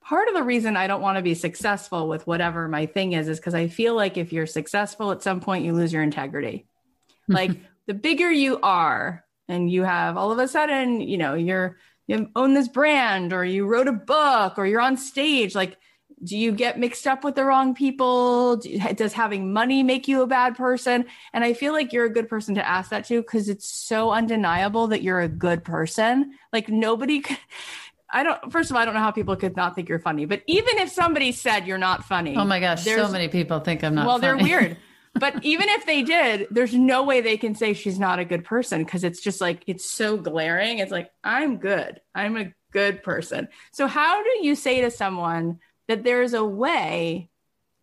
part 0.02 0.28
of 0.28 0.34
the 0.34 0.42
reason 0.42 0.76
I 0.76 0.86
don't 0.86 1.02
want 1.02 1.18
to 1.18 1.22
be 1.22 1.34
successful 1.34 2.08
with 2.08 2.26
whatever 2.26 2.66
my 2.66 2.86
thing 2.86 3.12
is, 3.12 3.28
is 3.28 3.38
because 3.38 3.54
I 3.54 3.68
feel 3.68 3.94
like 3.94 4.16
if 4.16 4.32
you're 4.32 4.46
successful 4.46 5.12
at 5.12 5.22
some 5.22 5.40
point, 5.40 5.64
you 5.64 5.74
lose 5.74 5.92
your 5.92 6.02
integrity. 6.02 6.66
like 7.28 7.52
the 7.86 7.94
bigger 7.94 8.30
you 8.30 8.58
are 8.62 9.24
and 9.48 9.70
you 9.70 9.84
have 9.84 10.16
all 10.16 10.32
of 10.32 10.38
a 10.38 10.48
sudden, 10.48 11.00
you 11.00 11.18
know, 11.18 11.34
you're, 11.34 11.76
you 12.06 12.28
own 12.34 12.54
this 12.54 12.68
brand 12.68 13.32
or 13.32 13.44
you 13.44 13.66
wrote 13.66 13.86
a 13.86 13.92
book 13.92 14.58
or 14.58 14.66
you're 14.66 14.80
on 14.80 14.96
stage, 14.96 15.54
like 15.54 15.76
do 16.22 16.36
you 16.36 16.52
get 16.52 16.78
mixed 16.78 17.06
up 17.06 17.24
with 17.24 17.34
the 17.34 17.44
wrong 17.44 17.74
people 17.74 18.56
do, 18.56 18.78
does 18.94 19.12
having 19.12 19.52
money 19.52 19.82
make 19.82 20.06
you 20.06 20.22
a 20.22 20.26
bad 20.26 20.56
person 20.56 21.04
and 21.32 21.44
i 21.44 21.52
feel 21.52 21.72
like 21.72 21.92
you're 21.92 22.04
a 22.04 22.12
good 22.12 22.28
person 22.28 22.54
to 22.54 22.66
ask 22.66 22.90
that 22.90 23.04
to 23.04 23.20
because 23.22 23.48
it's 23.48 23.66
so 23.66 24.10
undeniable 24.10 24.88
that 24.88 25.02
you're 25.02 25.20
a 25.20 25.28
good 25.28 25.64
person 25.64 26.32
like 26.52 26.68
nobody 26.68 27.20
could, 27.20 27.38
I 28.12 28.22
don't. 28.22 28.52
First 28.52 28.70
of 28.70 28.76
all, 28.76 28.82
I 28.82 28.84
don't 28.84 28.94
know 28.94 29.00
how 29.00 29.10
people 29.10 29.36
could 29.36 29.56
not 29.56 29.74
think 29.74 29.88
you're 29.88 29.98
funny. 29.98 30.24
But 30.24 30.42
even 30.46 30.78
if 30.78 30.90
somebody 30.90 31.32
said 31.32 31.66
you're 31.66 31.78
not 31.78 32.04
funny, 32.04 32.36
oh 32.36 32.44
my 32.44 32.60
gosh, 32.60 32.84
so 32.84 33.08
many 33.08 33.28
people 33.28 33.60
think 33.60 33.84
I'm 33.84 33.94
not. 33.94 34.06
Well, 34.06 34.18
funny. 34.18 34.42
they're 34.42 34.60
weird. 34.60 34.76
but 35.14 35.44
even 35.44 35.68
if 35.68 35.86
they 35.86 36.02
did, 36.02 36.48
there's 36.50 36.74
no 36.74 37.04
way 37.04 37.20
they 37.20 37.36
can 37.36 37.54
say 37.54 37.72
she's 37.72 37.98
not 37.98 38.18
a 38.18 38.24
good 38.24 38.44
person 38.44 38.82
because 38.84 39.04
it's 39.04 39.20
just 39.20 39.40
like 39.40 39.62
it's 39.66 39.88
so 39.88 40.16
glaring. 40.16 40.78
It's 40.78 40.92
like 40.92 41.10
I'm 41.22 41.58
good. 41.58 42.00
I'm 42.14 42.36
a 42.36 42.52
good 42.72 43.02
person. 43.02 43.48
So 43.72 43.86
how 43.86 44.22
do 44.22 44.30
you 44.42 44.54
say 44.54 44.80
to 44.80 44.90
someone? 44.90 45.60
That 45.90 46.04
there's 46.04 46.34
a 46.34 46.44
way 46.44 47.30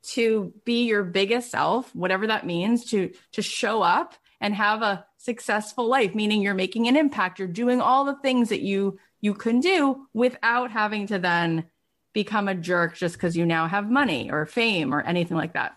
to 0.03 0.53
be 0.63 0.85
your 0.85 1.03
biggest 1.03 1.51
self, 1.51 1.93
whatever 1.93 2.27
that 2.27 2.45
means, 2.45 2.85
to 2.85 3.11
to 3.33 3.41
show 3.41 3.81
up 3.81 4.15
and 4.39 4.53
have 4.53 4.81
a 4.81 5.05
successful 5.17 5.87
life, 5.87 6.15
meaning 6.15 6.41
you're 6.41 6.53
making 6.53 6.87
an 6.87 6.95
impact, 6.95 7.39
you're 7.39 7.47
doing 7.47 7.81
all 7.81 8.05
the 8.05 8.15
things 8.15 8.49
that 8.49 8.61
you 8.61 8.97
you 9.19 9.33
can 9.33 9.59
do 9.59 10.07
without 10.13 10.71
having 10.71 11.07
to 11.07 11.19
then 11.19 11.65
become 12.13 12.47
a 12.47 12.55
jerk 12.55 12.95
just 12.95 13.15
because 13.15 13.35
you 13.35 13.45
now 13.45 13.67
have 13.67 13.89
money 13.89 14.31
or 14.31 14.45
fame 14.45 14.93
or 14.93 15.01
anything 15.01 15.37
like 15.37 15.53
that. 15.53 15.73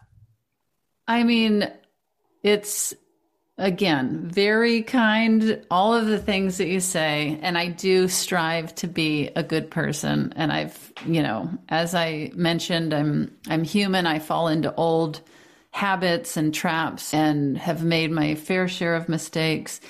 I 1.09 1.24
mean, 1.24 1.68
it's 2.43 2.95
again, 3.59 4.29
very 4.29 4.83
kind, 4.83 5.65
all 5.71 5.93
of 5.95 6.07
the 6.07 6.19
things 6.19 6.59
that 6.59 6.69
you 6.69 6.81
say. 6.81 7.39
And 7.43 7.59
I 7.59 7.69
do 7.69 8.09
strive 8.09 8.75
to 8.77 8.87
be 8.87 9.31
a 9.37 9.43
good 9.43 9.71
person. 9.71 10.33
And 10.37 10.51
I've, 10.53 10.93
you 11.07 11.23
know, 11.23 11.51
as 11.69 11.95
I 11.95 12.33
mentioned, 12.35 12.95
I'm, 12.95 13.37
I'm 13.49 13.63
human. 13.63 14.07
I 14.07 14.19
fall 14.19 14.49
into 14.49 14.75
old 14.75 15.21
habits 15.73 16.37
and 16.37 16.55
traps 16.55 17.15
and 17.15 17.57
have 17.59 17.85
made 17.85 18.11
my 18.11 18.35
fair 18.35 18.67
share 18.67 18.95
of 18.95 19.09
mistakes. 19.09 19.81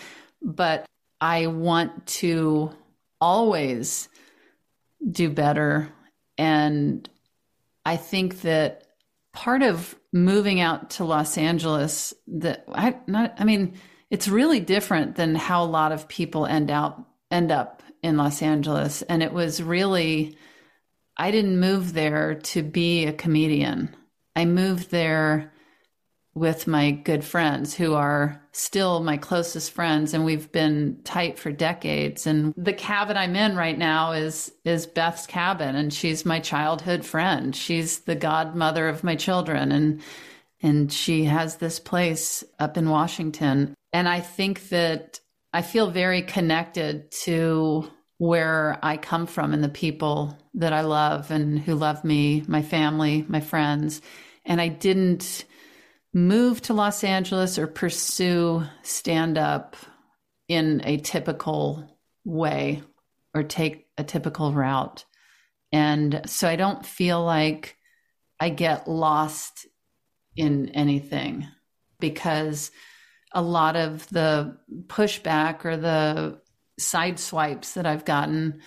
But 0.42 0.86
I 1.20 1.46
want 1.46 2.06
to 2.06 2.72
always 3.20 4.08
do 5.10 5.30
better. 5.30 5.88
And 6.36 7.08
I 7.84 7.96
think 7.96 8.42
that 8.42 8.84
part 9.32 9.62
of 9.62 9.94
moving 10.12 10.60
out 10.60 10.90
to 10.90 11.04
Los 11.04 11.38
Angeles 11.38 12.14
that 12.26 12.64
I 12.72 12.96
not 13.06 13.34
I 13.38 13.44
mean 13.44 13.74
it's 14.10 14.28
really 14.28 14.60
different 14.60 15.14
than 15.14 15.34
how 15.34 15.64
a 15.64 15.66
lot 15.66 15.92
of 15.92 16.08
people 16.08 16.46
end 16.46 16.70
out 16.70 17.04
end 17.30 17.52
up 17.52 17.82
in 18.02 18.16
Los 18.16 18.42
Angeles 18.42 19.02
and 19.02 19.22
it 19.22 19.32
was 19.32 19.62
really 19.62 20.36
I 21.16 21.30
didn't 21.30 21.60
move 21.60 21.92
there 21.92 22.36
to 22.36 22.62
be 22.62 23.04
a 23.04 23.12
comedian. 23.12 23.94
I 24.34 24.46
moved 24.46 24.90
there 24.90 25.52
with 26.34 26.66
my 26.66 26.92
good 26.92 27.24
friends 27.24 27.74
who 27.74 27.94
are 27.94 28.39
still 28.52 29.00
my 29.00 29.16
closest 29.16 29.70
friends 29.70 30.12
and 30.12 30.24
we've 30.24 30.50
been 30.50 30.98
tight 31.04 31.38
for 31.38 31.52
decades. 31.52 32.26
And 32.26 32.52
the 32.56 32.72
cabin 32.72 33.16
I'm 33.16 33.36
in 33.36 33.56
right 33.56 33.78
now 33.78 34.12
is 34.12 34.52
is 34.64 34.86
Beth's 34.86 35.26
cabin 35.26 35.76
and 35.76 35.92
she's 35.92 36.26
my 36.26 36.40
childhood 36.40 37.04
friend. 37.04 37.54
She's 37.54 38.00
the 38.00 38.16
godmother 38.16 38.88
of 38.88 39.04
my 39.04 39.16
children 39.16 39.72
and 39.72 40.00
and 40.62 40.92
she 40.92 41.24
has 41.24 41.56
this 41.56 41.78
place 41.78 42.44
up 42.58 42.76
in 42.76 42.90
Washington. 42.90 43.74
And 43.92 44.08
I 44.08 44.20
think 44.20 44.68
that 44.68 45.20
I 45.52 45.62
feel 45.62 45.90
very 45.90 46.22
connected 46.22 47.10
to 47.22 47.88
where 48.18 48.78
I 48.82 48.98
come 48.98 49.26
from 49.26 49.54
and 49.54 49.64
the 49.64 49.70
people 49.70 50.36
that 50.54 50.74
I 50.74 50.82
love 50.82 51.30
and 51.30 51.58
who 51.58 51.74
love 51.74 52.04
me 52.04 52.44
my 52.46 52.62
family 52.62 53.24
my 53.28 53.40
friends. 53.40 54.02
And 54.44 54.60
I 54.60 54.68
didn't 54.68 55.44
move 56.12 56.60
to 56.62 56.74
Los 56.74 57.04
Angeles 57.04 57.58
or 57.58 57.66
pursue 57.66 58.64
stand 58.82 59.38
up 59.38 59.76
in 60.48 60.82
a 60.84 60.96
typical 60.98 61.98
way 62.24 62.82
or 63.34 63.42
take 63.42 63.86
a 63.96 64.04
typical 64.04 64.52
route. 64.52 65.04
And 65.72 66.22
so 66.26 66.48
I 66.48 66.56
don't 66.56 66.84
feel 66.84 67.24
like 67.24 67.76
I 68.40 68.48
get 68.48 68.88
lost 68.88 69.66
in 70.36 70.70
anything 70.70 71.46
because 72.00 72.70
a 73.32 73.42
lot 73.42 73.76
of 73.76 74.08
the 74.08 74.56
pushback 74.86 75.64
or 75.64 75.76
the 75.76 76.40
side 76.78 77.20
swipes 77.20 77.74
that 77.74 77.86
I've 77.86 78.04
gotten 78.04 78.60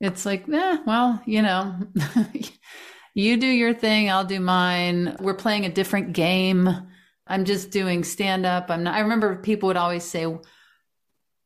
It's 0.00 0.24
like, 0.26 0.48
eh, 0.48 0.78
well, 0.86 1.22
you 1.26 1.42
know, 1.42 1.76
you 3.14 3.36
do 3.36 3.46
your 3.46 3.74
thing, 3.74 4.10
I'll 4.10 4.24
do 4.24 4.40
mine. 4.40 5.16
We're 5.20 5.34
playing 5.34 5.66
a 5.66 5.72
different 5.72 6.14
game. 6.14 6.68
I'm 7.30 7.44
just 7.44 7.70
doing 7.70 8.04
stand 8.04 8.44
up. 8.44 8.70
I'm 8.70 8.82
not, 8.82 8.94
I 8.94 9.00
remember 9.00 9.36
people 9.36 9.68
would 9.68 9.76
always 9.76 10.04
say, 10.04 10.26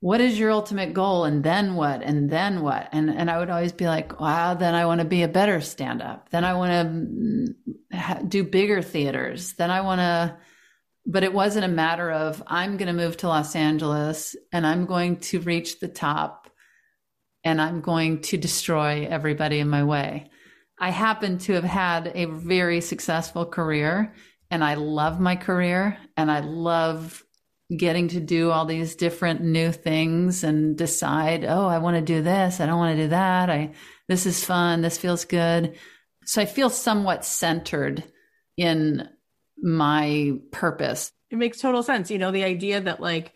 what 0.04 0.20
is 0.20 0.38
your 0.38 0.50
ultimate 0.50 0.92
goal? 0.92 1.24
And 1.24 1.42
then 1.42 1.76
what? 1.76 2.02
And 2.02 2.28
then 2.28 2.60
what? 2.60 2.90
And 2.92 3.08
and 3.08 3.30
i 3.30 3.38
would 3.38 3.48
always 3.48 3.72
be 3.72 3.86
like 3.86 4.20
wow 4.20 4.52
then 4.52 4.74
i 4.74 4.84
want 4.84 5.00
to 5.00 5.06
be 5.06 5.22
a 5.22 5.28
better 5.28 5.62
stand 5.62 6.02
up 6.02 6.28
then 6.28 6.44
i 6.44 6.52
want 6.52 6.72
to 6.72 7.96
mm, 7.96 8.28
do 8.28 8.44
bigger 8.44 8.82
theaters. 8.82 9.54
Then 9.54 9.70
i 9.70 9.80
want 9.80 10.00
to 10.00 10.36
but 11.06 11.24
it 11.24 11.32
wasn't 11.32 11.64
a 11.64 11.68
matter 11.68 12.10
of 12.10 12.42
i'm 12.46 12.76
going 12.76 12.88
to 12.88 13.02
move 13.02 13.16
to 13.16 13.28
los 13.28 13.56
angeles 13.56 14.36
and 14.52 14.66
i'm 14.66 14.84
going 14.84 15.16
to 15.20 15.40
reach 15.40 15.80
the 15.80 15.88
top 15.88 16.50
and 17.42 17.58
i'm 17.58 17.80
going 17.80 18.20
to 18.20 18.36
destroy 18.36 19.06
everybody 19.08 19.58
in 19.58 19.70
my 19.70 19.84
way. 19.84 20.30
I 20.78 20.90
happen 20.90 21.38
to 21.38 21.54
have 21.54 21.64
had 21.64 22.12
a 22.14 22.26
very 22.26 22.82
successful 22.82 23.46
career 23.46 24.12
and 24.50 24.62
i 24.64 24.74
love 24.74 25.20
my 25.20 25.36
career 25.36 25.98
and 26.16 26.30
i 26.30 26.40
love 26.40 27.24
getting 27.74 28.08
to 28.08 28.20
do 28.20 28.50
all 28.50 28.66
these 28.66 28.94
different 28.94 29.40
new 29.40 29.72
things 29.72 30.44
and 30.44 30.76
decide, 30.76 31.44
oh, 31.44 31.66
I 31.66 31.78
want 31.78 31.96
to 31.96 32.02
do 32.02 32.22
this, 32.22 32.60
I 32.60 32.66
don't 32.66 32.78
want 32.78 32.96
to 32.96 33.04
do 33.04 33.08
that. 33.08 33.50
I 33.50 33.72
this 34.08 34.26
is 34.26 34.44
fun, 34.44 34.82
this 34.82 34.98
feels 34.98 35.24
good. 35.24 35.76
So 36.26 36.42
I 36.42 36.46
feel 36.46 36.70
somewhat 36.70 37.24
centered 37.24 38.04
in 38.56 39.08
my 39.56 40.38
purpose. 40.50 41.10
It 41.30 41.36
makes 41.36 41.58
total 41.58 41.82
sense. 41.82 42.10
You 42.10 42.18
know, 42.18 42.30
the 42.30 42.44
idea 42.44 42.80
that 42.82 43.00
like 43.00 43.32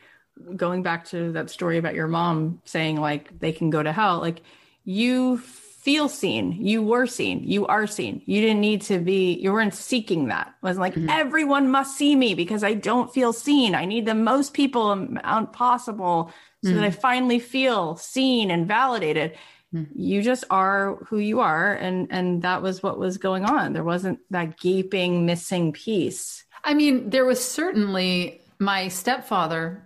going 0.54 0.82
back 0.82 1.06
to 1.06 1.32
that 1.32 1.50
story 1.50 1.78
about 1.78 1.94
your 1.94 2.06
mom 2.06 2.60
saying 2.64 3.00
like 3.00 3.38
they 3.38 3.52
can 3.52 3.70
go 3.70 3.82
to 3.82 3.92
hell, 3.92 4.20
like 4.20 4.42
you 4.84 5.38
feel 5.78 6.08
seen. 6.08 6.52
You 6.52 6.82
were 6.82 7.06
seen. 7.06 7.44
You 7.44 7.66
are 7.66 7.86
seen. 7.86 8.20
You 8.26 8.40
didn't 8.40 8.60
need 8.60 8.82
to 8.82 8.98
be, 8.98 9.34
you 9.34 9.52
weren't 9.52 9.74
seeking 9.74 10.26
that. 10.28 10.48
It 10.48 10.62
wasn't 10.62 10.80
like 10.80 10.94
mm-hmm. 10.94 11.08
everyone 11.08 11.70
must 11.70 11.96
see 11.96 12.16
me 12.16 12.34
because 12.34 12.64
I 12.64 12.74
don't 12.74 13.14
feel 13.14 13.32
seen. 13.32 13.74
I 13.74 13.84
need 13.84 14.04
the 14.04 14.14
most 14.14 14.54
people 14.54 14.90
amount 14.90 15.52
possible 15.52 16.32
so 16.64 16.70
mm-hmm. 16.70 16.76
that 16.76 16.84
I 16.84 16.90
mm-hmm. 16.90 17.00
finally 17.00 17.38
feel 17.38 17.96
seen 17.96 18.50
and 18.50 18.66
validated. 18.66 19.38
Mm-hmm. 19.72 19.92
You 19.94 20.20
just 20.20 20.44
are 20.50 20.96
who 21.06 21.18
you 21.18 21.40
are. 21.40 21.74
And 21.74 22.08
and 22.10 22.42
that 22.42 22.60
was 22.60 22.82
what 22.82 22.98
was 22.98 23.16
going 23.16 23.44
on. 23.44 23.72
There 23.72 23.84
wasn't 23.84 24.18
that 24.30 24.58
gaping 24.58 25.26
missing 25.26 25.72
piece. 25.72 26.44
I 26.64 26.74
mean, 26.74 27.08
there 27.08 27.24
was 27.24 27.42
certainly 27.42 28.40
my 28.58 28.88
stepfather 28.88 29.84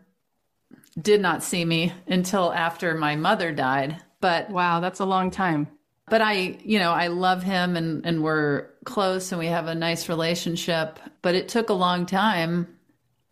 did 1.01 1.20
not 1.20 1.43
see 1.43 1.64
me 1.66 1.93
until 2.07 2.51
after 2.53 2.95
my 2.95 3.14
mother 3.14 3.53
died. 3.53 4.03
But 4.20 4.49
wow, 4.49 4.80
that's 4.80 5.01
a 5.01 5.05
long 5.05 5.30
time 5.30 5.68
but 6.12 6.20
I, 6.20 6.58
you 6.62 6.78
know, 6.78 6.90
I 6.90 7.06
love 7.06 7.42
him 7.42 7.74
and, 7.74 8.04
and 8.04 8.22
we're 8.22 8.66
close 8.84 9.32
and 9.32 9.38
we 9.38 9.46
have 9.46 9.66
a 9.66 9.74
nice 9.74 10.10
relationship, 10.10 10.98
but 11.22 11.34
it 11.34 11.48
took 11.48 11.70
a 11.70 11.72
long 11.72 12.04
time. 12.04 12.68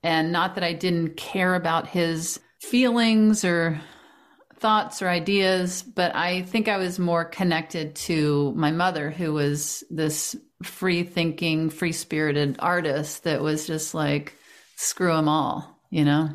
And 0.02 0.32
not 0.32 0.54
that 0.54 0.64
I 0.64 0.72
didn't 0.72 1.18
care 1.18 1.54
about 1.54 1.88
his 1.88 2.40
feelings 2.62 3.44
or 3.44 3.78
thoughts 4.60 5.02
or 5.02 5.10
ideas, 5.10 5.82
but 5.82 6.16
I 6.16 6.40
think 6.40 6.68
I 6.68 6.78
was 6.78 6.98
more 6.98 7.26
connected 7.26 7.96
to 7.96 8.54
my 8.56 8.70
mother, 8.70 9.10
who 9.10 9.34
was 9.34 9.84
this 9.90 10.34
free 10.62 11.02
thinking, 11.02 11.68
free 11.68 11.92
spirited 11.92 12.56
artist 12.60 13.24
that 13.24 13.42
was 13.42 13.66
just 13.66 13.92
like, 13.92 14.38
screw 14.76 15.12
them 15.12 15.28
all, 15.28 15.78
you 15.90 16.06
know? 16.06 16.30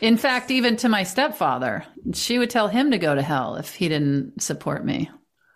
In 0.00 0.16
fact, 0.16 0.50
even 0.50 0.78
to 0.78 0.88
my 0.88 1.04
stepfather, 1.04 1.84
she 2.12 2.40
would 2.40 2.50
tell 2.50 2.66
him 2.66 2.90
to 2.90 2.98
go 2.98 3.14
to 3.14 3.22
hell 3.22 3.54
if 3.54 3.76
he 3.76 3.88
didn't 3.88 4.42
support 4.42 4.84
me 4.84 5.08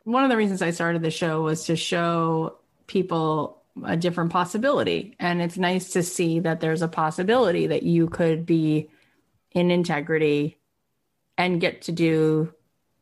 one 0.04 0.24
of 0.24 0.30
the 0.30 0.36
reasons 0.36 0.62
I 0.62 0.70
started 0.70 1.02
the 1.02 1.10
show 1.10 1.42
was 1.42 1.64
to 1.64 1.76
show 1.76 2.58
people 2.86 3.62
a 3.84 3.96
different 3.96 4.30
possibility. 4.30 5.16
And 5.18 5.42
it's 5.42 5.58
nice 5.58 5.92
to 5.92 6.02
see 6.02 6.40
that 6.40 6.60
there's 6.60 6.82
a 6.82 6.88
possibility 6.88 7.66
that 7.68 7.82
you 7.82 8.08
could 8.08 8.46
be 8.46 8.88
in 9.52 9.70
integrity 9.70 10.58
and 11.36 11.60
get 11.60 11.82
to 11.82 11.92
do 11.92 12.52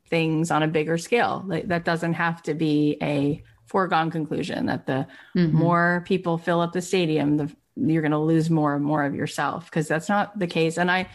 things 0.09 0.51
on 0.51 0.63
a 0.63 0.69
bigger 0.69 0.97
scale. 0.97 1.45
Like, 1.47 1.69
that 1.69 1.85
doesn't 1.85 2.15
have 2.15 2.43
to 2.45 2.55
be 2.55 2.97
a 3.03 3.43
foregone 3.67 4.11
conclusion 4.11 4.67
that 4.67 4.87
the 4.87 5.07
mm-hmm. 5.37 5.57
more 5.57 6.05
people 6.07 6.39
fill 6.39 6.61
up 6.61 6.73
the 6.73 6.83
stadium, 6.83 7.37
the 7.37 7.55
you're 7.77 8.03
going 8.03 8.13
to 8.13 8.19
lose 8.19 8.51
more 8.51 8.75
and 8.75 8.85
more 8.85 9.05
of 9.05 9.15
yourself 9.15 9.65
because 9.65 9.89
that's 9.89 10.09
not 10.09 10.39
the 10.39 10.47
case. 10.47 10.77
And 10.77 10.91
I 10.91 11.09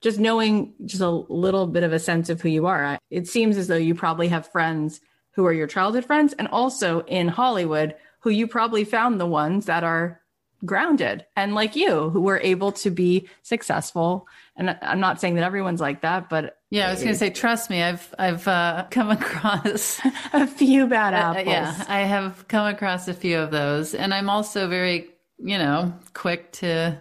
just 0.00 0.18
knowing 0.18 0.74
just 0.84 1.02
a 1.02 1.10
little 1.10 1.66
bit 1.66 1.82
of 1.82 1.92
a 1.92 1.98
sense 1.98 2.28
of 2.28 2.40
who 2.40 2.48
you 2.48 2.66
are, 2.66 2.98
it 3.10 3.26
seems 3.26 3.56
as 3.56 3.66
though 3.66 3.76
you 3.76 3.94
probably 3.94 4.28
have 4.28 4.50
friends 4.52 5.00
who 5.38 5.46
are 5.46 5.52
your 5.52 5.68
childhood 5.68 6.04
friends, 6.04 6.32
and 6.32 6.48
also 6.48 7.02
in 7.02 7.28
Hollywood, 7.28 7.94
who 8.18 8.30
you 8.30 8.48
probably 8.48 8.82
found 8.82 9.20
the 9.20 9.26
ones 9.26 9.66
that 9.66 9.84
are 9.84 10.20
grounded 10.64 11.24
and 11.36 11.54
like 11.54 11.76
you, 11.76 12.10
who 12.10 12.22
were 12.22 12.40
able 12.42 12.72
to 12.72 12.90
be 12.90 13.28
successful. 13.42 14.26
And 14.56 14.76
I'm 14.82 14.98
not 14.98 15.20
saying 15.20 15.36
that 15.36 15.44
everyone's 15.44 15.80
like 15.80 16.00
that, 16.00 16.28
but 16.28 16.58
yeah, 16.70 16.88
I 16.88 16.90
was 16.90 16.98
going 17.04 17.12
to 17.12 17.18
say, 17.18 17.30
trust 17.30 17.70
me, 17.70 17.84
I've 17.84 18.12
I've 18.18 18.48
uh, 18.48 18.86
come 18.90 19.10
across 19.10 20.00
a 20.32 20.48
few 20.48 20.88
bad 20.88 21.14
apples. 21.14 21.46
Uh, 21.46 21.50
yeah, 21.50 21.84
I 21.86 22.00
have 22.00 22.48
come 22.48 22.66
across 22.66 23.06
a 23.06 23.14
few 23.14 23.38
of 23.38 23.52
those, 23.52 23.94
and 23.94 24.12
I'm 24.12 24.28
also 24.28 24.66
very, 24.66 25.08
you 25.38 25.58
know, 25.58 25.94
quick 26.14 26.50
to 26.54 26.98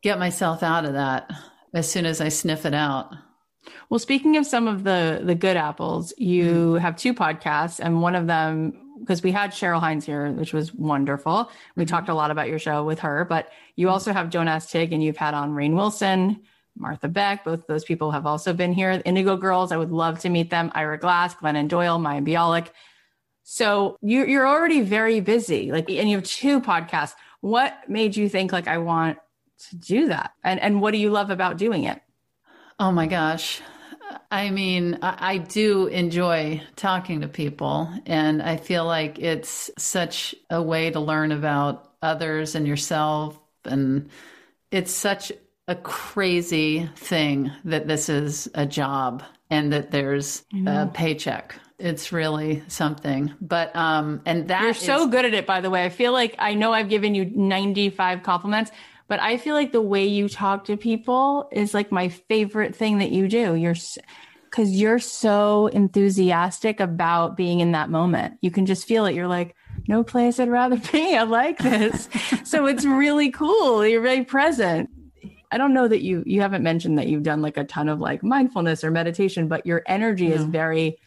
get 0.00 0.18
myself 0.18 0.62
out 0.62 0.86
of 0.86 0.94
that 0.94 1.30
as 1.74 1.90
soon 1.90 2.06
as 2.06 2.22
I 2.22 2.30
sniff 2.30 2.64
it 2.64 2.72
out. 2.72 3.12
Well, 3.88 3.98
speaking 3.98 4.36
of 4.36 4.46
some 4.46 4.68
of 4.68 4.84
the 4.84 5.20
the 5.22 5.34
good 5.34 5.56
apples, 5.56 6.12
you 6.16 6.44
mm-hmm. 6.44 6.76
have 6.78 6.96
two 6.96 7.14
podcasts, 7.14 7.80
and 7.80 8.02
one 8.02 8.14
of 8.14 8.26
them 8.26 8.90
because 9.00 9.22
we 9.22 9.32
had 9.32 9.50
Cheryl 9.50 9.80
Hines 9.80 10.04
here, 10.04 10.30
which 10.30 10.52
was 10.52 10.74
wonderful. 10.74 11.50
We 11.74 11.84
mm-hmm. 11.84 11.90
talked 11.90 12.08
a 12.08 12.14
lot 12.14 12.30
about 12.30 12.48
your 12.48 12.58
show 12.58 12.84
with 12.84 13.00
her, 13.00 13.24
but 13.24 13.50
you 13.76 13.86
mm-hmm. 13.86 13.94
also 13.94 14.12
have 14.12 14.30
Don't 14.30 14.48
Ask 14.48 14.70
Tig, 14.70 14.92
and 14.92 15.02
you've 15.02 15.16
had 15.16 15.34
on 15.34 15.52
Rainn 15.52 15.74
Wilson, 15.74 16.42
Martha 16.76 17.08
Beck. 17.08 17.44
Both 17.44 17.66
those 17.66 17.84
people 17.84 18.10
have 18.10 18.26
also 18.26 18.52
been 18.52 18.72
here. 18.72 19.00
Indigo 19.04 19.36
Girls, 19.36 19.72
I 19.72 19.76
would 19.76 19.90
love 19.90 20.20
to 20.20 20.28
meet 20.28 20.50
them. 20.50 20.70
Ira 20.74 20.98
Glass, 20.98 21.34
Glennon 21.34 21.68
Doyle, 21.68 21.98
Mayim 21.98 22.26
Bialik. 22.26 22.68
So 23.42 23.96
you, 24.00 24.26
you're 24.26 24.46
already 24.46 24.82
very 24.82 25.20
busy, 25.20 25.72
like, 25.72 25.90
and 25.90 26.08
you 26.08 26.16
have 26.16 26.24
two 26.24 26.60
podcasts. 26.60 27.14
What 27.40 27.74
made 27.88 28.16
you 28.16 28.28
think 28.28 28.52
like 28.52 28.68
I 28.68 28.78
want 28.78 29.18
to 29.70 29.76
do 29.76 30.08
that, 30.08 30.32
and 30.44 30.60
and 30.60 30.80
what 30.80 30.92
do 30.92 30.98
you 30.98 31.10
love 31.10 31.30
about 31.30 31.56
doing 31.56 31.84
it? 31.84 32.00
Oh 32.80 32.90
my 32.90 33.06
gosh. 33.06 33.60
I 34.30 34.48
mean, 34.48 34.98
I, 35.02 35.36
do 35.36 35.86
enjoy 35.88 36.62
talking 36.76 37.20
to 37.20 37.28
people, 37.28 37.92
and 38.06 38.42
I 38.42 38.56
feel 38.56 38.86
like 38.86 39.18
it's 39.18 39.70
such 39.76 40.34
a 40.48 40.62
way 40.62 40.90
to 40.90 40.98
learn 40.98 41.30
about 41.30 41.92
others 42.00 42.54
and 42.54 42.66
yourself. 42.66 43.38
And 43.66 44.08
it's 44.70 44.92
such 44.92 45.30
a 45.68 45.74
crazy 45.74 46.88
thing 46.96 47.52
that 47.64 47.86
this 47.86 48.08
is 48.08 48.48
a 48.54 48.64
job 48.64 49.22
and 49.50 49.74
that 49.74 49.90
there's 49.90 50.42
a 50.66 50.86
paycheck. 50.86 51.54
It's 51.78 52.12
really 52.12 52.62
something. 52.68 53.34
But, 53.42 53.76
um, 53.76 54.22
and 54.24 54.48
that 54.48 54.62
you're 54.62 54.74
so 54.74 55.06
good 55.06 55.26
at 55.26 55.34
it, 55.34 55.46
by 55.46 55.60
the 55.60 55.70
way. 55.70 55.84
I 55.84 55.90
feel 55.90 56.12
like 56.12 56.34
I 56.38 56.54
know 56.54 56.72
I've 56.72 56.88
given 56.88 57.14
you 57.14 57.26
95 57.26 58.22
compliments 58.22 58.70
but 59.10 59.18
I 59.18 59.38
feel 59.38 59.56
like 59.56 59.72
the 59.72 59.82
way 59.82 60.06
you 60.06 60.28
talk 60.28 60.66
to 60.66 60.76
people 60.76 61.48
is 61.50 61.74
like 61.74 61.90
my 61.90 62.10
favorite 62.10 62.76
thing 62.76 62.98
that 62.98 63.10
you 63.10 63.26
do. 63.26 63.56
You're 63.56 63.74
because 64.44 64.70
you're 64.70 65.00
so 65.00 65.66
enthusiastic 65.66 66.78
about 66.78 67.36
being 67.36 67.58
in 67.58 67.72
that 67.72 67.90
moment. 67.90 68.38
You 68.40 68.52
can 68.52 68.66
just 68.66 68.86
feel 68.86 69.06
it. 69.06 69.16
You're 69.16 69.26
like, 69.26 69.56
no 69.88 70.04
place 70.04 70.38
I'd 70.38 70.48
rather 70.48 70.76
be. 70.92 71.16
I 71.16 71.24
like 71.24 71.58
this. 71.58 72.08
so 72.44 72.66
it's 72.66 72.84
really 72.84 73.32
cool. 73.32 73.84
You're 73.84 74.00
really 74.00 74.24
present. 74.24 74.88
I 75.50 75.58
don't 75.58 75.74
know 75.74 75.88
that 75.88 76.02
you 76.02 76.22
you 76.24 76.40
haven't 76.40 76.62
mentioned 76.62 76.96
that 76.98 77.08
you've 77.08 77.24
done 77.24 77.42
like 77.42 77.56
a 77.56 77.64
ton 77.64 77.88
of 77.88 77.98
like 77.98 78.22
mindfulness 78.22 78.84
or 78.84 78.92
meditation, 78.92 79.48
but 79.48 79.66
your 79.66 79.82
energy 79.86 80.32
is 80.32 80.44
very 80.44 81.00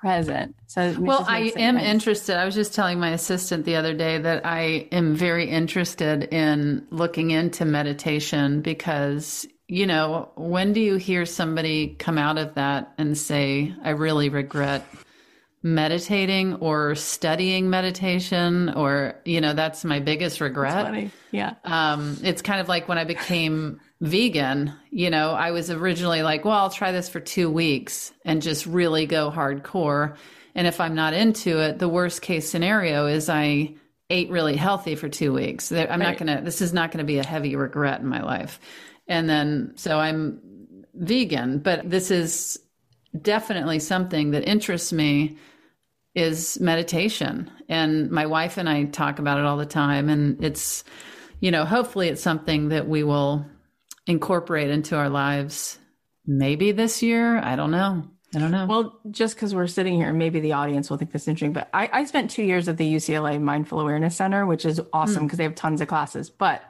present. 0.00 0.56
So, 0.66 0.96
well, 0.98 1.24
I 1.28 1.52
am 1.56 1.76
interested. 1.76 2.36
I 2.36 2.44
was 2.46 2.54
just 2.54 2.74
telling 2.74 2.98
my 2.98 3.10
assistant 3.10 3.66
the 3.66 3.76
other 3.76 3.94
day 3.94 4.18
that 4.18 4.46
I 4.46 4.88
am 4.92 5.14
very 5.14 5.48
interested 5.48 6.24
in 6.32 6.86
looking 6.90 7.30
into 7.30 7.64
meditation 7.64 8.62
because, 8.62 9.46
you 9.68 9.86
know, 9.86 10.30
when 10.36 10.72
do 10.72 10.80
you 10.80 10.96
hear 10.96 11.26
somebody 11.26 11.96
come 11.98 12.16
out 12.16 12.38
of 12.38 12.54
that 12.54 12.94
and 12.96 13.16
say, 13.16 13.74
I 13.84 13.90
really 13.90 14.30
regret 14.30 14.86
meditating 15.62 16.54
or 16.54 16.94
studying 16.94 17.68
meditation 17.68 18.70
or 18.70 19.20
you 19.26 19.42
know 19.42 19.52
that's 19.52 19.84
my 19.84 20.00
biggest 20.00 20.40
regret 20.40 21.10
yeah 21.32 21.52
um 21.64 22.16
it's 22.22 22.40
kind 22.40 22.62
of 22.62 22.68
like 22.68 22.88
when 22.88 22.96
i 22.96 23.04
became 23.04 23.78
vegan, 24.00 24.72
you 24.90 25.10
know, 25.10 25.32
I 25.32 25.50
was 25.50 25.70
originally 25.70 26.22
like, 26.22 26.44
well, 26.44 26.56
I'll 26.56 26.70
try 26.70 26.92
this 26.92 27.08
for 27.08 27.20
two 27.20 27.50
weeks 27.50 28.12
and 28.24 28.40
just 28.40 28.66
really 28.66 29.06
go 29.06 29.30
hardcore. 29.30 30.16
And 30.54 30.66
if 30.66 30.80
I'm 30.80 30.94
not 30.94 31.14
into 31.14 31.60
it, 31.60 31.78
the 31.78 31.88
worst 31.88 32.22
case 32.22 32.48
scenario 32.48 33.06
is 33.06 33.28
I 33.28 33.74
ate 34.08 34.30
really 34.30 34.56
healthy 34.56 34.94
for 34.96 35.08
two 35.08 35.32
weeks. 35.32 35.70
I'm 35.70 35.88
right. 35.88 35.98
not 35.98 36.18
going 36.18 36.36
to, 36.36 36.42
this 36.42 36.60
is 36.60 36.72
not 36.72 36.90
going 36.90 36.98
to 36.98 37.04
be 37.04 37.18
a 37.18 37.26
heavy 37.26 37.54
regret 37.56 38.00
in 38.00 38.06
my 38.06 38.22
life. 38.22 38.58
And 39.06 39.28
then, 39.28 39.72
so 39.76 39.98
I'm 39.98 40.40
vegan, 40.94 41.58
but 41.58 41.88
this 41.88 42.10
is 42.10 42.58
definitely 43.20 43.78
something 43.78 44.32
that 44.32 44.48
interests 44.48 44.92
me 44.92 45.36
is 46.14 46.58
meditation. 46.60 47.50
And 47.68 48.10
my 48.10 48.26
wife 48.26 48.56
and 48.56 48.68
I 48.68 48.84
talk 48.84 49.18
about 49.18 49.38
it 49.38 49.44
all 49.44 49.56
the 49.56 49.66
time. 49.66 50.08
And 50.08 50.42
it's, 50.42 50.82
you 51.38 51.50
know, 51.50 51.64
hopefully 51.64 52.08
it's 52.08 52.22
something 52.22 52.70
that 52.70 52.88
we 52.88 53.04
will 53.04 53.46
incorporate 54.10 54.70
into 54.70 54.96
our 54.96 55.08
lives 55.08 55.78
maybe 56.26 56.72
this 56.72 57.02
year. 57.02 57.38
I 57.38 57.56
don't 57.56 57.70
know. 57.70 58.04
I 58.34 58.38
don't 58.38 58.52
know. 58.52 58.66
Well, 58.66 59.00
just 59.10 59.34
because 59.34 59.54
we're 59.54 59.66
sitting 59.66 59.94
here, 59.94 60.12
maybe 60.12 60.38
the 60.40 60.52
audience 60.52 60.88
will 60.88 60.98
think 60.98 61.10
this 61.10 61.22
is 61.22 61.28
interesting, 61.28 61.52
but 61.52 61.68
I, 61.74 61.90
I 61.92 62.04
spent 62.04 62.30
two 62.30 62.44
years 62.44 62.68
at 62.68 62.76
the 62.76 62.94
UCLA 62.94 63.40
Mindful 63.40 63.80
Awareness 63.80 64.16
Center, 64.16 64.46
which 64.46 64.64
is 64.64 64.80
awesome 64.92 65.24
because 65.24 65.36
mm. 65.36 65.38
they 65.38 65.44
have 65.44 65.56
tons 65.56 65.80
of 65.80 65.88
classes. 65.88 66.30
But 66.30 66.62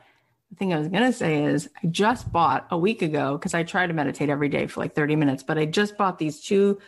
the 0.50 0.56
thing 0.56 0.72
I 0.72 0.78
was 0.78 0.88
going 0.88 1.04
to 1.04 1.12
say 1.12 1.44
is 1.44 1.68
I 1.82 1.88
just 1.88 2.32
bought 2.32 2.66
a 2.70 2.78
week 2.78 3.02
ago 3.02 3.36
because 3.36 3.52
I 3.52 3.62
try 3.62 3.86
to 3.86 3.92
meditate 3.92 4.30
every 4.30 4.48
day 4.48 4.68
for 4.68 4.80
like 4.80 4.94
30 4.94 5.16
minutes, 5.16 5.42
but 5.42 5.58
I 5.58 5.66
just 5.66 5.98
bought 5.98 6.18
these 6.18 6.40
two 6.40 6.78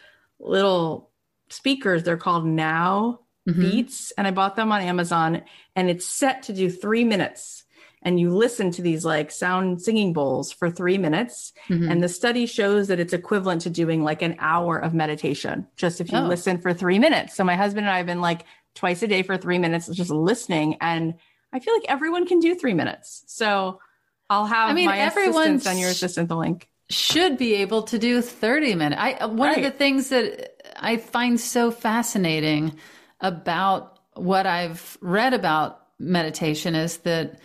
little 0.40 1.10
speakers. 1.50 2.02
They're 2.02 2.16
called 2.16 2.46
Now 2.46 3.20
mm-hmm. 3.46 3.60
Beats, 3.60 4.12
and 4.12 4.26
I 4.26 4.30
bought 4.30 4.56
them 4.56 4.72
on 4.72 4.80
Amazon, 4.80 5.42
and 5.76 5.90
it's 5.90 6.06
set 6.06 6.44
to 6.44 6.54
do 6.54 6.70
three 6.70 7.04
minutes 7.04 7.61
and 8.02 8.18
you 8.18 8.34
listen 8.34 8.70
to 8.72 8.82
these 8.82 9.04
like 9.04 9.30
sound 9.30 9.80
singing 9.80 10.12
bowls 10.12 10.52
for 10.52 10.70
three 10.70 10.98
minutes. 10.98 11.52
Mm-hmm. 11.68 11.90
And 11.90 12.02
the 12.02 12.08
study 12.08 12.46
shows 12.46 12.88
that 12.88 12.98
it's 12.98 13.12
equivalent 13.12 13.62
to 13.62 13.70
doing 13.70 14.02
like 14.02 14.22
an 14.22 14.36
hour 14.38 14.76
of 14.78 14.92
meditation, 14.92 15.66
just 15.76 16.00
if 16.00 16.10
you 16.10 16.18
oh. 16.18 16.26
listen 16.26 16.60
for 16.60 16.74
three 16.74 16.98
minutes. 16.98 17.34
So 17.34 17.44
my 17.44 17.54
husband 17.54 17.86
and 17.86 17.94
I 17.94 17.98
have 17.98 18.06
been 18.06 18.20
like 18.20 18.44
twice 18.74 19.02
a 19.02 19.06
day 19.06 19.22
for 19.22 19.36
three 19.36 19.58
minutes, 19.58 19.86
just 19.88 20.10
listening. 20.10 20.76
And 20.80 21.14
I 21.52 21.60
feel 21.60 21.74
like 21.74 21.84
everyone 21.88 22.26
can 22.26 22.40
do 22.40 22.54
three 22.54 22.74
minutes. 22.74 23.22
So 23.28 23.80
I'll 24.28 24.46
have 24.46 24.70
I 24.70 24.72
mean, 24.72 24.86
my 24.86 24.96
assistant 24.96 25.62
send 25.62 25.78
your 25.78 25.90
assistant 25.90 26.28
the 26.28 26.36
link. 26.36 26.68
Should 26.90 27.38
be 27.38 27.54
able 27.54 27.84
to 27.84 27.98
do 27.98 28.20
30 28.20 28.74
minutes. 28.74 29.00
I 29.00 29.26
one 29.26 29.48
right. 29.48 29.58
of 29.58 29.64
the 29.64 29.70
things 29.70 30.08
that 30.08 30.56
I 30.76 30.96
find 30.96 31.38
so 31.38 31.70
fascinating 31.70 32.76
about 33.20 34.00
what 34.14 34.46
I've 34.46 34.98
read 35.00 35.32
about 35.32 35.86
meditation 35.98 36.74
is 36.74 36.98
that 36.98 37.38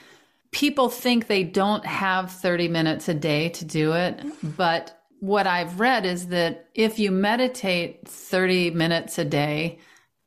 people 0.58 0.90
think 0.90 1.28
they 1.28 1.44
don't 1.44 1.86
have 1.86 2.32
30 2.32 2.68
minutes 2.68 3.08
a 3.08 3.14
day 3.14 3.50
to 3.50 3.64
do 3.64 3.94
it. 3.94 4.20
But 4.58 5.00
what 5.20 5.46
I've 5.46 5.80
read 5.80 6.04
is 6.04 6.30
that 6.30 6.70
if 6.74 6.98
you 6.98 7.12
meditate 7.12 8.08
30 8.08 8.72
minutes 8.72 9.20
a 9.20 9.26
day, 9.26 9.78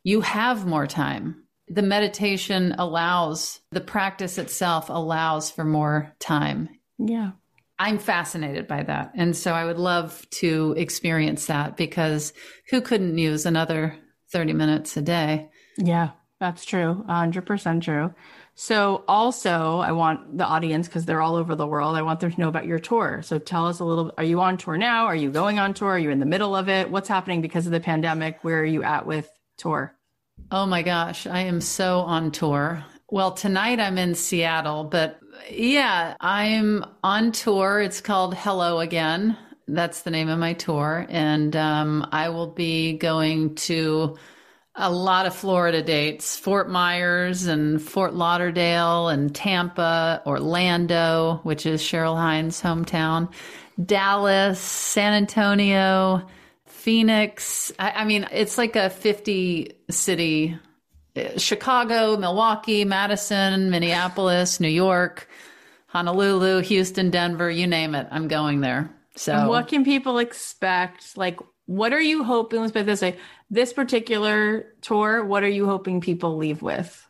you 0.05 0.21
have 0.21 0.67
more 0.67 0.87
time. 0.87 1.43
The 1.67 1.83
meditation 1.83 2.77
allows, 2.79 3.59
the 3.73 3.81
practice 3.81 4.39
itself 4.39 4.89
allows 4.89 5.51
for 5.51 5.65
more 5.65 6.15
time. 6.21 6.69
Yeah. 6.97 7.33
I'm 7.81 7.99
fascinated 7.99 8.69
by 8.69 8.85
that. 8.85 9.11
And 9.17 9.37
so 9.37 9.53
I 9.53 9.65
would 9.65 9.79
love 9.79 10.25
to 10.31 10.77
experience 10.77 11.47
that 11.47 11.77
because 11.77 12.33
who 12.69 12.81
couldn't 12.81 13.19
use 13.19 13.47
another 13.47 13.97
30 14.31 14.53
minutes 14.53 14.97
a 14.97 15.03
day? 15.03 15.51
Yeah, 15.77 16.11
that's 16.39 16.65
true. 16.65 17.05
100% 17.09 17.83
true. 17.83 18.15
So, 18.55 19.05
also, 19.09 19.79
I 19.79 19.93
want 19.93 20.37
the 20.37 20.45
audience, 20.45 20.87
because 20.87 21.07
they're 21.07 21.23
all 21.23 21.37
over 21.37 21.55
the 21.55 21.67
world, 21.67 21.97
I 21.97 22.03
want 22.03 22.21
them 22.21 22.31
to 22.31 22.41
know 22.41 22.49
about 22.49 22.67
your 22.67 22.79
tour. 22.79 23.23
So, 23.23 23.39
tell 23.39 23.67
us 23.67 23.81
a 23.81 23.85
little 23.85 24.13
are 24.19 24.25
you 24.25 24.41
on 24.41 24.59
tour 24.59 24.77
now? 24.77 25.07
Are 25.07 25.17
you 25.17 25.31
going 25.31 25.59
on 25.59 25.73
tour? 25.73 25.91
Are 25.91 25.99
you 25.99 26.11
in 26.11 26.21
the 26.21 26.27
middle 26.27 26.55
of 26.55 26.69
it? 26.69 26.91
What's 26.91 27.09
happening 27.09 27.41
because 27.41 27.67
of 27.67 27.73
the 27.73 27.81
pandemic? 27.81 28.39
Where 28.43 28.61
are 28.61 28.65
you 28.65 28.83
at 28.83 29.07
with 29.07 29.31
tour? 29.57 29.97
Oh 30.51 30.67
my 30.67 30.83
gosh, 30.83 31.27
I 31.27 31.41
am 31.41 31.61
so 31.61 32.01
on 32.01 32.33
tour. 32.33 32.85
Well, 33.09 33.33
tonight 33.33 33.81
I'm 33.81 33.99
in 33.99 34.15
Seattle, 34.15 34.85
but 34.85 35.21
yeah, 35.51 36.17
I'm 36.21 36.85
on 37.03 37.33
tour. 37.33 37.81
It's 37.81 38.01
called 38.01 38.35
Hello 38.35 38.81
Again. 38.81 39.37
That's 39.69 40.03
the 40.03 40.11
name 40.11 40.29
of 40.29 40.39
my 40.39 40.53
tour. 40.53 41.07
And 41.09 41.55
um, 41.57 42.09
I 42.13 42.29
will 42.29 42.49
be 42.49 42.99
going 42.99 43.55
to 43.57 44.17
a 44.81 44.91
lot 44.91 45.27
of 45.27 45.35
Florida 45.35 45.83
dates 45.83 46.37
Fort 46.37 46.69
Myers 46.69 47.47
and 47.47 47.81
Fort 47.81 48.15
Lauderdale 48.15 49.09
and 49.09 49.35
Tampa, 49.35 50.23
Orlando, 50.27 51.41
which 51.43 51.67
is 51.67 51.83
Cheryl 51.83 52.17
Hines' 52.17 52.61
hometown, 52.61 53.31
Dallas, 53.85 54.59
San 54.59 55.13
Antonio, 55.13 56.27
Phoenix. 56.67 57.73
I, 57.79 57.91
I 57.91 58.05
mean, 58.05 58.27
it's 58.33 58.57
like 58.57 58.75
a 58.75 58.89
50 58.91 59.73
city 59.91 60.59
uh, 61.17 61.39
Chicago, 61.39 62.17
Milwaukee, 62.17 62.85
Madison, 62.85 63.71
Minneapolis, 63.71 64.61
New 64.61 64.69
York, 64.69 65.29
Honolulu, 65.89 66.63
Houston, 66.63 67.11
Denver, 67.11 67.51
you 67.51 67.67
name 67.67 67.95
it. 67.95 68.07
I'm 68.11 68.29
going 68.29 68.61
there. 68.61 68.91
So, 69.17 69.33
and 69.33 69.49
what 69.49 69.69
can 69.69 69.85
people 69.85 70.19
expect? 70.19 71.17
Like, 71.17 71.41
what 71.67 71.93
are 71.93 72.01
you 72.01 72.25
hoping? 72.25 72.61
Let's 72.61 72.73
put 72.73 72.87
this 72.87 73.03
way: 73.03 73.17
this 73.51 73.73
particular 73.73 74.67
tour, 74.81 75.25
what 75.25 75.43
are 75.43 75.49
you 75.49 75.67
hoping 75.67 76.01
people 76.01 76.37
leave 76.37 76.63
with? 76.63 77.07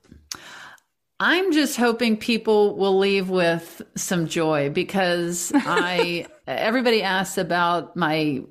I'm 1.20 1.52
just 1.52 1.76
hoping 1.76 2.16
people 2.16 2.76
will 2.76 2.98
leave 2.98 3.28
with 3.28 3.82
some 3.94 4.26
joy 4.26 4.70
because 4.70 5.52
I 5.54 6.26
everybody 6.46 7.02
asks 7.02 7.36
about 7.36 7.94
my 7.94 8.42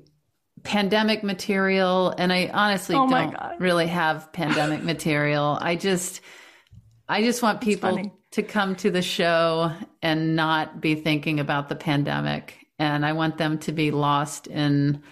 pandemic 0.62 1.24
material 1.24 2.14
and 2.16 2.32
I 2.32 2.50
honestly 2.52 2.94
oh 2.94 3.08
don't 3.08 3.60
really 3.60 3.88
have 3.88 4.32
pandemic 4.32 4.82
material. 4.84 5.58
I 5.60 5.74
just 5.74 6.20
I 7.08 7.22
just 7.22 7.42
want 7.42 7.60
people 7.60 8.12
to 8.32 8.42
come 8.44 8.76
to 8.76 8.90
the 8.90 9.02
show 9.02 9.72
and 10.00 10.36
not 10.36 10.80
be 10.80 10.94
thinking 10.94 11.40
about 11.40 11.68
the 11.68 11.74
pandemic 11.74 12.68
and 12.80 13.04
I 13.04 13.12
want 13.12 13.36
them 13.36 13.58
to 13.58 13.72
be 13.72 13.90
lost 13.90 14.46
in 14.46 15.02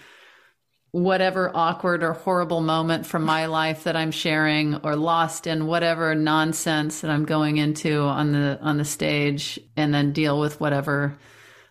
whatever 0.91 1.55
awkward 1.55 2.01
or 2.01 2.13
horrible 2.13 2.61
moment 2.61 3.05
from 3.05 3.23
my 3.23 3.45
life 3.45 3.83
that 3.83 3.95
I'm 3.95 4.09
sharing 4.09 4.77
or 4.77 4.95
lost 4.95 5.45
in 5.45 5.67
whatever 5.67 6.15
nonsense 6.15 7.01
that 7.01 7.11
I'm 7.11 7.25
going 7.25 7.57
into 7.57 8.01
on 8.01 8.31
the 8.31 8.59
on 8.59 8.77
the 8.77 8.85
stage 8.85 9.59
and 9.77 9.93
then 9.93 10.13
deal 10.13 10.39
with 10.39 10.59
whatever 10.59 11.15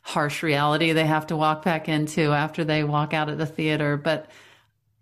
harsh 0.02 0.44
reality 0.44 0.92
they 0.92 1.04
have 1.04 1.26
to 1.26 1.36
walk 1.36 1.64
back 1.64 1.88
into 1.88 2.32
after 2.32 2.64
they 2.64 2.84
walk 2.84 3.12
out 3.12 3.28
of 3.28 3.38
the 3.38 3.46
theater. 3.46 3.96
But 3.96 4.30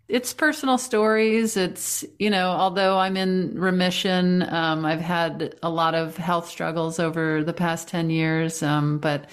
it's 0.07 0.33
personal 0.33 0.79
stories. 0.79 1.55
It's 1.55 2.03
you 2.17 2.31
know 2.31 2.49
although 2.49 2.97
i'm 2.97 3.17
in 3.17 3.59
remission 3.59 4.41
um, 4.51 4.83
i've 4.83 5.01
had 5.01 5.55
a 5.61 5.69
lot 5.69 5.93
of 5.93 6.17
health 6.17 6.49
struggles 6.49 6.99
over 6.99 7.43
the 7.43 7.53
past 7.53 7.87
10 7.87 8.09
years 8.09 8.63
um, 8.63 8.97
but 8.97 9.29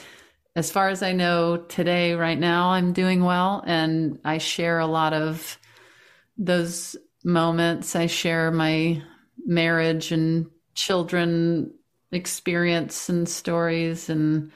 as 0.57 0.71
far 0.71 0.89
as 0.89 1.03
I 1.03 1.13
know 1.13 1.57
today, 1.57 2.15
right 2.15 2.39
now, 2.39 2.71
I'm 2.71 2.93
doing 2.93 3.25
well. 3.25 3.63
And 3.67 4.21
I 4.25 4.39
share 4.39 4.79
a 4.79 4.87
lot 4.87 5.13
of 5.13 5.59
those 6.39 6.97
moments. 7.25 7.97
I 7.97 8.07
share 8.07 8.51
my 8.51 9.03
marriage 9.45 10.13
and 10.13 10.47
children 10.75 11.75
experience 12.13 13.09
and 13.09 13.29
stories. 13.29 14.09
And, 14.09 14.53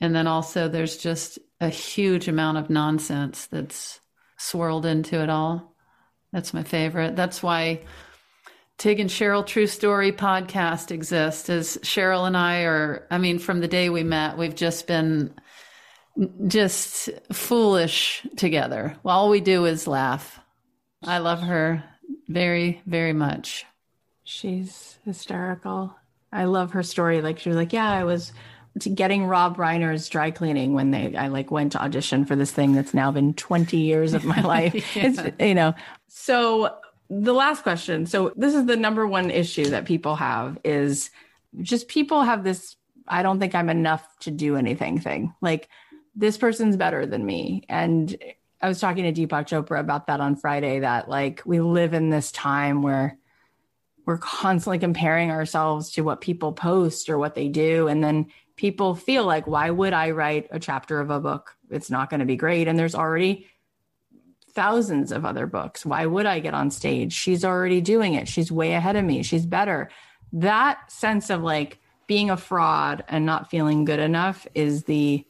and 0.00 0.14
then 0.14 0.26
also 0.26 0.68
there's 0.68 0.96
just 0.96 1.38
a 1.60 1.68
huge 1.68 2.28
amount 2.28 2.58
of 2.58 2.70
nonsense 2.70 3.46
that's 3.46 4.00
swirled 4.38 4.86
into 4.86 5.22
it 5.22 5.28
all. 5.28 5.76
That's 6.32 6.54
my 6.54 6.62
favorite. 6.62 7.14
That's 7.14 7.42
why 7.42 7.82
Tig 8.78 8.98
and 9.00 9.10
Cheryl 9.10 9.46
True 9.46 9.66
Story 9.66 10.12
podcast 10.12 10.90
exists. 10.90 11.50
As 11.50 11.76
Cheryl 11.78 12.26
and 12.26 12.36
I 12.36 12.62
are, 12.62 13.06
I 13.10 13.18
mean, 13.18 13.38
from 13.38 13.60
the 13.60 13.68
day 13.68 13.90
we 13.90 14.02
met, 14.02 14.38
we've 14.38 14.54
just 14.54 14.86
been 14.86 15.34
just 16.46 17.10
foolish 17.32 18.26
together. 18.36 18.96
All 19.04 19.28
we 19.28 19.40
do 19.40 19.64
is 19.64 19.86
laugh. 19.86 20.40
I 21.04 21.18
love 21.18 21.40
her 21.40 21.82
very, 22.28 22.82
very 22.86 23.12
much. 23.12 23.64
She's 24.24 24.98
hysterical. 25.04 25.94
I 26.32 26.44
love 26.44 26.72
her 26.72 26.82
story. 26.82 27.20
Like 27.20 27.38
she 27.38 27.48
was 27.48 27.56
like, 27.56 27.72
yeah, 27.72 27.90
I 27.90 28.04
was 28.04 28.32
getting 28.94 29.26
Rob 29.26 29.56
Reiner's 29.56 30.08
dry 30.08 30.30
cleaning 30.30 30.72
when 30.72 30.90
they 30.90 31.14
I 31.14 31.28
like 31.28 31.50
went 31.50 31.72
to 31.72 31.82
audition 31.82 32.24
for 32.24 32.36
this 32.36 32.50
thing 32.50 32.72
that's 32.72 32.94
now 32.94 33.10
been 33.10 33.34
20 33.34 33.76
years 33.76 34.14
of 34.14 34.24
my 34.24 34.40
life. 34.42 34.74
yeah. 34.96 35.06
It's 35.06 35.40
you 35.40 35.54
know. 35.54 35.74
So 36.08 36.74
the 37.10 37.34
last 37.34 37.62
question. 37.62 38.06
So 38.06 38.32
this 38.36 38.54
is 38.54 38.64
the 38.66 38.76
number 38.76 39.06
one 39.06 39.30
issue 39.30 39.66
that 39.66 39.84
people 39.84 40.16
have 40.16 40.58
is 40.64 41.10
just 41.60 41.88
people 41.88 42.22
have 42.22 42.44
this 42.44 42.76
I 43.08 43.22
don't 43.22 43.40
think 43.40 43.54
I'm 43.54 43.68
enough 43.68 44.06
to 44.20 44.30
do 44.30 44.56
anything 44.56 44.98
thing. 45.00 45.34
Like 45.42 45.68
this 46.14 46.36
person's 46.36 46.76
better 46.76 47.06
than 47.06 47.24
me. 47.24 47.64
And 47.68 48.16
I 48.60 48.68
was 48.68 48.80
talking 48.80 49.12
to 49.12 49.12
Deepak 49.12 49.46
Chopra 49.46 49.80
about 49.80 50.06
that 50.06 50.20
on 50.20 50.36
Friday 50.36 50.80
that 50.80 51.08
like 51.08 51.42
we 51.44 51.60
live 51.60 51.94
in 51.94 52.10
this 52.10 52.30
time 52.30 52.82
where 52.82 53.18
we're 54.04 54.18
constantly 54.18 54.78
comparing 54.78 55.30
ourselves 55.30 55.92
to 55.92 56.02
what 56.02 56.20
people 56.20 56.52
post 56.52 57.08
or 57.08 57.18
what 57.18 57.34
they 57.34 57.48
do. 57.48 57.88
And 57.88 58.02
then 58.02 58.26
people 58.56 58.94
feel 58.94 59.24
like, 59.24 59.46
why 59.46 59.70
would 59.70 59.92
I 59.92 60.10
write 60.10 60.48
a 60.50 60.58
chapter 60.58 61.00
of 61.00 61.10
a 61.10 61.20
book? 61.20 61.56
It's 61.70 61.90
not 61.90 62.10
going 62.10 62.20
to 62.20 62.26
be 62.26 62.36
great. 62.36 62.68
And 62.68 62.78
there's 62.78 62.94
already 62.94 63.46
thousands 64.50 65.12
of 65.12 65.24
other 65.24 65.46
books. 65.46 65.86
Why 65.86 66.04
would 66.04 66.26
I 66.26 66.40
get 66.40 66.54
on 66.54 66.70
stage? 66.70 67.12
She's 67.12 67.44
already 67.44 67.80
doing 67.80 68.14
it. 68.14 68.28
She's 68.28 68.52
way 68.52 68.74
ahead 68.74 68.96
of 68.96 69.04
me. 69.04 69.22
She's 69.22 69.46
better. 69.46 69.88
That 70.32 70.90
sense 70.90 71.30
of 71.30 71.42
like 71.42 71.78
being 72.06 72.30
a 72.30 72.36
fraud 72.36 73.04
and 73.08 73.24
not 73.24 73.50
feeling 73.50 73.84
good 73.84 74.00
enough 74.00 74.46
is 74.54 74.84
the 74.84 75.24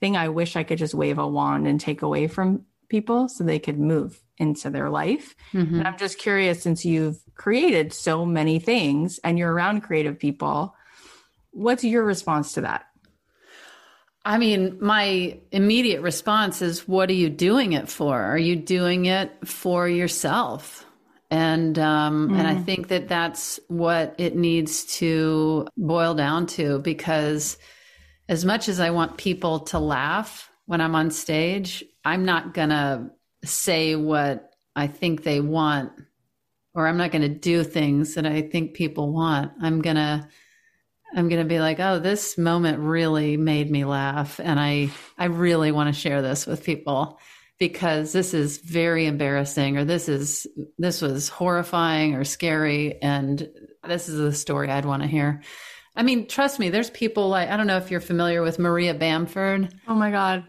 thing 0.00 0.16
I 0.16 0.28
wish 0.28 0.56
I 0.56 0.62
could 0.62 0.78
just 0.78 0.94
wave 0.94 1.18
a 1.18 1.26
wand 1.26 1.66
and 1.66 1.80
take 1.80 2.02
away 2.02 2.26
from 2.26 2.64
people 2.88 3.28
so 3.28 3.44
they 3.44 3.58
could 3.58 3.78
move 3.78 4.20
into 4.36 4.70
their 4.70 4.90
life. 4.90 5.34
Mm-hmm. 5.52 5.76
And 5.76 5.86
I'm 5.86 5.98
just 5.98 6.18
curious 6.18 6.62
since 6.62 6.84
you've 6.84 7.18
created 7.34 7.92
so 7.92 8.26
many 8.26 8.58
things 8.58 9.20
and 9.22 9.38
you're 9.38 9.52
around 9.52 9.82
creative 9.82 10.18
people, 10.18 10.74
what's 11.52 11.84
your 11.84 12.04
response 12.04 12.54
to 12.54 12.62
that? 12.62 12.86
I 14.24 14.36
mean, 14.38 14.78
my 14.80 15.38
immediate 15.50 16.02
response 16.02 16.60
is 16.60 16.86
what 16.86 17.08
are 17.08 17.14
you 17.14 17.30
doing 17.30 17.72
it 17.72 17.88
for? 17.88 18.20
Are 18.20 18.38
you 18.38 18.56
doing 18.56 19.06
it 19.06 19.32
for 19.46 19.88
yourself? 19.88 20.84
And 21.30 21.78
um, 21.78 22.28
mm. 22.28 22.38
and 22.38 22.46
I 22.46 22.56
mm. 22.56 22.64
think 22.66 22.88
that 22.88 23.08
that's 23.08 23.60
what 23.68 24.16
it 24.18 24.34
needs 24.36 24.84
to 24.98 25.68
boil 25.76 26.14
down 26.14 26.46
to 26.48 26.80
because 26.80 27.56
as 28.30 28.44
much 28.44 28.68
as 28.68 28.78
I 28.78 28.90
want 28.90 29.18
people 29.18 29.58
to 29.58 29.80
laugh 29.80 30.50
when 30.66 30.80
I'm 30.80 30.94
on 30.94 31.10
stage, 31.10 31.84
I'm 32.04 32.24
not 32.24 32.54
gonna 32.54 33.10
say 33.44 33.96
what 33.96 34.52
I 34.76 34.86
think 34.86 35.24
they 35.24 35.40
want, 35.40 35.90
or 36.72 36.86
I'm 36.86 36.96
not 36.96 37.10
gonna 37.10 37.28
do 37.28 37.64
things 37.64 38.14
that 38.14 38.24
I 38.26 38.42
think 38.42 38.74
people 38.74 39.12
want. 39.12 39.50
I'm 39.60 39.82
gonna 39.82 40.28
I'm 41.12 41.28
going 41.28 41.42
to 41.42 41.48
be 41.48 41.58
like, 41.58 41.80
"Oh, 41.80 41.98
this 41.98 42.38
moment 42.38 42.78
really 42.78 43.36
made 43.36 43.68
me 43.68 43.84
laugh 43.84 44.38
and 44.38 44.60
I 44.60 44.90
I 45.18 45.24
really 45.24 45.72
want 45.72 45.92
to 45.92 46.00
share 46.00 46.22
this 46.22 46.46
with 46.46 46.62
people 46.62 47.18
because 47.58 48.12
this 48.12 48.32
is 48.32 48.58
very 48.58 49.06
embarrassing 49.06 49.76
or 49.76 49.84
this 49.84 50.08
is 50.08 50.46
this 50.78 51.02
was 51.02 51.28
horrifying 51.28 52.14
or 52.14 52.22
scary 52.22 53.02
and 53.02 53.50
this 53.84 54.08
is 54.08 54.20
a 54.20 54.32
story 54.32 54.70
I'd 54.70 54.84
want 54.84 55.02
to 55.02 55.08
hear." 55.08 55.42
I 56.00 56.02
mean, 56.02 56.26
trust 56.26 56.58
me, 56.58 56.70
there's 56.70 56.88
people 56.88 57.28
like 57.28 57.50
I 57.50 57.58
don't 57.58 57.66
know 57.66 57.76
if 57.76 57.90
you're 57.90 58.00
familiar 58.00 58.40
with 58.40 58.58
Maria 58.58 58.94
Bamford. 58.94 59.78
Oh 59.86 59.94
my 59.94 60.10
god. 60.10 60.44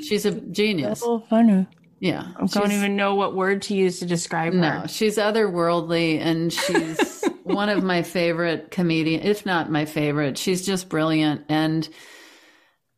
She's 0.00 0.24
a 0.24 0.30
genius. 0.30 1.00
So 1.00 1.18
funny. 1.28 1.66
Yeah. 1.98 2.28
I 2.36 2.46
don't 2.46 2.70
even 2.70 2.94
know 2.94 3.16
what 3.16 3.34
word 3.34 3.62
to 3.62 3.74
use 3.74 3.98
to 3.98 4.06
describe 4.06 4.52
no, 4.52 4.68
her. 4.68 4.78
No, 4.82 4.86
she's 4.86 5.18
otherworldly 5.18 6.20
and 6.20 6.52
she's 6.52 7.24
one 7.42 7.68
of 7.68 7.82
my 7.82 8.04
favorite 8.04 8.70
comedians, 8.70 9.24
if 9.24 9.44
not 9.44 9.72
my 9.72 9.86
favorite. 9.86 10.38
She's 10.38 10.64
just 10.64 10.88
brilliant. 10.88 11.46
And 11.48 11.88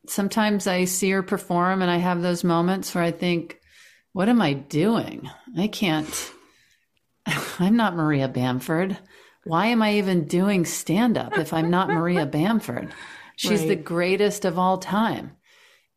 sometimes 0.06 0.66
I 0.66 0.84
see 0.84 1.08
her 1.08 1.22
perform 1.22 1.80
and 1.80 1.90
I 1.90 1.96
have 1.96 2.20
those 2.20 2.44
moments 2.44 2.94
where 2.94 3.02
I 3.02 3.12
think, 3.12 3.58
what 4.12 4.28
am 4.28 4.42
I 4.42 4.52
doing? 4.52 5.30
I 5.56 5.68
can't, 5.68 6.32
I'm 7.58 7.76
not 7.76 7.96
Maria 7.96 8.28
Bamford. 8.28 8.98
Why 9.44 9.66
am 9.66 9.82
I 9.82 9.94
even 9.94 10.26
doing 10.26 10.64
stand 10.64 11.18
up 11.18 11.38
if 11.38 11.52
I'm 11.52 11.70
not 11.70 11.88
Maria 11.88 12.26
Bamford? 12.26 12.92
She's 13.36 13.60
right. 13.60 13.68
the 13.68 13.76
greatest 13.76 14.44
of 14.44 14.58
all 14.58 14.78
time. 14.78 15.36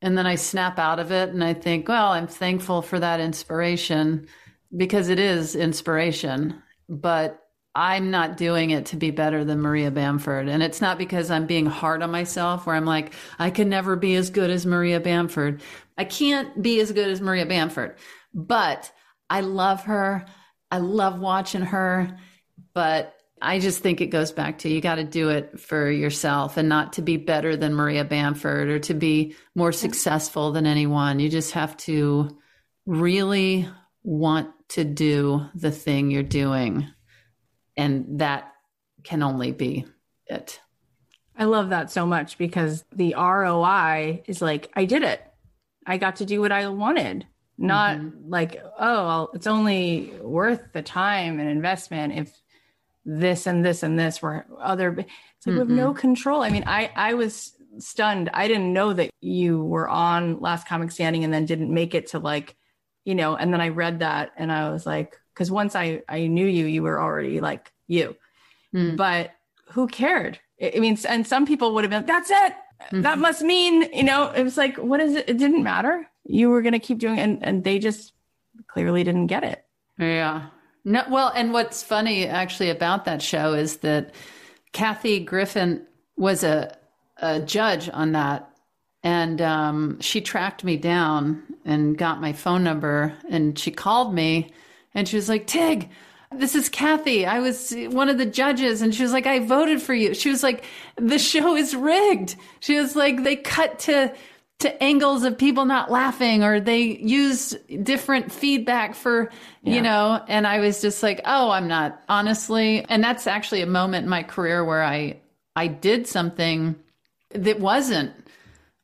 And 0.01 0.17
then 0.17 0.27
I 0.27 0.35
snap 0.35 0.77
out 0.77 0.99
of 0.99 1.11
it 1.11 1.29
and 1.29 1.43
I 1.43 1.53
think, 1.53 1.87
well, 1.87 2.11
I'm 2.11 2.27
thankful 2.27 2.81
for 2.81 2.99
that 2.99 3.19
inspiration 3.19 4.27
because 4.75 5.09
it 5.09 5.19
is 5.19 5.55
inspiration, 5.55 6.61
but 6.87 7.41
I'm 7.73 8.09
not 8.11 8.37
doing 8.37 8.71
it 8.71 8.87
to 8.87 8.95
be 8.95 9.11
better 9.11 9.45
than 9.45 9.61
Maria 9.61 9.91
Bamford. 9.91 10.49
And 10.49 10.63
it's 10.63 10.81
not 10.81 10.97
because 10.97 11.29
I'm 11.29 11.45
being 11.45 11.67
hard 11.67 12.01
on 12.01 12.11
myself 12.11 12.65
where 12.65 12.75
I'm 12.75 12.85
like, 12.85 13.13
I 13.39 13.49
can 13.49 13.69
never 13.69 13.95
be 13.95 14.15
as 14.15 14.29
good 14.29 14.49
as 14.49 14.65
Maria 14.65 14.99
Bamford. 14.99 15.61
I 15.97 16.03
can't 16.03 16.61
be 16.61 16.79
as 16.79 16.91
good 16.91 17.07
as 17.07 17.21
Maria 17.21 17.45
Bamford, 17.45 17.95
but 18.33 18.91
I 19.29 19.41
love 19.41 19.83
her. 19.83 20.25
I 20.71 20.79
love 20.79 21.19
watching 21.19 21.61
her, 21.61 22.17
but 22.73 23.16
I 23.41 23.59
just 23.59 23.83
think 23.83 24.01
it 24.01 24.07
goes 24.07 24.31
back 24.31 24.59
to 24.59 24.69
you 24.69 24.81
got 24.81 24.95
to 24.95 25.03
do 25.03 25.29
it 25.29 25.59
for 25.59 25.91
yourself 25.91 26.57
and 26.57 26.67
not 26.67 26.93
to 26.93 27.01
be 27.01 27.17
better 27.17 27.55
than 27.55 27.73
Maria 27.73 28.03
Bamford 28.03 28.69
or 28.69 28.79
to 28.79 28.93
be 28.93 29.35
more 29.53 29.71
successful 29.71 30.51
than 30.51 30.65
anyone. 30.65 31.19
You 31.19 31.29
just 31.29 31.51
have 31.51 31.77
to 31.77 32.37
really 32.85 33.67
want 34.03 34.49
to 34.69 34.83
do 34.83 35.45
the 35.53 35.71
thing 35.71 36.09
you're 36.09 36.23
doing. 36.23 36.87
And 37.75 38.19
that 38.19 38.53
can 39.03 39.21
only 39.21 39.51
be 39.51 39.85
it. 40.25 40.59
I 41.37 41.45
love 41.45 41.69
that 41.69 41.91
so 41.91 42.05
much 42.05 42.37
because 42.39 42.83
the 42.91 43.13
ROI 43.15 44.23
is 44.25 44.41
like, 44.41 44.71
I 44.75 44.85
did 44.85 45.03
it. 45.03 45.21
I 45.85 45.97
got 45.97 46.17
to 46.17 46.25
do 46.25 46.41
what 46.41 46.51
I 46.51 46.67
wanted. 46.69 47.27
Not 47.59 47.97
mm-hmm. 47.97 48.29
like, 48.29 48.61
oh, 48.79 49.05
well, 49.05 49.31
it's 49.33 49.47
only 49.47 50.13
worth 50.21 50.73
the 50.73 50.81
time 50.81 51.39
and 51.39 51.49
investment 51.49 52.13
if 52.13 52.41
this 53.07 53.47
and 53.47 53.65
this 53.65 53.83
and 53.83 53.97
this 53.97 54.21
were 54.21 54.45
other 54.61 54.89
it's 54.99 55.47
like 55.47 55.53
we 55.53 55.59
have 55.59 55.69
no 55.69 55.93
control. 55.93 56.41
I 56.41 56.49
mean 56.49 56.65
i 56.67 56.91
i 56.95 57.13
was 57.13 57.53
stunned. 57.79 58.29
I 58.33 58.47
didn't 58.47 58.73
know 58.73 58.91
that 58.93 59.09
you 59.21 59.63
were 59.63 59.87
on 59.87 60.41
last 60.41 60.67
comic 60.67 60.91
standing 60.91 61.23
and 61.23 61.33
then 61.33 61.45
didn't 61.45 61.73
make 61.73 61.95
it 61.95 62.07
to 62.07 62.19
like 62.19 62.55
you 63.05 63.15
know 63.15 63.35
and 63.35 63.53
then 63.53 63.61
i 63.61 63.69
read 63.69 63.99
that 63.99 64.31
and 64.35 64.51
i 64.51 64.69
was 64.69 64.85
like 64.85 65.17
because 65.33 65.49
once 65.49 65.75
i 65.75 66.01
i 66.09 66.27
knew 66.27 66.45
you 66.45 66.65
you 66.65 66.83
were 66.83 67.01
already 67.01 67.39
like 67.39 67.71
you. 67.87 68.15
Mm. 68.75 68.97
but 68.97 69.31
who 69.69 69.87
cared? 69.87 70.39
I 70.61 70.79
mean 70.79 70.97
and 71.07 71.25
some 71.25 71.45
people 71.45 71.73
would 71.73 71.85
have 71.85 71.91
been 71.91 72.05
that's 72.05 72.29
it! 72.29 72.53
Mm-hmm. 72.83 73.01
that 73.03 73.19
must 73.19 73.41
mean 73.41 73.93
you 73.93 74.03
know 74.03 74.31
it 74.31 74.43
was 74.43 74.57
like 74.57 74.77
what 74.77 74.99
is 74.99 75.15
it? 75.15 75.29
It 75.29 75.37
didn't 75.37 75.63
matter. 75.63 76.09
You 76.25 76.49
were 76.49 76.61
going 76.61 76.73
to 76.73 76.79
keep 76.79 76.97
doing 76.97 77.19
it 77.19 77.23
and 77.23 77.45
and 77.45 77.63
they 77.63 77.79
just 77.79 78.11
clearly 78.67 79.05
didn't 79.05 79.27
get 79.27 79.45
it. 79.45 79.63
Yeah 79.97 80.47
no, 80.87 81.03
well, 81.09 81.33
and 81.35 81.51
what's 81.51 81.83
funny 81.83 82.25
actually 82.25 82.69
about 82.69 83.03
that 83.05 83.21
show 83.21 83.53
is 83.53 83.77
that 83.77 84.15
Kathy 84.71 85.19
Griffin 85.19 85.85
was 86.15 86.45
a, 86.45 86.77
a 87.17 87.41
judge 87.41 87.89
on 87.91 88.13
that. 88.13 88.49
And 89.03 89.41
um, 89.41 89.99
she 89.99 90.21
tracked 90.21 90.63
me 90.63 90.77
down 90.77 91.43
and 91.65 91.97
got 91.97 92.21
my 92.21 92.31
phone 92.31 92.63
number 92.63 93.13
and 93.29 93.59
she 93.59 93.69
called 93.69 94.13
me 94.13 94.49
and 94.93 95.09
she 95.09 95.17
was 95.17 95.27
like, 95.27 95.45
Tig, 95.45 95.89
this 96.31 96.55
is 96.55 96.69
Kathy. 96.69 97.25
I 97.25 97.39
was 97.39 97.75
one 97.89 98.07
of 98.07 98.17
the 98.17 98.25
judges. 98.25 98.81
And 98.81 98.95
she 98.95 99.03
was 99.03 99.11
like, 99.11 99.27
I 99.27 99.39
voted 99.39 99.81
for 99.81 99.93
you. 99.93 100.13
She 100.13 100.29
was 100.29 100.41
like, 100.41 100.63
the 100.95 101.19
show 101.19 101.57
is 101.57 101.75
rigged. 101.75 102.37
She 102.61 102.79
was 102.79 102.95
like, 102.95 103.23
they 103.23 103.35
cut 103.35 103.79
to 103.79 104.15
to 104.59 104.83
angles 104.83 105.23
of 105.23 105.37
people 105.37 105.65
not 105.65 105.91
laughing 105.91 106.43
or 106.43 106.59
they 106.59 106.81
use 106.81 107.55
different 107.83 108.31
feedback 108.31 108.95
for 108.95 109.31
yeah. 109.61 109.75
you 109.75 109.81
know 109.81 110.23
and 110.27 110.47
i 110.47 110.59
was 110.59 110.81
just 110.81 111.03
like 111.03 111.21
oh 111.25 111.51
i'm 111.51 111.67
not 111.67 112.01
honestly. 112.09 112.83
And 112.89 113.03
that's 113.03 113.27
actually 113.27 113.61
a 113.61 113.67
moment 113.67 114.03
in 114.03 114.09
my 114.09 114.23
career 114.23 114.65
where 114.65 114.83
i 114.83 115.17
i 115.55 115.67
did 115.67 116.07
something 116.07 116.75
that 117.31 117.59
wasn't 117.59 118.13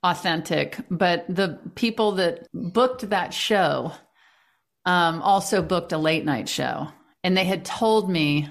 authentic 0.03 0.77
but 0.91 1.25
the 1.27 1.59
people 1.75 2.13
that 2.13 2.47
booked 2.53 3.09
that 3.09 3.33
show 3.33 3.91
um, 4.85 5.21
also 5.21 5.61
booked 5.61 5.91
a 5.91 5.97
late 5.97 6.25
night 6.25 6.49
show. 6.49 6.87
And 7.23 7.37
they 7.37 7.45
had 7.45 7.63
told 7.63 8.09
me 8.09 8.49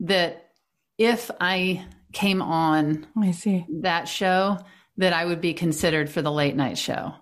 that 0.00 0.50
if 0.96 1.30
i 1.40 1.84
came 2.12 2.40
on 2.40 3.06
i 3.20 3.32
see. 3.32 3.66
that 3.80 4.08
show 4.08 4.58
that 4.96 5.12
I 5.12 5.24
would 5.24 5.40
be 5.40 5.54
considered 5.54 6.10
for 6.10 6.22
the 6.22 6.32
late 6.32 6.56
night 6.56 6.78
show. 6.78 7.14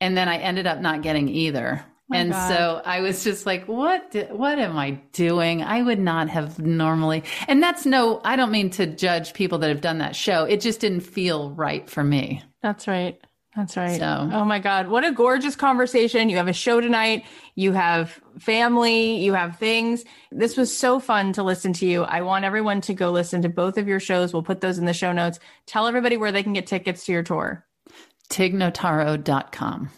And 0.00 0.16
then 0.16 0.28
I 0.28 0.38
ended 0.38 0.66
up 0.66 0.80
not 0.80 1.02
getting 1.02 1.28
either. 1.28 1.84
Oh 2.12 2.16
and 2.16 2.32
God. 2.32 2.48
so 2.48 2.82
I 2.84 3.00
was 3.00 3.24
just 3.24 3.46
like, 3.46 3.66
what, 3.66 4.14
what 4.30 4.58
am 4.58 4.76
I 4.76 5.00
doing? 5.12 5.62
I 5.62 5.82
would 5.82 5.98
not 5.98 6.28
have 6.28 6.58
normally. 6.58 7.24
And 7.48 7.62
that's 7.62 7.86
no, 7.86 8.20
I 8.24 8.36
don't 8.36 8.50
mean 8.50 8.70
to 8.70 8.86
judge 8.86 9.32
people 9.32 9.58
that 9.58 9.70
have 9.70 9.80
done 9.80 9.98
that 9.98 10.14
show. 10.14 10.44
It 10.44 10.60
just 10.60 10.80
didn't 10.80 11.00
feel 11.00 11.52
right 11.52 11.88
for 11.88 12.04
me. 12.04 12.42
That's 12.62 12.86
right. 12.86 13.18
That's 13.56 13.76
right. 13.76 13.98
So, 14.00 14.30
oh 14.32 14.44
my 14.44 14.58
God. 14.58 14.88
What 14.88 15.04
a 15.04 15.12
gorgeous 15.12 15.54
conversation. 15.54 16.28
You 16.28 16.38
have 16.38 16.48
a 16.48 16.52
show 16.52 16.80
tonight. 16.80 17.24
You 17.54 17.72
have 17.72 18.20
family. 18.38 19.18
You 19.18 19.34
have 19.34 19.58
things. 19.58 20.04
This 20.32 20.56
was 20.56 20.76
so 20.76 20.98
fun 20.98 21.32
to 21.34 21.44
listen 21.44 21.72
to 21.74 21.86
you. 21.86 22.02
I 22.02 22.22
want 22.22 22.44
everyone 22.44 22.80
to 22.82 22.94
go 22.94 23.12
listen 23.12 23.42
to 23.42 23.48
both 23.48 23.78
of 23.78 23.86
your 23.86 24.00
shows. 24.00 24.32
We'll 24.32 24.42
put 24.42 24.60
those 24.60 24.78
in 24.78 24.86
the 24.86 24.92
show 24.92 25.12
notes. 25.12 25.38
Tell 25.66 25.86
everybody 25.86 26.16
where 26.16 26.32
they 26.32 26.42
can 26.42 26.52
get 26.52 26.66
tickets 26.66 27.06
to 27.06 27.12
your 27.12 27.22
tour. 27.22 27.64
tignotaro.com. 28.28 29.90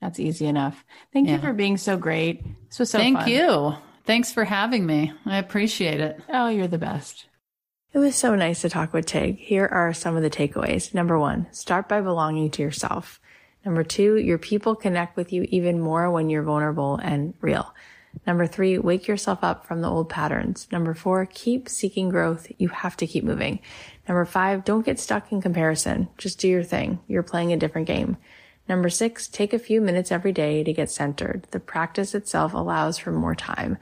That's 0.00 0.18
easy 0.18 0.46
enough. 0.46 0.84
Thank 1.12 1.28
yeah. 1.28 1.34
you 1.34 1.40
for 1.40 1.52
being 1.52 1.76
so 1.76 1.96
great. 1.98 2.42
This 2.68 2.78
was 2.78 2.90
so 2.90 2.98
fun. 2.98 3.04
Thank 3.04 3.18
fun. 3.18 3.28
you. 3.28 3.74
Thanks 4.04 4.32
for 4.32 4.44
having 4.44 4.84
me. 4.84 5.12
I 5.26 5.36
appreciate 5.36 6.00
it. 6.00 6.20
Oh, 6.28 6.48
you're 6.48 6.66
the 6.66 6.78
best. 6.78 7.26
It 7.94 7.98
was 7.98 8.16
so 8.16 8.34
nice 8.34 8.62
to 8.62 8.70
talk 8.70 8.94
with 8.94 9.04
Tig. 9.04 9.38
Here 9.38 9.66
are 9.66 9.92
some 9.92 10.16
of 10.16 10.22
the 10.22 10.30
takeaways. 10.30 10.94
Number 10.94 11.18
one, 11.18 11.46
start 11.50 11.90
by 11.90 12.00
belonging 12.00 12.50
to 12.52 12.62
yourself. 12.62 13.20
Number 13.66 13.84
two, 13.84 14.16
your 14.16 14.38
people 14.38 14.74
connect 14.74 15.14
with 15.14 15.30
you 15.30 15.46
even 15.50 15.78
more 15.78 16.10
when 16.10 16.30
you're 16.30 16.42
vulnerable 16.42 16.96
and 16.96 17.34
real. 17.42 17.74
Number 18.26 18.46
three, 18.46 18.78
wake 18.78 19.06
yourself 19.06 19.40
up 19.44 19.66
from 19.66 19.82
the 19.82 19.90
old 19.90 20.08
patterns. 20.08 20.68
Number 20.72 20.94
four, 20.94 21.26
keep 21.26 21.68
seeking 21.68 22.08
growth. 22.08 22.50
You 22.56 22.68
have 22.68 22.96
to 22.96 23.06
keep 23.06 23.24
moving. 23.24 23.60
Number 24.08 24.24
five, 24.24 24.64
don't 24.64 24.86
get 24.86 24.98
stuck 24.98 25.30
in 25.30 25.42
comparison. 25.42 26.08
Just 26.16 26.40
do 26.40 26.48
your 26.48 26.64
thing. 26.64 26.98
You're 27.08 27.22
playing 27.22 27.52
a 27.52 27.58
different 27.58 27.88
game. 27.88 28.16
Number 28.70 28.88
six, 28.88 29.28
take 29.28 29.52
a 29.52 29.58
few 29.58 29.82
minutes 29.82 30.10
every 30.10 30.32
day 30.32 30.64
to 30.64 30.72
get 30.72 30.90
centered. 30.90 31.46
The 31.50 31.60
practice 31.60 32.14
itself 32.14 32.54
allows 32.54 32.96
for 32.96 33.12
more 33.12 33.34
time. 33.34 33.76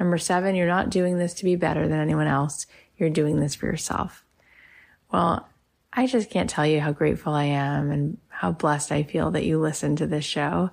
Number 0.00 0.18
seven, 0.18 0.56
you're 0.56 0.66
not 0.66 0.90
doing 0.90 1.18
this 1.18 1.34
to 1.34 1.44
be 1.44 1.54
better 1.54 1.86
than 1.86 2.00
anyone 2.00 2.26
else. 2.26 2.66
You're 3.02 3.10
doing 3.10 3.40
this 3.40 3.56
for 3.56 3.66
yourself. 3.66 4.24
Well, 5.12 5.48
I 5.92 6.06
just 6.06 6.30
can't 6.30 6.48
tell 6.48 6.64
you 6.64 6.80
how 6.80 6.92
grateful 6.92 7.32
I 7.32 7.46
am 7.46 7.90
and 7.90 8.16
how 8.28 8.52
blessed 8.52 8.92
I 8.92 9.02
feel 9.02 9.32
that 9.32 9.44
you 9.44 9.58
listen 9.58 9.96
to 9.96 10.06
this 10.06 10.24
show. 10.24 10.70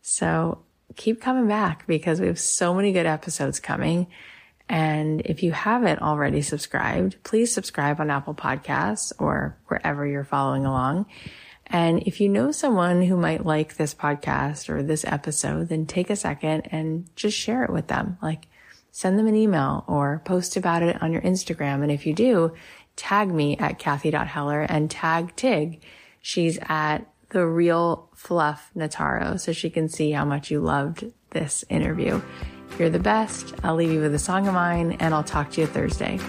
So 0.00 0.62
keep 0.94 1.20
coming 1.20 1.48
back 1.48 1.84
because 1.88 2.20
we 2.20 2.28
have 2.28 2.38
so 2.38 2.74
many 2.74 2.92
good 2.92 3.06
episodes 3.06 3.58
coming. 3.58 4.06
And 4.68 5.22
if 5.22 5.42
you 5.42 5.50
haven't 5.50 6.00
already 6.00 6.42
subscribed, 6.42 7.20
please 7.24 7.52
subscribe 7.52 7.98
on 7.98 8.08
Apple 8.08 8.36
Podcasts 8.36 9.12
or 9.18 9.58
wherever 9.66 10.06
you're 10.06 10.22
following 10.22 10.64
along. 10.64 11.06
And 11.66 12.04
if 12.04 12.20
you 12.20 12.28
know 12.28 12.52
someone 12.52 13.02
who 13.02 13.16
might 13.16 13.44
like 13.44 13.74
this 13.74 13.96
podcast 13.96 14.68
or 14.68 14.80
this 14.80 15.04
episode, 15.04 15.70
then 15.70 15.86
take 15.86 16.08
a 16.08 16.14
second 16.14 16.68
and 16.70 17.08
just 17.16 17.36
share 17.36 17.64
it 17.64 17.72
with 17.72 17.88
them. 17.88 18.16
Like 18.22 18.46
send 18.96 19.18
them 19.18 19.26
an 19.26 19.34
email 19.34 19.84
or 19.88 20.22
post 20.24 20.56
about 20.56 20.80
it 20.80 21.02
on 21.02 21.12
your 21.12 21.20
Instagram. 21.22 21.82
And 21.82 21.90
if 21.90 22.06
you 22.06 22.14
do, 22.14 22.52
tag 22.94 23.28
me 23.28 23.56
at 23.56 23.80
Cathy.Heller 23.80 24.62
and 24.62 24.88
tag 24.88 25.34
Tig. 25.34 25.82
She's 26.22 26.60
at 26.62 26.98
the 27.30 27.44
real 27.44 28.08
fluff 28.14 28.70
Notaro 28.76 29.40
so 29.40 29.50
she 29.50 29.68
can 29.68 29.88
see 29.88 30.12
how 30.12 30.24
much 30.24 30.48
you 30.48 30.60
loved 30.60 31.04
this 31.30 31.64
interview. 31.68 32.22
You're 32.78 32.88
the 32.88 33.00
best. 33.00 33.52
I'll 33.64 33.74
leave 33.74 33.90
you 33.90 34.00
with 34.00 34.14
a 34.14 34.18
song 34.20 34.46
of 34.46 34.54
mine 34.54 34.92
and 35.00 35.12
I'll 35.12 35.24
talk 35.24 35.50
to 35.52 35.62
you 35.62 35.66
Thursday. 35.66 36.20